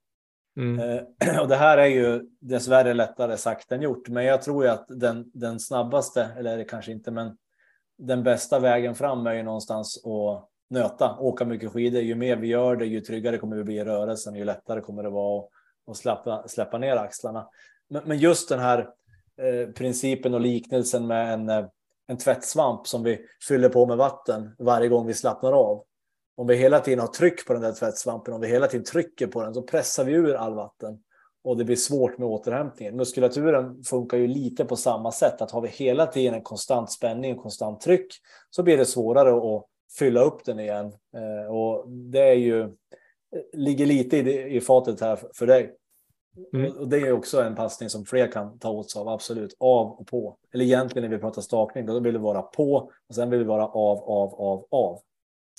[0.57, 0.79] Mm.
[0.79, 4.09] Eh, Och det här är ju dessvärre lättare sagt än gjort.
[4.09, 7.37] Men jag tror ju att den, den snabbaste, eller det kanske inte, men
[7.97, 12.01] den bästa vägen fram är ju någonstans att nöta, åka mycket skidor.
[12.01, 15.03] Ju mer vi gör det, ju tryggare kommer vi bli i rörelsen, ju lättare kommer
[15.03, 15.49] det vara att,
[15.87, 17.47] att släppa, släppa ner axlarna.
[17.89, 18.79] Men, men just den här
[19.41, 21.65] eh, principen och liknelsen med en, eh,
[22.07, 25.83] en tvättsvamp som vi fyller på med vatten varje gång vi slappnar av.
[26.35, 29.27] Om vi hela tiden har tryck på den där tvättsvampen, om vi hela tiden trycker
[29.27, 30.99] på den så pressar vi ur all vatten
[31.43, 32.95] och det blir svårt med återhämtningen.
[32.95, 35.41] Muskulaturen funkar ju lite på samma sätt.
[35.41, 38.07] Att har vi hela tiden en konstant spänning, och konstant tryck
[38.49, 39.65] så blir det svårare att
[39.99, 40.85] fylla upp den igen.
[41.15, 42.69] Eh, och det är ju eh,
[43.53, 45.75] ligger lite i, det, i fatet här för dig.
[46.53, 46.71] Mm.
[46.71, 49.55] Och det är också en passning som fler kan ta åt sig av, absolut.
[49.59, 50.37] Av och på.
[50.53, 53.45] Eller egentligen när vi pratar stakning, då vill vi vara på och sen vill vi
[53.45, 54.99] vara av, av, av, av.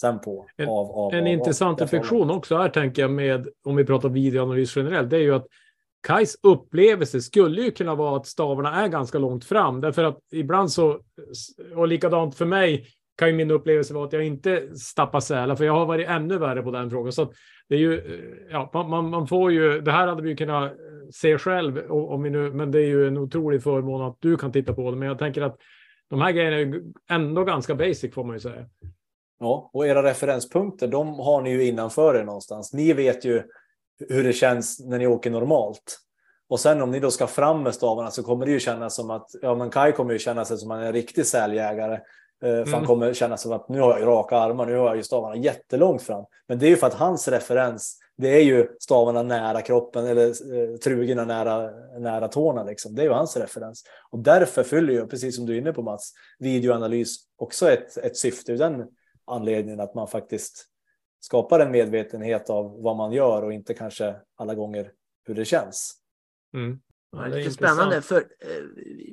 [0.00, 0.46] sen på.
[0.56, 4.08] En, av, av, en av, intressant reflektion också här tänker jag med, om vi pratar
[4.08, 5.46] videoanalys generellt, det är ju att
[6.02, 10.72] Kais upplevelse skulle ju kunna vara att stavarna är ganska långt fram, därför att ibland
[10.72, 11.00] så,
[11.76, 12.86] och likadant för mig,
[13.20, 16.38] kan ju min upplevelse vara att jag inte stappar sälar, för jag har varit ännu
[16.38, 17.12] värre på den frågan.
[17.12, 17.32] Så
[17.68, 20.64] det är ju, eh, ja, man, man får ju, det här hade vi ju kunnat
[20.64, 20.76] eh,
[21.12, 24.52] se själv, om vi nu, men det är ju en otrolig förmån att du kan
[24.52, 24.96] titta på det.
[24.96, 25.56] Men jag tänker att
[26.10, 28.66] de här grejerna är ändå ganska basic får man ju säga.
[29.40, 32.72] Ja, och era referenspunkter, de har ni ju innanför er någonstans.
[32.72, 33.42] Ni vet ju
[34.08, 35.98] hur det känns när ni åker normalt.
[36.48, 39.10] Och sen om ni då ska fram med stavarna så kommer det ju kännas som
[39.10, 42.00] att, ja men Kaj kommer ju känna sig som en riktig säljägare.
[42.42, 42.74] Eh, för mm.
[42.74, 45.36] han kommer känna som att nu har jag raka armar, nu har jag ju stavarna
[45.36, 46.24] jättelångt fram.
[46.48, 50.26] Men det är ju för att hans referens, det är ju stavarna nära kroppen eller
[50.26, 52.64] eh, trugorna nära, nära tårna.
[52.64, 52.94] Liksom.
[52.94, 53.84] Det är ju hans referens.
[54.10, 58.16] Och därför fyller ju, precis som du är inne på Mats, videoanalys också ett, ett
[58.16, 58.86] syfte ur den
[59.26, 60.66] anledningen att man faktiskt
[61.20, 64.92] skapar en medvetenhet av vad man gör och inte kanske alla gånger
[65.26, 65.94] hur det känns.
[66.54, 66.80] Mm.
[67.12, 68.64] Ja, det är lite spännande för eh,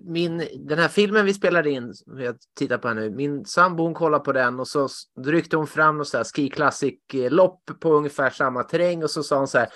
[0.03, 3.83] min, den här filmen vi spelade in, som jag tittar på här nu, min sambo
[3.83, 4.89] hon kollar på den och så
[5.19, 9.23] ryckte hon fram något så här ski classic lopp på ungefär samma terräng och så
[9.23, 9.69] sa hon så här,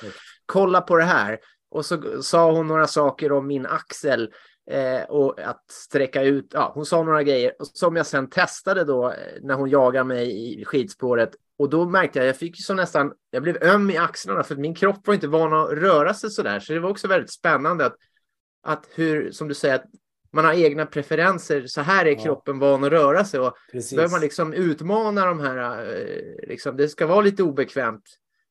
[0.45, 1.39] kolla på det här.
[1.71, 4.33] Och så sa hon några saker om min axel
[4.71, 6.51] eh, och att sträcka ut.
[6.53, 10.53] Ja, hon sa några grejer som jag sen testade då eh, när hon jagade mig
[10.61, 14.43] i skidspåret och då märkte jag, jag fick så nästan, jag blev öm i axlarna
[14.43, 16.59] för att min kropp var inte van att röra sig så där.
[16.59, 17.95] Så det var också väldigt spännande att,
[18.63, 19.85] att hur, som du säger, att
[20.33, 21.67] man har egna preferenser.
[21.67, 22.23] Så här är ja.
[22.23, 23.95] kroppen van att röra sig och Precis.
[23.95, 28.03] behöver man liksom utmana de här, eh, liksom, det ska vara lite obekvämt.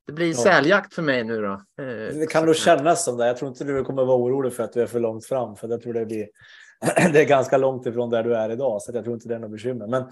[0.06, 0.34] Det blir ja.
[0.34, 1.52] säljakt för mig nu då.
[1.52, 3.26] Eh, det kan nog kännas som det.
[3.26, 5.68] Jag tror inte du kommer vara orolig för att du är för långt fram, för
[5.68, 6.26] jag tror det blir
[7.12, 9.38] det är ganska långt ifrån där du är idag, så jag tror inte det är
[9.38, 9.86] något bekymmer.
[9.86, 10.04] Men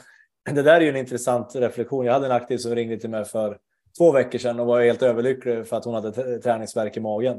[0.54, 2.06] det där är ju en intressant reflektion.
[2.06, 3.58] Jag hade en aktiv som ringde till mig för
[3.98, 7.38] två veckor sedan och var helt överlycklig för att hon hade träningsverk i magen.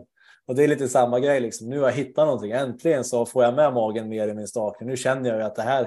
[0.49, 1.39] Och det är lite samma grej.
[1.39, 1.69] Liksom.
[1.69, 2.51] Nu har jag hittat någonting.
[2.51, 4.89] Äntligen så får jag med magen mer i min stakning.
[4.89, 5.83] Nu känner jag ju att det här,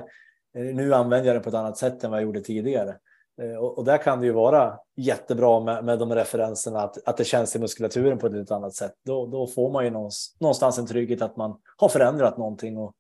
[0.57, 2.97] eh, nu använder jag det på ett annat sätt än vad jag gjorde tidigare.
[3.43, 7.17] Eh, och, och där kan det ju vara jättebra med, med de referenserna, att, att
[7.17, 8.93] det känns i muskulaturen på ett lite annat sätt.
[9.05, 12.77] Då, då får man ju någonstans, någonstans en trygghet att man har förändrat någonting.
[12.77, 12.95] Och,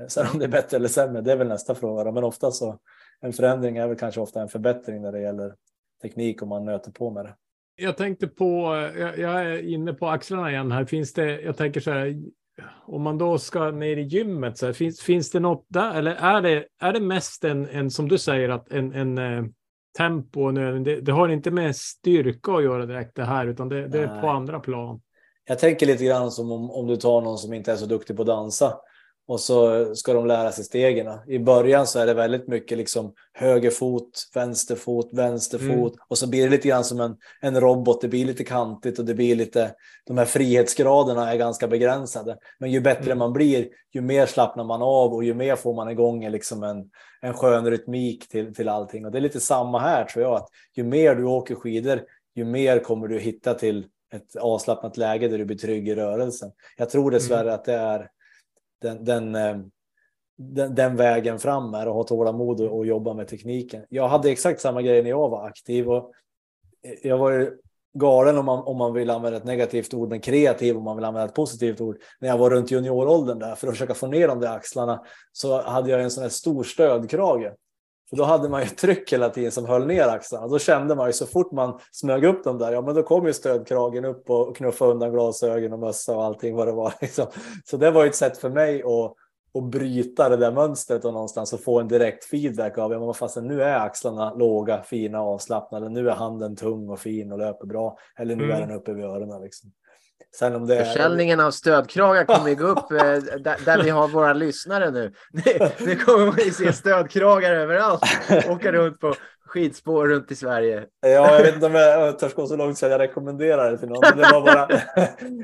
[0.00, 2.12] eh, sen om det är bättre eller sämre, det är väl nästa fråga.
[2.12, 2.78] Men ofta så
[3.20, 5.54] en förändring är väl kanske ofta en förbättring när det gäller
[6.02, 7.34] teknik om man nöter på med det.
[7.80, 10.84] Jag tänkte på, jag, jag är inne på axlarna igen här.
[10.84, 12.22] Finns det, jag tänker så här,
[12.86, 15.94] om man då ska ner i gymmet, så här, finns, finns det något där?
[15.94, 19.44] Eller är det, är det mest en, en som du säger, att en, en eh,
[19.98, 23.98] tempo, det, det har inte med styrka att göra direkt det här, utan det, det
[23.98, 25.00] är på andra plan.
[25.44, 28.16] Jag tänker lite grann som om, om du tar någon som inte är så duktig
[28.16, 28.74] på att dansa
[29.30, 31.18] och så ska de lära sig stegen.
[31.26, 35.76] I början så är det väldigt mycket liksom höger fot, vänster fot, vänster mm.
[35.76, 38.00] fot och så blir det lite grann som en, en robot.
[38.00, 39.74] Det blir lite kantigt och det blir lite.
[40.06, 43.18] De här frihetsgraderna är ganska begränsade, men ju bättre mm.
[43.18, 46.90] man blir, ju mer slappnar man av och ju mer får man igång liksom en,
[47.20, 49.06] en skön rytmik till, till allting.
[49.06, 52.02] Och det är lite samma här tror jag, att ju mer du åker skidor,
[52.34, 56.50] ju mer kommer du hitta till ett avslappnat läge där du blir trygg i rörelsen.
[56.76, 57.54] Jag tror dessvärre mm.
[57.54, 58.10] att det är
[58.80, 59.58] den, den, eh,
[60.36, 63.84] den, den, vägen fram är och ha tålamod och, och jobba med tekniken.
[63.88, 66.12] Jag hade exakt samma grej när jag var aktiv och
[67.02, 67.58] jag var ju
[67.92, 71.04] galen om man, om man vill använda ett negativt ord, men kreativ om man vill
[71.04, 71.96] använda ett positivt ord.
[72.20, 75.62] När jag var runt junioråldern där för att försöka få ner de där axlarna så
[75.62, 77.52] hade jag en sån här stor stödkrage.
[78.10, 80.48] För då hade man ju tryck hela tiden som höll ner axlarna.
[80.48, 83.26] Då kände man ju så fort man smög upp dem där, ja men då kom
[83.26, 86.94] ju stödkragen upp och knuffade undan glasögon och mössa och allting vad det var.
[87.00, 87.26] Liksom.
[87.64, 89.14] Så det var ju ett sätt för mig att,
[89.58, 93.14] att bryta det där mönstret och någonstans och få en direkt feedback av, ja men
[93.14, 97.66] fast nu är axlarna låga, fina, avslappnade, nu är handen tung och fin och löper
[97.66, 98.56] bra, eller nu mm.
[98.56, 99.42] är den uppe vid öronen.
[99.42, 99.72] Liksom.
[100.36, 101.44] Sen om det Försäljningen är...
[101.44, 105.12] av stödkragar kommer gå upp eh, där, där, vi har våra lyssnare nu.
[105.78, 108.02] Nu kommer man ju se stödkragar överallt.
[108.48, 109.14] Åka runt på
[109.50, 110.86] skidspår runt i Sverige.
[111.00, 113.88] Ja, jag vet inte om jag törs gå så långt så jag rekommenderar det till
[113.88, 114.00] någon.
[114.02, 114.68] Men det var bara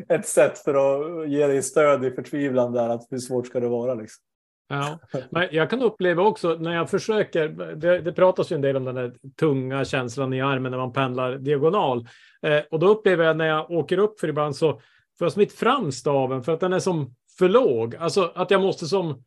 [0.19, 2.89] ett sätt för att ge dig stöd i förtvivlan där.
[2.89, 4.23] Att hur svårt ska det vara liksom?
[4.69, 4.99] Ja,
[5.31, 7.49] men jag kan uppleva också när jag försöker.
[7.77, 10.93] Det, det pratas ju en del om den där tunga känslan i armen när man
[10.93, 12.09] pendlar diagonal.
[12.43, 14.73] Eh, och då upplever jag när jag åker upp för ibland så
[15.19, 17.97] får jag smitt fram staven för att den är som för låg.
[17.97, 19.25] Alltså att jag måste som.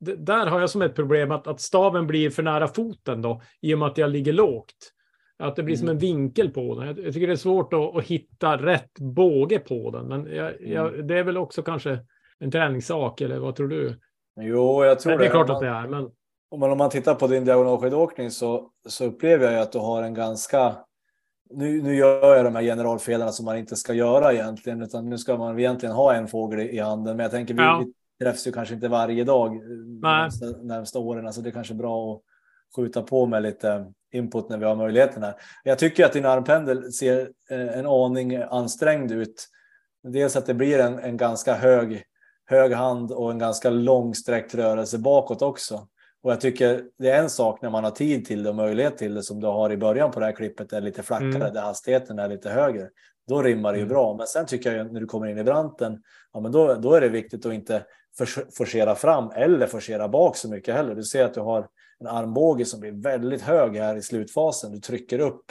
[0.00, 3.74] Där har jag som ett problem att, att staven blir för nära foten då i
[3.74, 4.94] och med att jag ligger lågt.
[5.38, 5.80] Att det blir mm.
[5.80, 6.86] som en vinkel på den.
[6.86, 10.08] Jag, tycker det är svårt att, att, hitta rätt båge på den.
[10.08, 11.06] Men jag, jag, mm.
[11.06, 11.98] det är väl också kanske
[12.38, 14.00] en träningssak eller vad tror du?
[14.40, 15.18] Jo, jag tror det.
[15.18, 15.88] Det är klart att det är.
[15.88, 16.10] Men...
[16.50, 20.76] om man tittar på din diagonalskidåkning så, så upplever jag att du har en ganska
[21.50, 25.18] nu, nu gör jag de här generalfelerna som man inte ska göra egentligen, utan nu
[25.18, 27.16] ska man egentligen ha en fågel i, handen.
[27.16, 27.84] Men jag tänker, vi, ja.
[28.18, 29.60] vi träffas ju kanske inte varje dag
[30.02, 32.22] närmsta, närmsta åren, alltså det är kanske bra att
[32.76, 35.34] skjuta på med lite input när vi har möjligheterna.
[35.64, 39.48] Jag tycker att din armpendel ser eh, en aning ansträngd ut.
[40.02, 42.02] Dels att det blir en, en ganska hög,
[42.46, 45.88] hög hand och en ganska långsträckt rörelse bakåt också.
[46.24, 48.98] Och jag tycker det är en sak när man har tid till det och möjlighet
[48.98, 51.52] till det som du har i början på det här klippet är lite flackare mm.
[51.52, 52.88] där hastigheten är lite högre.
[53.28, 53.94] Då rimmar det ju mm.
[53.94, 54.14] bra.
[54.16, 56.02] Men sen tycker jag när du kommer in i branten,
[56.32, 57.84] ja, men då, då är det viktigt att inte
[58.56, 60.94] forcera fram eller forcera bak så mycket heller.
[60.94, 61.68] Du ser att du har
[62.00, 64.72] en armbåge som blir väldigt hög här i slutfasen.
[64.72, 65.44] Du trycker upp,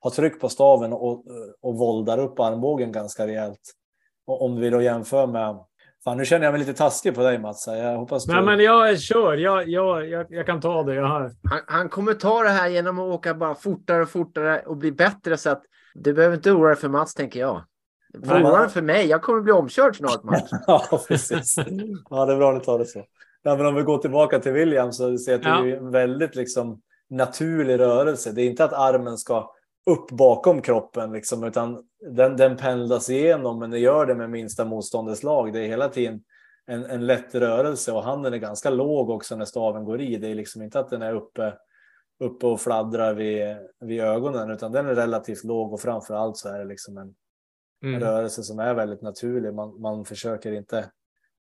[0.00, 1.24] har tryck på staven och,
[1.60, 3.72] och våldar upp armbågen ganska rejält.
[4.26, 5.64] Och om vi då jämför med
[6.04, 7.66] Fan, nu känner jag mig lite taskig på dig Mats.
[7.66, 8.34] Jag hoppas du...
[8.34, 9.36] Nej, men jag kör.
[9.36, 10.94] Jag, jag, jag, jag kan ta det.
[10.94, 11.32] Jag har...
[11.50, 14.92] han, han kommer ta det här genom att åka bara fortare och fortare och bli
[14.92, 15.36] bättre.
[15.36, 15.62] Så att
[15.94, 17.64] du behöver inte oroa dig för Mats, tänker jag.
[18.14, 19.06] Oroa dig för mig.
[19.06, 20.50] Jag kommer bli omkörd snart, Mats.
[20.66, 21.56] ja, precis.
[22.10, 23.04] Ja, det är bra att du tar det så.
[23.42, 25.62] Ja, men om vi går tillbaka till William så ser jag att ja.
[25.62, 26.80] det är en väldigt liksom,
[27.10, 28.32] naturlig rörelse.
[28.32, 29.50] Det är inte att armen ska
[29.86, 34.64] upp bakom kroppen, liksom, utan den, den pendlas igenom, men det gör det med minsta
[34.64, 35.52] motståndets lag.
[35.52, 36.22] Det är hela tiden
[36.66, 40.16] en, en lätt rörelse och handen är ganska låg också när staven går i.
[40.16, 41.54] Det är liksom inte att den är uppe,
[42.20, 46.48] uppe och fladdrar vid, vid ögonen, utan den är relativt låg och framför allt så
[46.48, 47.14] är det liksom en,
[47.84, 48.00] mm.
[48.00, 49.54] rörelse som är väldigt naturlig.
[49.54, 50.90] Man, man försöker inte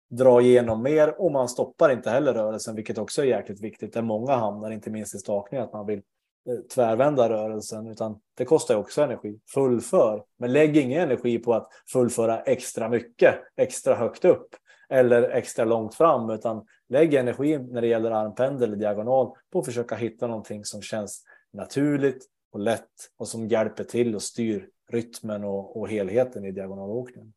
[0.10, 3.94] dra igenom mer och man stoppar inte heller rörelsen, vilket också är jäkligt viktigt.
[3.94, 6.02] Där många hamnar, inte minst i stakning, att man vill
[6.50, 9.40] Eh, tvärvända rörelsen, utan det kostar också energi.
[9.54, 14.48] Fullför, men lägg ingen energi på att fullföra extra mycket, extra högt upp
[14.90, 19.66] eller extra långt fram, utan lägg energi när det gäller armpendel eller diagonal på att
[19.66, 21.24] försöka hitta någonting som känns
[21.54, 27.34] naturligt och lätt och som hjälper till och styr rytmen och, och helheten i diagonalåkningen.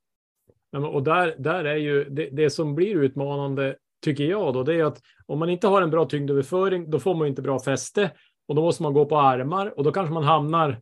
[0.93, 4.85] Och där, där är ju det, det som blir utmanande tycker jag då, det är
[4.85, 8.11] att om man inte har en bra tyngdöverföring, då får man inte bra fäste
[8.49, 10.81] och då måste man gå på armar och då kanske man hamnar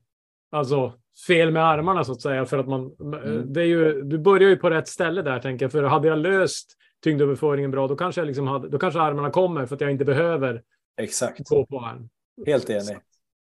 [0.50, 0.92] alltså
[1.26, 2.96] fel med armarna så att säga för att man.
[3.00, 3.52] Mm.
[3.52, 4.02] Det är ju.
[4.02, 7.88] Du börjar ju på rätt ställe där tänker jag, för hade jag löst tyngdöverföringen bra,
[7.88, 8.68] då kanske jag liksom hade.
[8.68, 10.62] Då kanske armarna kommer för att jag inte behöver.
[10.96, 11.48] Exakt.
[11.48, 12.08] Gå på arm.
[12.46, 12.98] Helt enig.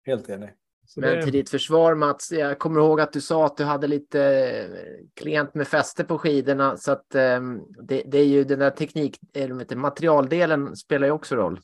[0.06, 0.50] Helt enig.
[0.96, 1.22] Men det...
[1.22, 5.14] till ditt försvar Mats, jag kommer ihåg att du sa att du hade lite eh,
[5.14, 9.18] klient med fäste på skidorna så att um, det, det, är ju den där teknik,
[9.34, 11.60] eller materialdelen spelar ju också roll.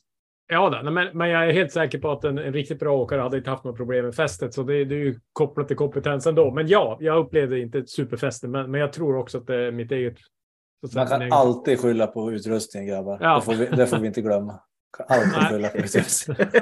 [0.50, 3.20] Ja, då, men, men jag är helt säker på att en, en riktigt bra åkare
[3.20, 6.34] hade inte haft några problem med fästet, så det, det är ju kopplat till kompetensen
[6.34, 6.50] då.
[6.50, 9.72] Men ja, jag upplevde inte ett superfäste, men, men jag tror också att det är
[9.72, 10.16] mitt eget.
[10.94, 11.32] Man kan egen...
[11.32, 13.18] alltid skylla på utrustningen grabbar.
[13.20, 13.34] Ja.
[13.34, 14.60] Det, får vi, det får vi inte glömma.
[15.08, 16.50] Alltid skylla på utrustningen.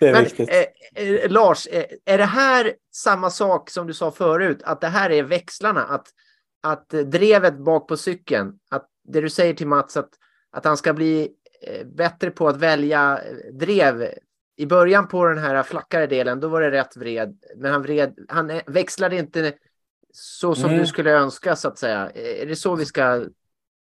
[0.00, 0.50] det är men, viktigt.
[0.50, 4.88] Eh, eh, Lars, eh, är det här samma sak som du sa förut, att det
[4.88, 6.06] här är växlarna, att,
[6.62, 10.10] att drevet bak på cykeln, att det du säger till Mats, att,
[10.52, 11.32] att han ska bli
[11.84, 14.08] bättre på att välja eh, drev.
[14.58, 17.38] I början på den här flackare delen, då var det rätt vred.
[17.56, 19.52] Men han, vred, han eh, växlade inte
[20.12, 20.78] så som mm.
[20.78, 22.10] du skulle önska, så att säga.
[22.14, 23.18] Är det så vi ska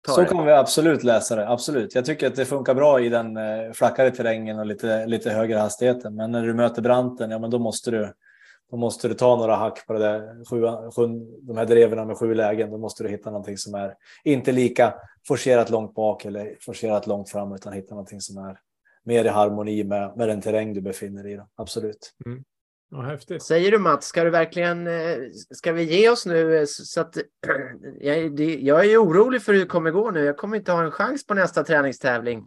[0.07, 0.29] ta så det?
[0.29, 1.49] Så kan vi absolut läsa det.
[1.49, 1.95] Absolut.
[1.95, 3.39] Jag tycker att det funkar bra i den
[3.75, 6.15] flackare terrängen och lite, lite högre hastigheten.
[6.15, 8.13] Men när du möter branten, ja, men då måste du
[8.73, 10.63] då måste du ta några hack på det där, sju,
[10.97, 12.71] sju, de här dreven med sju lägen.
[12.71, 13.95] Då måste du hitta någonting som är
[14.25, 14.95] inte lika
[15.29, 18.59] forcerat långt bak eller forcerat långt fram, utan hitta någonting som är
[19.05, 21.37] mer i harmoni med, med den terräng du befinner dig i.
[21.37, 21.49] Då.
[21.57, 22.13] Absolut.
[22.27, 22.45] Mm.
[22.91, 23.43] Ja, häftigt.
[23.43, 25.17] Säger du Mats, ska du verkligen, eh,
[25.51, 26.59] ska vi ge oss nu?
[26.59, 27.17] Eh, så att,
[28.01, 30.25] jag, jag är orolig för hur det kommer gå nu.
[30.25, 32.45] Jag kommer inte ha en chans på nästa träningstävling.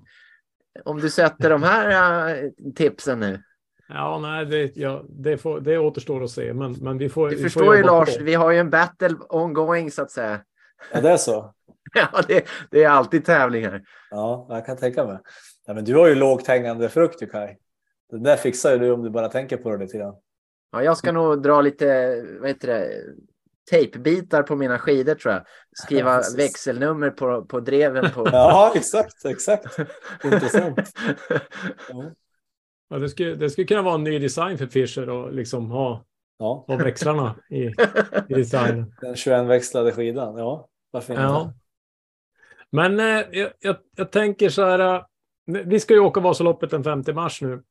[0.83, 3.43] Om du sätter de här uh, tipsen nu.
[3.87, 7.29] Ja, nej, det, ja, det, får, det återstår att se, men, men vi får.
[7.29, 8.23] Du vi förstår får ju Lars, på.
[8.23, 10.41] vi har ju en battle ongoing så att säga.
[10.93, 11.53] Ja, det är så.
[11.93, 13.81] ja, det, det, är alltid tävlingar.
[14.11, 15.19] Ja, jag kan tänka mig.
[15.65, 17.57] Ja, men du har ju lågt hängande frukt, du Kaj.
[18.11, 20.15] Det där fixar ju du om du bara tänker på det lite grann.
[20.71, 22.89] Ja, jag ska nog dra lite, vad heter det,
[23.69, 25.43] tejpbitar på mina skidor tror jag.
[25.73, 28.11] Skriva ja, växelnummer på, på dreven.
[28.11, 28.27] På...
[28.31, 29.79] ja, exakt, exakt.
[30.23, 30.79] Intressant.
[31.89, 32.11] Ja.
[32.89, 36.05] Ja, det, skulle, det skulle kunna vara en ny design för Fischer och liksom ha,
[36.39, 36.65] ja.
[36.67, 37.73] ha växlarna i, i
[38.33, 38.93] designen.
[39.01, 40.67] Den 21 växlade skidan, ja.
[40.91, 41.23] Varför inte?
[41.23, 41.53] Ja.
[42.71, 43.25] Men eh,
[43.61, 44.79] jag, jag, tänker så här.
[44.79, 45.01] Eh,
[45.45, 47.63] vi ska ju åka Vasaloppet den 5 mars nu.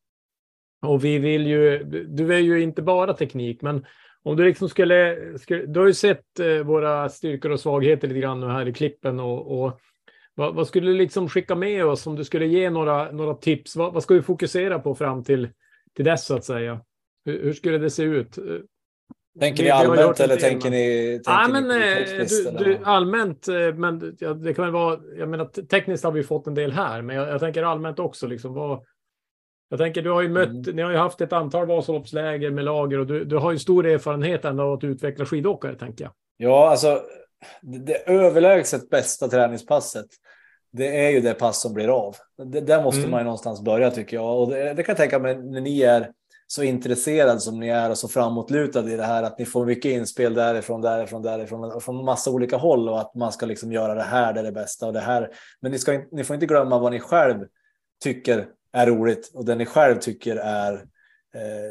[0.83, 3.87] Och vi vill ju, du är ju inte bara teknik, men
[4.23, 8.21] om du liksom skulle, skulle du har ju sett eh, våra styrkor och svagheter lite
[8.21, 9.81] grann nu här i klippen och, och
[10.35, 13.76] Vad, vad, skulle du liksom skicka med oss om du skulle ge några, några tips?
[13.76, 15.49] Vad, vad ska vi fokusera på fram till,
[15.97, 16.80] till dess så att säga?
[17.24, 18.39] Hur, hur skulle det se ut?
[19.41, 21.20] Tänker ni allmänt eller tänker ni?
[21.24, 22.26] Tänker ja, men, ni
[22.59, 25.01] du, du, allmänt, men ja, det kan väl vara.
[25.18, 28.26] Jag menar, tekniskt har vi fått en del här, men jag, jag tänker allmänt också.
[28.26, 28.85] Liksom, vad,
[29.68, 30.76] jag tänker, du har ju mött, mm.
[30.76, 33.87] ni har ju haft ett antal Vasaloppsläger med lager och du, du har ju stor
[33.87, 36.12] erfarenhet ändå av att utveckla skidåkare, tänker jag.
[36.37, 37.01] Ja, alltså
[37.62, 40.07] det överlägset bästa träningspasset.
[40.72, 42.16] Det är ju det pass som blir av.
[42.45, 43.11] Det, där måste mm.
[43.11, 44.41] man ju någonstans börja tycker jag.
[44.41, 46.11] Och det, det kan jag tänka mig när ni är
[46.47, 49.93] så intresserad som ni är och så framåtlutade i det här att ni får mycket
[49.93, 54.03] inspel därifrån, därifrån, därifrån, från massa olika håll och att man ska liksom göra det
[54.03, 55.30] här, det är det bästa och det här.
[55.61, 57.45] Men ni, ska, ni får inte glömma vad ni själv
[58.03, 60.85] tycker är roligt och det ni själv tycker är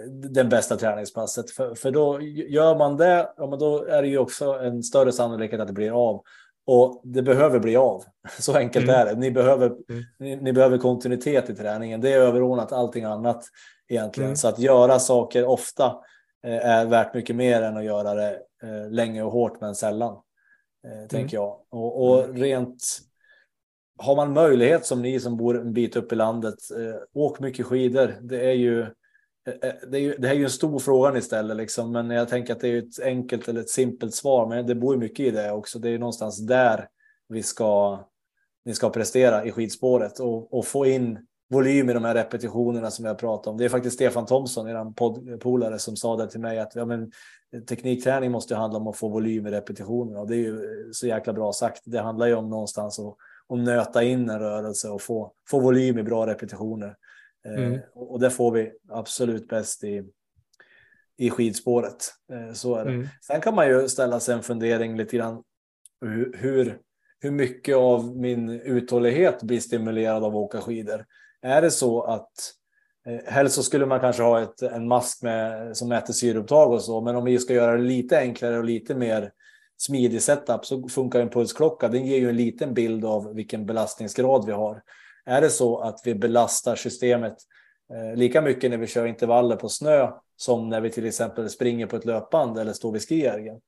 [0.09, 1.51] den bästa träningspasset.
[1.51, 5.11] För, för då gör man det, ja, men då är det ju också en större
[5.11, 6.23] sannolikhet att det blir av.
[6.65, 8.03] Och det behöver bli av.
[8.39, 8.95] Så enkelt mm.
[8.95, 9.15] är det.
[9.15, 10.03] Ni behöver, mm.
[10.19, 12.01] ni, ni, behöver kontinuitet i träningen.
[12.01, 13.45] Det är överordnat allting annat
[13.87, 14.27] egentligen.
[14.27, 14.35] Mm.
[14.35, 15.85] Så att göra saker ofta
[16.45, 20.13] eh, är värt mycket mer än att göra det eh, länge och hårt men sällan.
[20.87, 21.45] Eh, tänker mm.
[21.45, 21.59] jag.
[21.69, 22.37] Och, och, mm.
[22.37, 22.83] rent
[23.97, 27.65] har man möjlighet som ni som bor en bit upp i landet, eh, åk mycket
[27.65, 28.15] skidor.
[28.21, 28.93] Det är ju eh, eh,
[29.47, 32.09] Eh, eh, det, är ju, det här är ju en stor fråga istället, liksom, men
[32.09, 34.47] jag tänker att det är ett enkelt eller ett simpelt svar.
[34.47, 35.79] Men det bor ju mycket i det också.
[35.79, 36.87] Det är ju någonstans där
[37.29, 37.99] vi ska,
[38.65, 41.19] ni ska prestera i skidspåret och, och få in
[41.49, 43.57] volym i de här repetitionerna som jag pratat om.
[43.57, 47.11] Det är faktiskt Stefan Thomsson, er poddpolare, som sa det till mig att ja, men,
[47.69, 51.07] teknikträning måste handla om att få volym i repetitionerna och det är ju eh, så
[51.07, 51.81] jäkla bra sagt.
[51.85, 53.17] Det handlar ju om någonstans att
[53.49, 56.95] att nöta in en rörelse och få, få volym i bra repetitioner.
[57.45, 57.79] Eh, mm.
[57.93, 60.03] och det får vi absolut bäst i,
[61.17, 62.13] i skidspåret.
[62.33, 62.91] Eh, så är det.
[62.91, 63.07] Mm.
[63.21, 65.43] Sen kan man ju ställa sig en fundering lite grann
[66.01, 66.37] hur,
[67.21, 71.05] hur, mycket av min uthållighet blir stimulerad av att åka skidor.
[71.41, 72.31] Är det så att
[73.07, 76.81] eh, Helst så skulle man kanske ha ett, en mask med, som mäter syreupptag och
[76.81, 79.31] så, men om vi ska göra det lite enklare och lite mer
[79.77, 81.87] smidig setup så funkar en pulsklocka.
[81.87, 84.81] Den ger ju en liten bild av vilken belastningsgrad vi har.
[85.25, 87.35] Är det så att vi belastar systemet
[87.93, 91.87] eh, lika mycket när vi kör intervaller på snö som när vi till exempel springer
[91.87, 93.59] på ett löpband eller står vid skijärgen.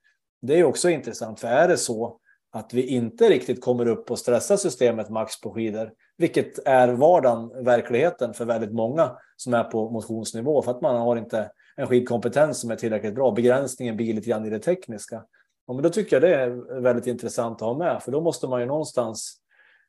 [0.42, 2.20] Det är också intressant, för är det så
[2.52, 7.64] att vi inte riktigt kommer upp och stressar systemet max på skidor, vilket är vardagen,
[7.64, 12.60] verkligheten för väldigt många som är på motionsnivå för att man har inte en skidkompetens
[12.60, 13.32] som är tillräckligt bra.
[13.32, 15.24] Begränsningen blir lite grann i det tekniska.
[15.68, 18.48] Ja, men då tycker jag det är väldigt intressant att ha med, för då måste
[18.48, 19.38] man ju någonstans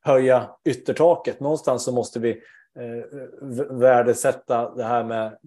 [0.07, 1.41] höja yttertaket.
[1.41, 2.31] Någonstans så måste vi
[2.79, 3.19] eh,
[3.71, 5.39] värdesätta det här med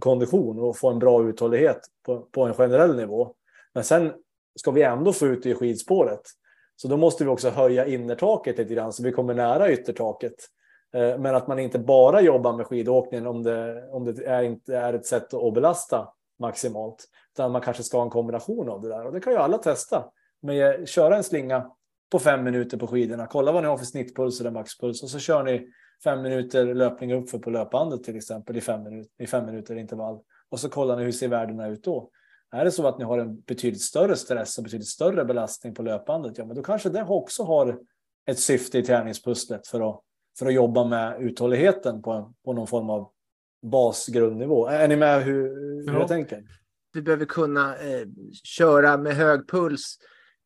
[0.00, 3.34] kondition och få en bra uthållighet på, på en generell nivå.
[3.74, 4.12] Men sen
[4.56, 6.20] ska vi ändå få ut det i skidspåret.
[6.76, 10.34] Så då måste vi också höja innertaket lite grann så vi kommer nära yttertaket.
[10.94, 14.76] Eh, men att man inte bara jobbar med skidåkningen om det, om det är, inte
[14.76, 16.08] är ett sätt att belasta
[16.38, 17.04] maximalt.
[17.34, 19.06] Utan man kanske ska ha en kombination av det där.
[19.06, 20.04] Och det kan ju alla testa.
[20.42, 21.70] Men eh, köra en slinga
[22.12, 23.26] på fem minuter på skidorna.
[23.26, 25.02] Kolla vad ni har för snittpuls eller maxpuls.
[25.02, 25.68] Och så kör ni
[26.04, 30.20] fem minuter löpning uppför på löpbandet till exempel i fem, minuter, i fem minuter intervall.
[30.50, 32.10] Och så kollar ni hur ser värdena ut då.
[32.50, 35.82] Är det så att ni har en betydligt större stress och betydligt större belastning på
[35.82, 37.78] löpbandet, ja, men då kanske det också har
[38.26, 40.00] ett syfte i träningspusslet för att,
[40.38, 43.10] för att jobba med uthålligheten på, på någon form av
[43.62, 44.66] basgrundnivå.
[44.66, 45.42] Är ni med hur,
[45.86, 45.98] hur ja.
[45.98, 46.42] jag tänker?
[46.92, 48.06] Vi behöver kunna eh,
[48.44, 49.98] köra med hög puls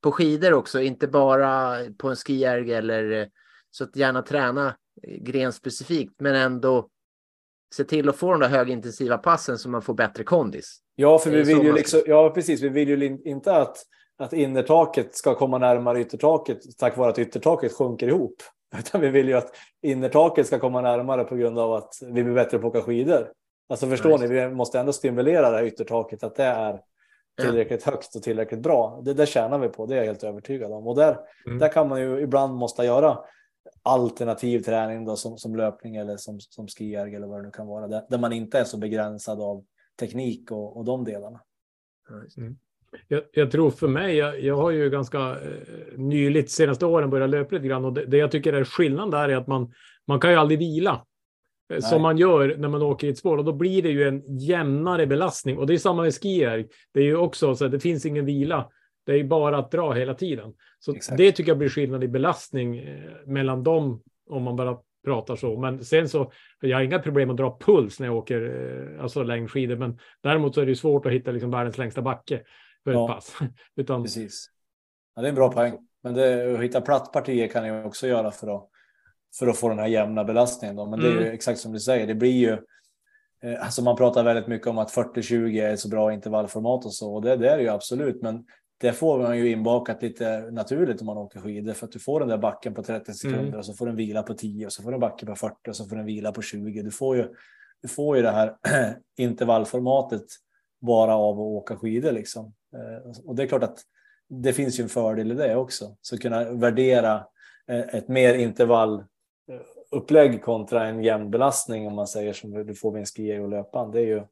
[0.03, 3.29] på skidor också, inte bara på en skijärg eller
[3.71, 4.77] så att gärna träna
[5.21, 6.89] grenspecifikt, men ändå
[7.75, 10.79] se till att få de där högintensiva passen så man får bättre kondis.
[10.95, 12.63] Ja, för vi vill ju liksom, ja, precis.
[12.63, 13.77] Vi vill ju inte att,
[14.19, 18.43] att innertaket ska komma närmare yttertaket tack vare att yttertaket sjunker ihop.
[18.79, 22.35] Utan vi vill ju att innertaket ska komma närmare på grund av att vi blir
[22.35, 23.29] bättre på att åka skidor.
[23.69, 24.29] Alltså förstår nice.
[24.29, 26.81] ni, vi måste ändå stimulera det här yttertaket att det är
[27.43, 29.01] tillräckligt högt och tillräckligt bra.
[29.05, 30.87] Det, det tjänar vi på, det är jag helt övertygad om.
[30.87, 31.59] Och där, mm.
[31.59, 33.19] där kan man ju ibland måste göra
[33.83, 37.67] alternativ träning då, som, som löpning eller som, som skijärg eller vad det nu kan
[37.67, 37.89] vara.
[37.89, 39.65] Där, där man inte är så begränsad av
[40.01, 41.41] teknik och, och de delarna.
[42.37, 42.57] Mm.
[43.09, 47.31] Jag, jag, tror för mig, jag, jag har ju ganska eh, nyligt senaste åren börjat
[47.31, 49.73] löpa lite grann och det, det, jag tycker är skillnad där är att man,
[50.07, 51.07] man kan ju aldrig vila.
[51.69, 51.83] Eh, Nej.
[51.83, 54.39] Som man gör när man åker i ett spår och då blir det ju en
[54.39, 56.67] jämnare belastning och det är samma med skier.
[56.95, 58.71] Det är ju också så att det finns ingen vila.
[59.07, 60.55] Det är bara att dra hela tiden.
[60.79, 61.19] Så Exakt.
[61.19, 65.61] det tycker jag blir skillnad i belastning eh, mellan dem om man bara pratar så.
[65.61, 69.23] Men sen så, jag har inga problem att dra puls när jag åker eh, alltså
[69.23, 72.43] längdskidor, men däremot så är det svårt att hitta liksom världens längsta backe
[72.85, 73.05] för ja.
[73.05, 73.37] ett pass.
[73.77, 74.03] Utan...
[74.03, 74.51] Precis.
[75.15, 75.79] Ja, det är en bra poäng.
[76.03, 78.69] Men det, att hitta plattpartier kan jag också göra för att,
[79.39, 80.77] för att få den här jämna belastningen.
[80.77, 80.87] Då.
[80.87, 81.35] Men det är ju Mm.
[81.35, 82.53] exakt som du säger, det blir ju
[83.43, 86.95] eh, Alltså man pratar väldigt mycket om att 40-20 är ett så bra intervallformat och
[86.95, 88.23] så, och det, det är det ju absolut.
[88.23, 88.45] Men
[88.81, 92.21] det får man ju inbakat lite naturligt om man åker skidor för att du får
[92.21, 93.59] den där backen på 30 sekunder Mm.
[93.59, 95.77] och så får den vila på 10 och så får den backe på 40 och
[95.77, 96.83] så får den vila på 20.
[96.83, 97.29] Du får ju,
[97.83, 98.55] du får ju det här
[99.19, 100.23] intervallformatet
[100.81, 102.55] bara av att åka skidor liksom.
[102.77, 103.79] Eh, Och det är klart att
[104.29, 105.97] det finns ju en fördel i det också.
[106.01, 107.15] Så kunna värdera
[107.71, 108.35] eh, ett mer
[109.91, 113.49] upplägg kontra en jämn belastning om man säger som du får vid en skier och
[113.49, 113.91] löpan.
[113.91, 114.23] Det är ju,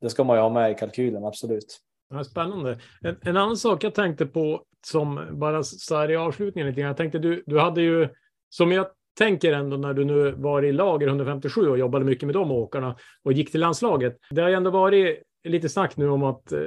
[0.00, 1.80] det ska man ju ha med i kalkylen, absolut.
[2.10, 2.78] Ja, spännande.
[3.02, 6.88] En, en annan sak jag tänkte på som bara så här i avslutningen lite grann.
[6.88, 8.08] Jag tänkte du, du hade ju,
[8.48, 8.86] som jag
[9.18, 12.96] tänker ändå när du nu var i lager 157 och jobbade mycket med de åkarna
[13.24, 14.16] och gick till landslaget.
[14.30, 16.60] Det har ju ändå varit lite snack nu om att, eh,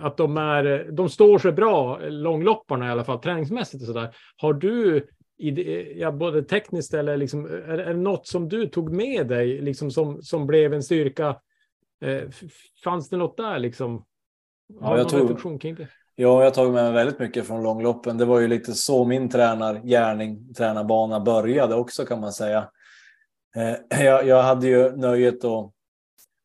[0.00, 4.14] att de, är, de står sig bra, eh, långlopparna i alla fall, träningsmässigt och sådär.
[4.36, 5.06] Har du
[5.38, 9.60] i ja, både tekniskt eller liksom, är, är det något som du tog med dig
[9.60, 11.36] liksom som, som blev en styrka?
[12.04, 12.22] Eh,
[12.84, 14.04] fanns det något där liksom?
[14.80, 15.88] Ja, Har du jag tror- reflektion kring det?
[16.16, 18.18] Ja, jag har tagit med mig väldigt mycket från långloppen.
[18.18, 22.68] Det var ju lite så min tränargärning, tränarbana började också kan man säga.
[23.56, 25.73] Eh, Jag, jag hade ju nöjet att,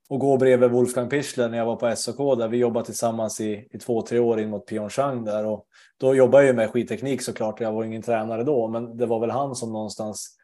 [0.09, 3.67] och gå bredvid Wolfgang Pichler när jag var på SOK där vi jobbade tillsammans i,
[3.71, 5.65] i två, tre år in mot Pyeongchang där och
[5.99, 7.59] då jobbade jag ju med skidteknik såklart.
[7.59, 10.35] Jag var ingen tränare då, men det var väl han som någonstans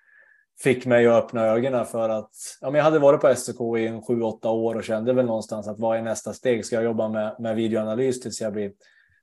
[0.64, 3.88] fick mig att öppna ögonen för att ja, men jag hade varit på SOK i
[3.88, 6.66] en sju, åtta år och kände väl någonstans att vad är nästa steg?
[6.66, 8.72] Ska jag jobba med, med videoanalys tills jag blir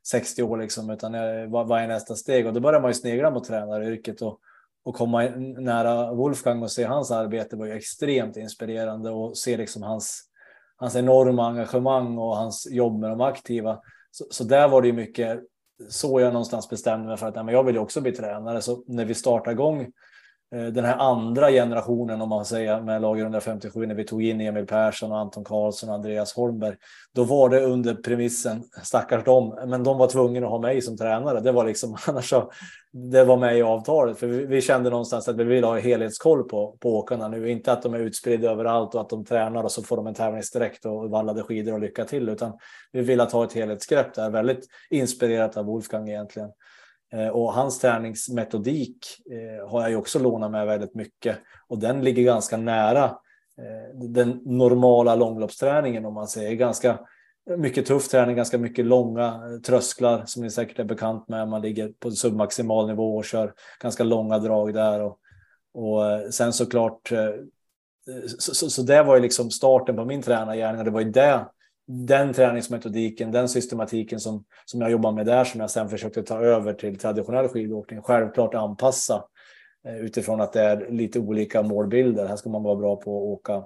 [0.06, 2.46] 60 år liksom, utan jag, vad, vad är nästa steg?
[2.46, 4.38] Och då började man ju snegla mot tränaryrket och,
[4.84, 5.22] och komma
[5.58, 10.31] nära Wolfgang och se hans arbete var ju extremt inspirerande och se liksom hans,
[10.82, 13.80] hans enorma engagemang och hans jobb med de aktiva.
[14.10, 15.40] Så, så där var det ju mycket
[15.88, 18.62] så jag någonstans bestämde mig för att nej, men jag vill ju också bli tränare.
[18.62, 19.92] Så när vi startade igång
[20.52, 24.40] Eh, den här andra generationen om man säger med lager 157 när vi tog in
[24.40, 26.76] Emil Persson och Anton Karlsson och Andreas Holmberg.
[27.14, 30.96] Då var det under premissen, stackars dem, men de var tvungna att ha mig som
[30.96, 31.40] tränare.
[31.40, 32.50] Det var liksom annars så,
[32.92, 36.42] det var med i avtalet för vi, vi kände någonstans att vi vill ha helhetskoll
[36.42, 37.50] på, på åkarna nu.
[37.50, 40.14] Inte att de är utspridda överallt och att de tränar och så får de en
[40.14, 42.52] tävlingsdräkt och vallade skidor och lycka till, utan
[42.92, 44.30] vi vill att ha ett helhetsgrepp där.
[44.30, 46.50] Väldigt inspirerat av Wolfgang egentligen.
[47.12, 51.38] Eh, och hans träningsmetodik eh, har jag ju också lånat med väldigt mycket
[51.68, 53.04] och den ligger ganska nära
[53.58, 56.54] eh, den normala långloppsträningen om man säger.
[56.54, 56.98] Ganska
[57.56, 61.48] mycket tuff träning, ganska mycket långa trösklar som ni säkert är bekant med.
[61.48, 65.00] Man ligger på submaximal nivå och kör ganska långa drag där.
[65.00, 65.18] Och,
[65.74, 67.12] och sen såklart,
[68.38, 71.10] så, så, så det var ju liksom starten på min tränargärning och det var ju
[71.10, 71.46] det
[71.86, 76.40] den träningsmetodiken, den systematiken som, som jag jobbar med där som jag sen försökte ta
[76.40, 78.02] över till traditionell skidåkning.
[78.02, 79.24] Självklart anpassa
[79.86, 82.26] eh, utifrån att det är lite olika målbilder.
[82.26, 83.64] Här ska man vara bra på att åka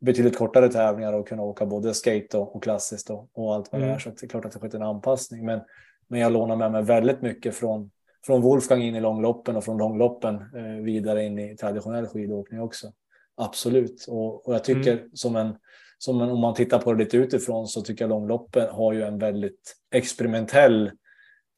[0.00, 3.80] betydligt kortare tävlingar och kunna åka både skate och, och klassiskt och, och allt vad
[3.80, 3.88] det är.
[3.88, 4.00] Mm.
[4.00, 5.44] Så det är klart att det skett en anpassning.
[5.44, 5.60] Men,
[6.08, 7.90] men jag lånar med mig väldigt mycket från,
[8.26, 12.92] från Wolfgang in i långloppen och från långloppen eh, vidare in i traditionell skidåkning också.
[13.36, 14.04] Absolut.
[14.08, 15.54] Och, och jag tycker som en
[16.04, 19.18] som om man tittar på det lite utifrån så tycker jag långloppen har ju en
[19.18, 20.86] väldigt experimentell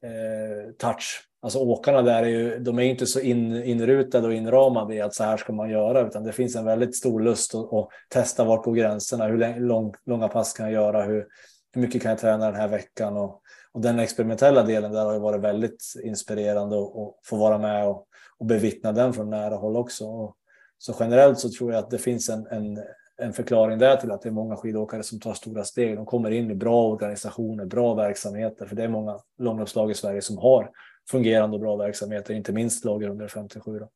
[0.03, 1.23] eh, touch.
[1.41, 5.13] Alltså åkarna där är ju, de är inte så in, inrutade och inramade i att
[5.13, 8.43] så här ska man göra, utan det finns en väldigt stor lust att, att testa
[8.43, 11.27] vart går gränserna, hur lång, lång, långa pass kan jag göra, hur,
[11.73, 13.41] hur mycket kan jag träna den här veckan och,
[13.71, 18.05] och den experimentella delen där har ju varit väldigt inspirerande att få vara med och,
[18.37, 20.05] och bevittna den från nära håll också.
[20.05, 20.35] Och,
[20.77, 22.79] så generellt så tror jag att det finns en, en,
[23.21, 25.95] en förklaring där till att det är många skidåkare som tar stora steg.
[25.95, 30.21] De kommer in i bra organisationer, bra verksamheter, för det är många långloppslag i Sverige
[30.21, 30.71] som har
[31.11, 33.79] fungerande och bra verksamheter, inte minst lager under 57.
[33.79, 33.89] Då.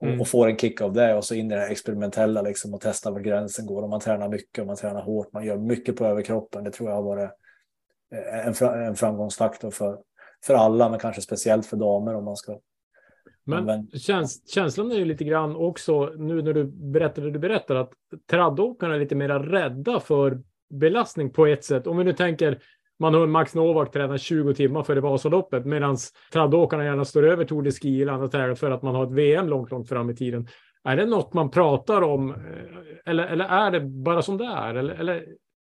[0.00, 0.20] Och, Mm.
[0.20, 2.80] och får en kick av det och så in i det här experimentella liksom och
[2.80, 3.82] testa var gränsen går.
[3.82, 6.64] Och man tränar mycket och man tränar hårt, man gör mycket på överkroppen.
[6.64, 7.30] Det tror jag har varit
[8.14, 9.98] eh, en, en framgångsfaktor för,
[10.44, 12.58] för alla, men kanske speciellt för damer om man ska
[13.44, 17.74] Men käns känslan är ju lite grann också nu när du berättar det du berättar
[17.74, 17.92] att
[18.30, 21.86] traddåkarna är lite mer rädda för belastning på ett sätt.
[21.86, 22.58] Om vi nu tänker
[22.98, 25.96] man har Max Novak tränar 20 timmar före Vasaloppet medan
[26.32, 29.12] traddåkarna gärna står över Tour de Ski eller andra tävlingar för att man har ett
[29.12, 30.48] VM långt, långt fram i tiden.
[30.84, 32.36] Är det något man pratar om eh,
[33.06, 34.74] eller, eller är det bara som det är?
[34.74, 35.24] Eller, eller,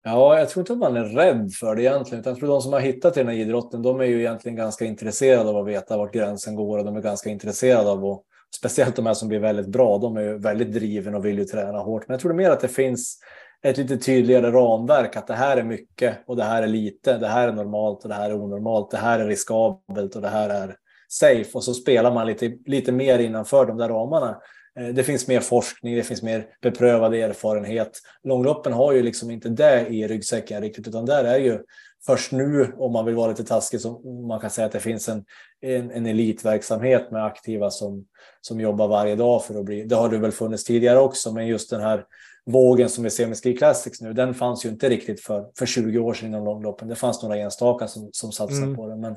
[0.03, 2.19] Ja, jag tror inte att man är rädd för det egentligen.
[2.19, 4.55] Utan jag tror de som har hittat till den här idrotten, de är ju egentligen
[4.55, 8.21] ganska intresserade av att veta vart gränsen går och de är ganska intresserade av att,
[8.55, 11.45] speciellt de här som blir väldigt bra, de är ju väldigt driven och vill ju
[11.45, 12.07] träna hårt.
[12.07, 13.17] Men jag tror det mer att det finns
[13.63, 17.27] ett lite tydligare ramverk, att det här är mycket och det här är lite, det
[17.27, 20.49] här är normalt och det här är onormalt, det här är riskabelt och det här
[20.49, 20.75] är
[21.09, 24.37] safe och så spelar man lite, lite mer innanför de där ramarna.
[24.79, 27.91] Eh, det finns mer forskning, det finns mer beprövad erfarenhet.
[28.23, 31.59] Långloppen har ju liksom inte det i ryggsäcken riktigt, utan där är ju
[32.05, 35.09] först nu, om man vill vara lite taskig, som man kan säga att det finns
[35.09, 35.25] en,
[35.61, 38.05] en, en elitverksamhet med aktiva som,
[38.41, 39.83] som jobbar varje dag för att bli.
[39.83, 42.05] Det har det väl funnits tidigare också, men just den här
[42.45, 45.65] vågen som vi ser med Ski Classics nu, den fanns ju inte riktigt för, för
[45.65, 46.87] 20 år sedan inom långloppen.
[46.87, 48.75] Det fanns några enstaka som, som satsade mm.
[48.75, 49.15] på det, men,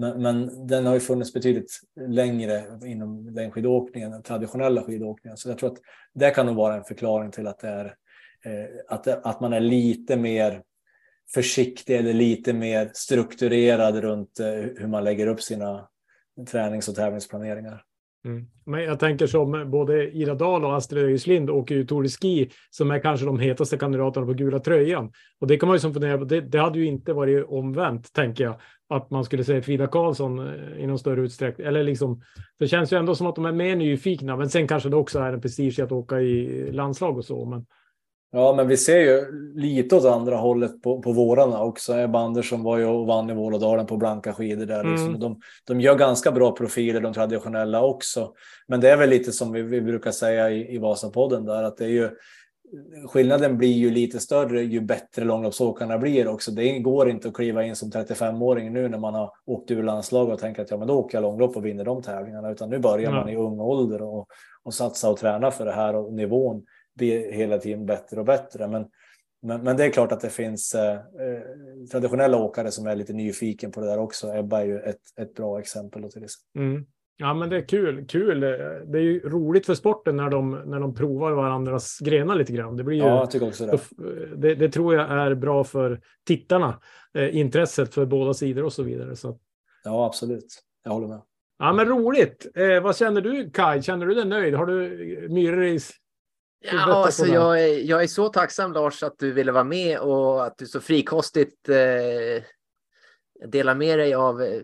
[0.00, 5.36] men, men, den har ju funnits betydligt längre inom längdskidåkningen, den traditionella skidåkningen.
[5.36, 5.78] Så jag tror att
[6.14, 7.84] det kan nog vara en förklaring till att, det är,
[8.44, 10.62] eh, att, att man är lite mer
[11.34, 15.88] försiktig eller lite mer strukturerad runt eh, hur man lägger upp sina
[16.50, 17.84] tränings och tävlingsplaneringar.
[18.24, 18.46] Mm.
[18.66, 22.50] Men jag tänker som både Ira Dahl och Astrid Öjeslind åker ju Tour de Ski
[22.70, 25.12] som är kanske de hetaste kandidaterna på gula tröjan.
[25.40, 26.24] Och det kan man ju som fundera på.
[26.24, 28.60] Det, det hade ju inte varit omvänt, tänker jag,
[28.90, 31.66] att man skulle säga Frida Karlsson eh, i någon större utsträckning.
[31.66, 32.22] Eller liksom,
[32.58, 35.18] det känns ju ändå som att de är mer nyfikna, men sen kanske det också
[35.18, 37.44] är en prestige att åka i landslag och så.
[37.44, 37.66] Men
[38.32, 41.98] Ja, men vi ser ju lite åt andra hållet på, på vårarna också.
[41.98, 44.84] Ebba Andersson var ju och vann i Vålådalen på blanka skidor där.
[44.84, 45.08] Liksom.
[45.08, 45.20] Mm.
[45.20, 48.32] De, de gör ganska bra profiler, de traditionella också.
[48.68, 51.76] Men det är väl lite som vi, vi brukar säga i, i Vasapodden där, att
[51.76, 52.10] det är ju
[53.08, 56.50] skillnaden blir ju lite större ju bättre långloppsåkarna blir också.
[56.50, 60.28] Det går inte att kliva in som 35-åring nu när man har åkt ur landslag
[60.28, 62.78] och tänka att ja, men då åker jag långlopp och vinner de tävlingarna, utan nu
[62.78, 64.28] börjar man i ung ålder och,
[64.62, 66.64] och satsa och träna för det här och nivån
[66.96, 68.68] blir hela tiden bättre och bättre.
[68.68, 68.86] Men,
[69.42, 71.42] men, men det är klart att det finns eh, eh,
[71.90, 74.34] traditionella åkare som är lite nyfiken på det där också.
[74.34, 76.12] Ebba är ju ett, ett bra exempel.
[76.12, 76.26] till
[76.56, 76.86] mm.
[77.20, 78.06] Ja, men det är kul.
[78.08, 78.40] kul.
[78.40, 82.76] Det är ju roligt för sporten när de, när de provar varandras grenar lite grann.
[82.76, 83.78] Det, blir ju, ja, jag tycker också det.
[84.36, 84.54] det.
[84.54, 86.80] Det tror jag är bra för tittarna.
[87.14, 89.16] Eh, intresset för båda sidor och så vidare.
[89.16, 89.38] Så.
[89.84, 90.62] Ja, absolut.
[90.84, 91.20] Jag håller med.
[91.58, 92.46] Ja, men roligt.
[92.54, 93.82] Eh, vad känner du Kai?
[93.82, 94.54] Känner du dig nöjd?
[94.54, 95.80] Har du myror i
[96.62, 100.46] Ja, alltså jag, är, jag är så tacksam Lars att du ville vara med och
[100.46, 102.42] att du så frikostigt eh,
[103.48, 104.60] delar med dig av eh,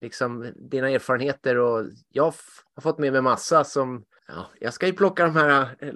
[0.00, 1.58] liksom, dina erfarenheter.
[1.58, 2.34] Och jag
[2.74, 4.04] har fått med mig massa som
[4.34, 5.92] Ja, jag ska ju plocka de här eh,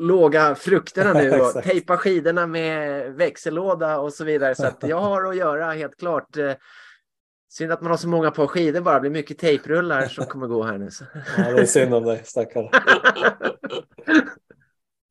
[0.00, 4.54] låga frukterna nu och tejpa skidorna med växellåda och så vidare.
[4.54, 6.36] Så att jag har att göra helt klart.
[6.36, 6.52] Eh,
[7.52, 8.94] synd att man har så många på skidor bara.
[8.94, 10.88] Det blir mycket tejprullar som kommer gå här nu.
[11.36, 12.70] Ja, det är synd om dig, stackare.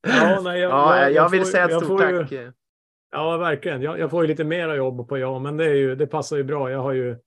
[0.08, 2.32] Ja, nej, jag, ja, jag, jag vill får, säga ett stort tack.
[2.32, 2.52] Ju,
[3.12, 3.82] ja, verkligen.
[3.82, 6.38] Jag, jag, får ju lite mera jobb på ja, men det, är ju, det passar
[6.38, 6.72] ju bra.
[6.72, 7.18] Jag har ju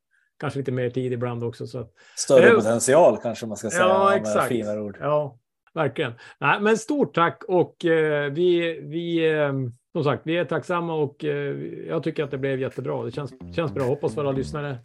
[0.43, 1.67] kanske lite mer tid ibland också.
[1.67, 1.87] Så
[2.17, 3.83] Större eh, potential kanske man ska säga.
[3.83, 4.49] Ja, exakt.
[4.49, 4.97] Fina ord.
[5.01, 5.39] Ja,
[5.75, 6.13] verkligen.
[6.41, 9.53] Nej, men stort tack och eh, vi, vi eh,
[9.93, 11.57] som sagt, vi är tacksamma och eh,
[11.89, 13.05] jag tycker att det blev jättebra.
[13.05, 13.85] Det känns, känns bra.
[13.85, 14.79] Hoppas våra lyssnare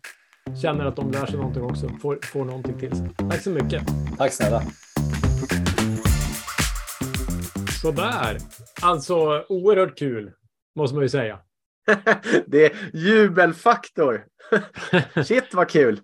[0.62, 3.10] känner att de lär sig någonting också, får, får någonting till sig.
[3.18, 3.84] Tack så mycket.
[4.18, 4.62] Tack snälla.
[7.82, 8.38] Sådär.
[8.82, 10.32] Alltså oerhört kul,
[10.76, 11.40] måste man ju säga.
[12.48, 14.26] det är jubelfaktor.
[15.24, 16.00] Shit vad kul.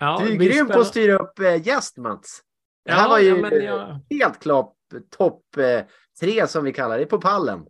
[0.00, 2.40] Ja, du är grym på att styra upp äh, gäst Mats.
[2.84, 4.18] Det här ja, var ju ja, jag...
[4.18, 4.74] helt klart
[5.16, 5.80] topp äh,
[6.20, 7.66] tre som vi kallar det på pallen.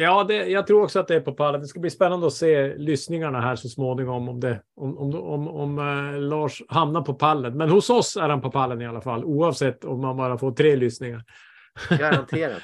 [0.00, 1.60] Ja, det, jag tror också att det är på pallen.
[1.60, 5.48] Det ska bli spännande att se lyssningarna här så småningom om, det, om, om, om,
[5.48, 7.56] om uh, Lars hamnar på pallen.
[7.56, 10.52] Men hos oss är han på pallen i alla fall, oavsett om man bara får
[10.52, 11.24] tre lyssningar.
[11.88, 12.62] Garanterat.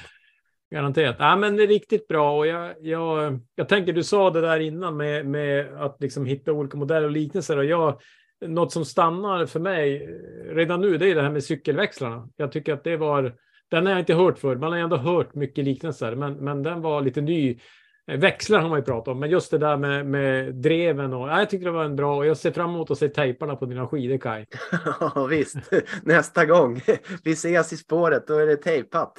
[0.74, 1.16] Garanterat.
[1.18, 4.60] Ja, men det är riktigt bra och jag, jag, jag tänker, du sa det där
[4.60, 8.00] innan med, med att liksom hitta olika modeller och liknelser och jag,
[8.46, 12.28] något som stannar för mig eh, redan nu, det är det här med cykelväxlarna.
[12.36, 13.34] Jag tycker att det var,
[13.70, 14.56] den har jag inte hört för.
[14.56, 17.58] Man har ändå hört mycket liknelser, men, men den var lite ny.
[18.06, 21.38] Växlar har man ju pratat om, men just det där med, med dreven och ja,
[21.38, 23.66] jag tycker det var en bra och jag ser fram emot att se tejparna på
[23.66, 24.46] dina skidor Kaj.
[25.14, 25.56] Ja visst,
[26.02, 26.80] nästa gång
[27.24, 29.12] vi ses i spåret då är det tejpat.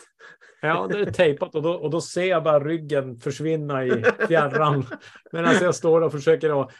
[0.61, 4.85] Ja, det är tejpat och då, och då ser jag bara ryggen försvinna i fjärran.
[5.31, 6.71] Medan jag står och försöker att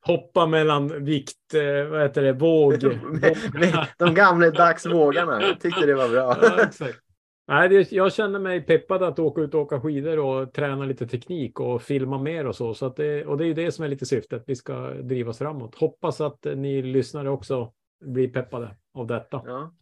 [0.00, 2.80] hoppa mellan vikt, eh, vad heter det, våg.
[3.98, 5.42] De gamla dagsvågarna.
[5.42, 6.36] Jag tyckte det var bra.
[6.42, 7.05] Ja, exakt.
[7.48, 11.06] Nej, det, jag känner mig peppad att åka ut och åka skidor och träna lite
[11.06, 12.74] teknik och filma mer och så.
[12.74, 14.44] så att det, och det är ju det som är lite syftet.
[14.46, 15.74] Vi ska drivas framåt.
[15.74, 17.72] Hoppas att ni lyssnare också
[18.04, 19.42] blir peppade av detta.
[19.44, 19.74] Ja,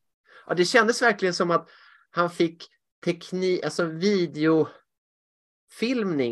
[0.47, 1.69] ja det kändes verkligen som att
[2.11, 2.65] han fick
[3.05, 4.71] teknik, alltså videofilmning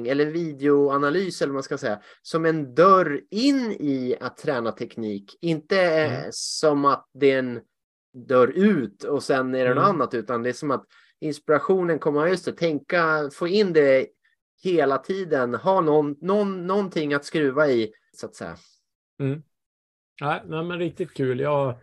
[0.09, 5.39] eller videoanalys eller vad man ska säga, som en dörr in i att träna teknik.
[5.41, 6.29] Inte mm.
[6.31, 7.61] som att det är en
[8.29, 9.77] dörr ut och sen är det mm.
[9.77, 10.85] något annat, utan det är som att
[11.23, 14.07] inspirationen kommer, just det, tänka, få in det
[14.63, 18.57] hela tiden, ha någon, någon, någonting att skruva i, så att säga.
[19.21, 19.43] Mm.
[20.21, 21.41] Nej, nej, men riktigt kul.
[21.41, 21.75] Jag,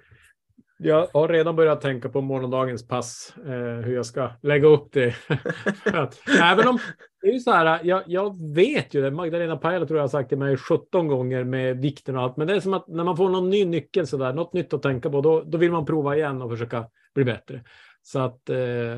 [0.78, 5.16] jag har redan börjat tänka på morgondagens pass, eh, hur jag ska lägga upp det.
[5.86, 6.80] att, även om
[7.22, 9.12] det är ju så här, jag, jag vet ju det.
[9.12, 12.48] Magdalena Pajala tror jag har sagt till mig 17 gånger med vikten och allt, men
[12.48, 14.82] det är som att när man får någon ny nyckel så där, något nytt att
[14.82, 16.86] tänka på, då, då vill man prova igen och försöka
[17.16, 17.64] bli bättre.
[18.02, 18.56] Så att eh,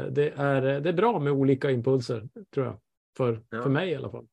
[0.10, 2.80] det, är, det är bra med olika impulser, tror jag.
[3.18, 3.62] För, ja.
[3.62, 4.28] för mig i alla fall.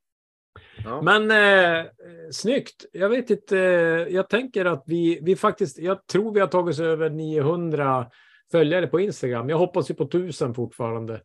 [0.84, 1.02] Ja.
[1.02, 1.86] Men eh,
[2.30, 2.86] snyggt.
[2.92, 3.58] Jag vet inte.
[3.58, 5.78] Eh, jag tänker att vi, vi faktiskt.
[5.78, 8.10] Jag tror vi har tagit oss över 900
[8.50, 9.48] följare på Instagram.
[9.48, 11.22] Jag hoppas ju på 1000 fortfarande.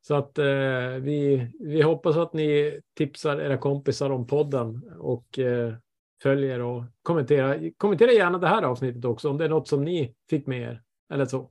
[0.00, 5.74] Så att eh, vi, vi hoppas att ni tipsar era kompisar om podden och eh,
[6.22, 7.70] följer och kommenterar.
[7.76, 10.82] Kommentera gärna det här avsnittet också om det är något som ni fick med er
[11.12, 11.50] eller så.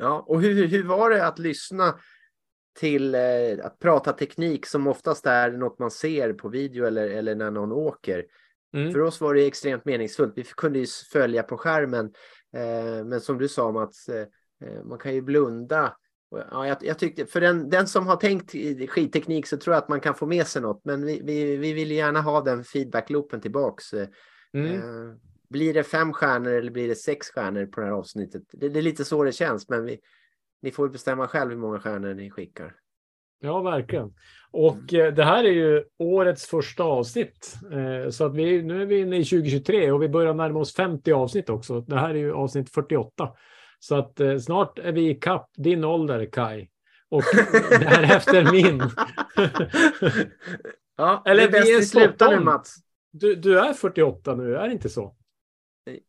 [0.00, 1.98] Ja, och hur, hur var det att lyssna
[2.78, 3.20] till eh,
[3.62, 7.72] att prata teknik som oftast är något man ser på video eller, eller när någon
[7.72, 8.24] åker.
[8.74, 8.92] Mm.
[8.92, 10.32] För oss var det extremt meningsfullt.
[10.36, 12.12] Vi kunde ju följa på skärmen.
[12.56, 14.26] Eh, men som du sa Mats, eh,
[14.64, 15.96] eh man kan ju blunda.
[16.50, 19.82] Ja, jag, jag, tyckte, för den, den som har tänkt i skidteknik så tror jag
[19.82, 20.80] att man kan få med sig något.
[20.84, 23.92] Men vi, vi, vi vill gärna ha den feedback-loopen tillbaks.
[23.92, 24.08] Eh,
[24.54, 24.80] mm.
[25.50, 28.42] Blir det fem stjärnor eller blir det sex stjärnor på det här avsnittet?
[28.52, 30.00] Det, det är lite så det känns, men vi,
[30.62, 32.74] ni får bestämma själv hur många stjärnor ni skickar.
[33.42, 34.14] Ja, verkligen.
[34.50, 37.54] Och eh, det här är ju årets första avsnitt.
[37.72, 40.74] Eh, så att vi, nu är vi inne i 2023 och vi börjar närma oss
[40.74, 41.80] 50 avsnitt också.
[41.80, 43.30] Det här är ju avsnitt 48.
[43.78, 46.68] Så att eh, snart är vi i kapp din ålder, Kai.
[47.08, 47.22] Och
[47.70, 48.78] därefter min.
[50.96, 52.74] ja, Eller det är vi är sluta nu, Mats.
[53.12, 55.16] Du, du är 48 nu, är det inte så?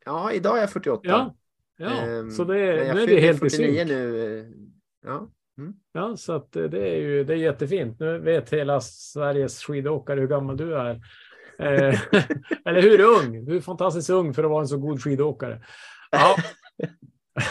[0.05, 1.01] Ja, idag är jag 48.
[1.03, 1.35] Ja,
[1.81, 3.87] Ja, um, så det, är, nu är vi helt i synk.
[3.87, 4.45] Nu, eh,
[5.05, 5.27] ja.
[5.57, 5.73] Mm.
[5.91, 7.99] ja, så att det är ju det är jättefint.
[7.99, 10.89] Nu vet hela Sveriges skidåkare hur gammal du är.
[11.59, 11.99] Eh,
[12.65, 13.45] eller hur ung?
[13.45, 15.61] Du är fantastiskt ung för att vara en så god skidåkare.
[16.11, 16.35] Ja.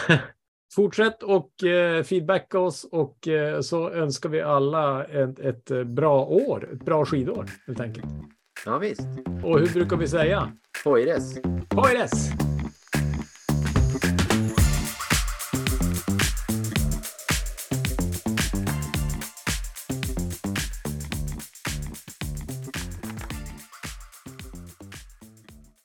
[0.75, 6.69] Fortsätt och eh, feedbacka oss och eh, så önskar vi alla ett, ett bra år,
[6.73, 8.05] ett bra skidår helt enkelt.
[8.65, 9.01] Ja visst.
[9.43, 10.51] Och hur brukar vi säga?
[10.83, 11.33] Poires.
[11.69, 12.11] Poires!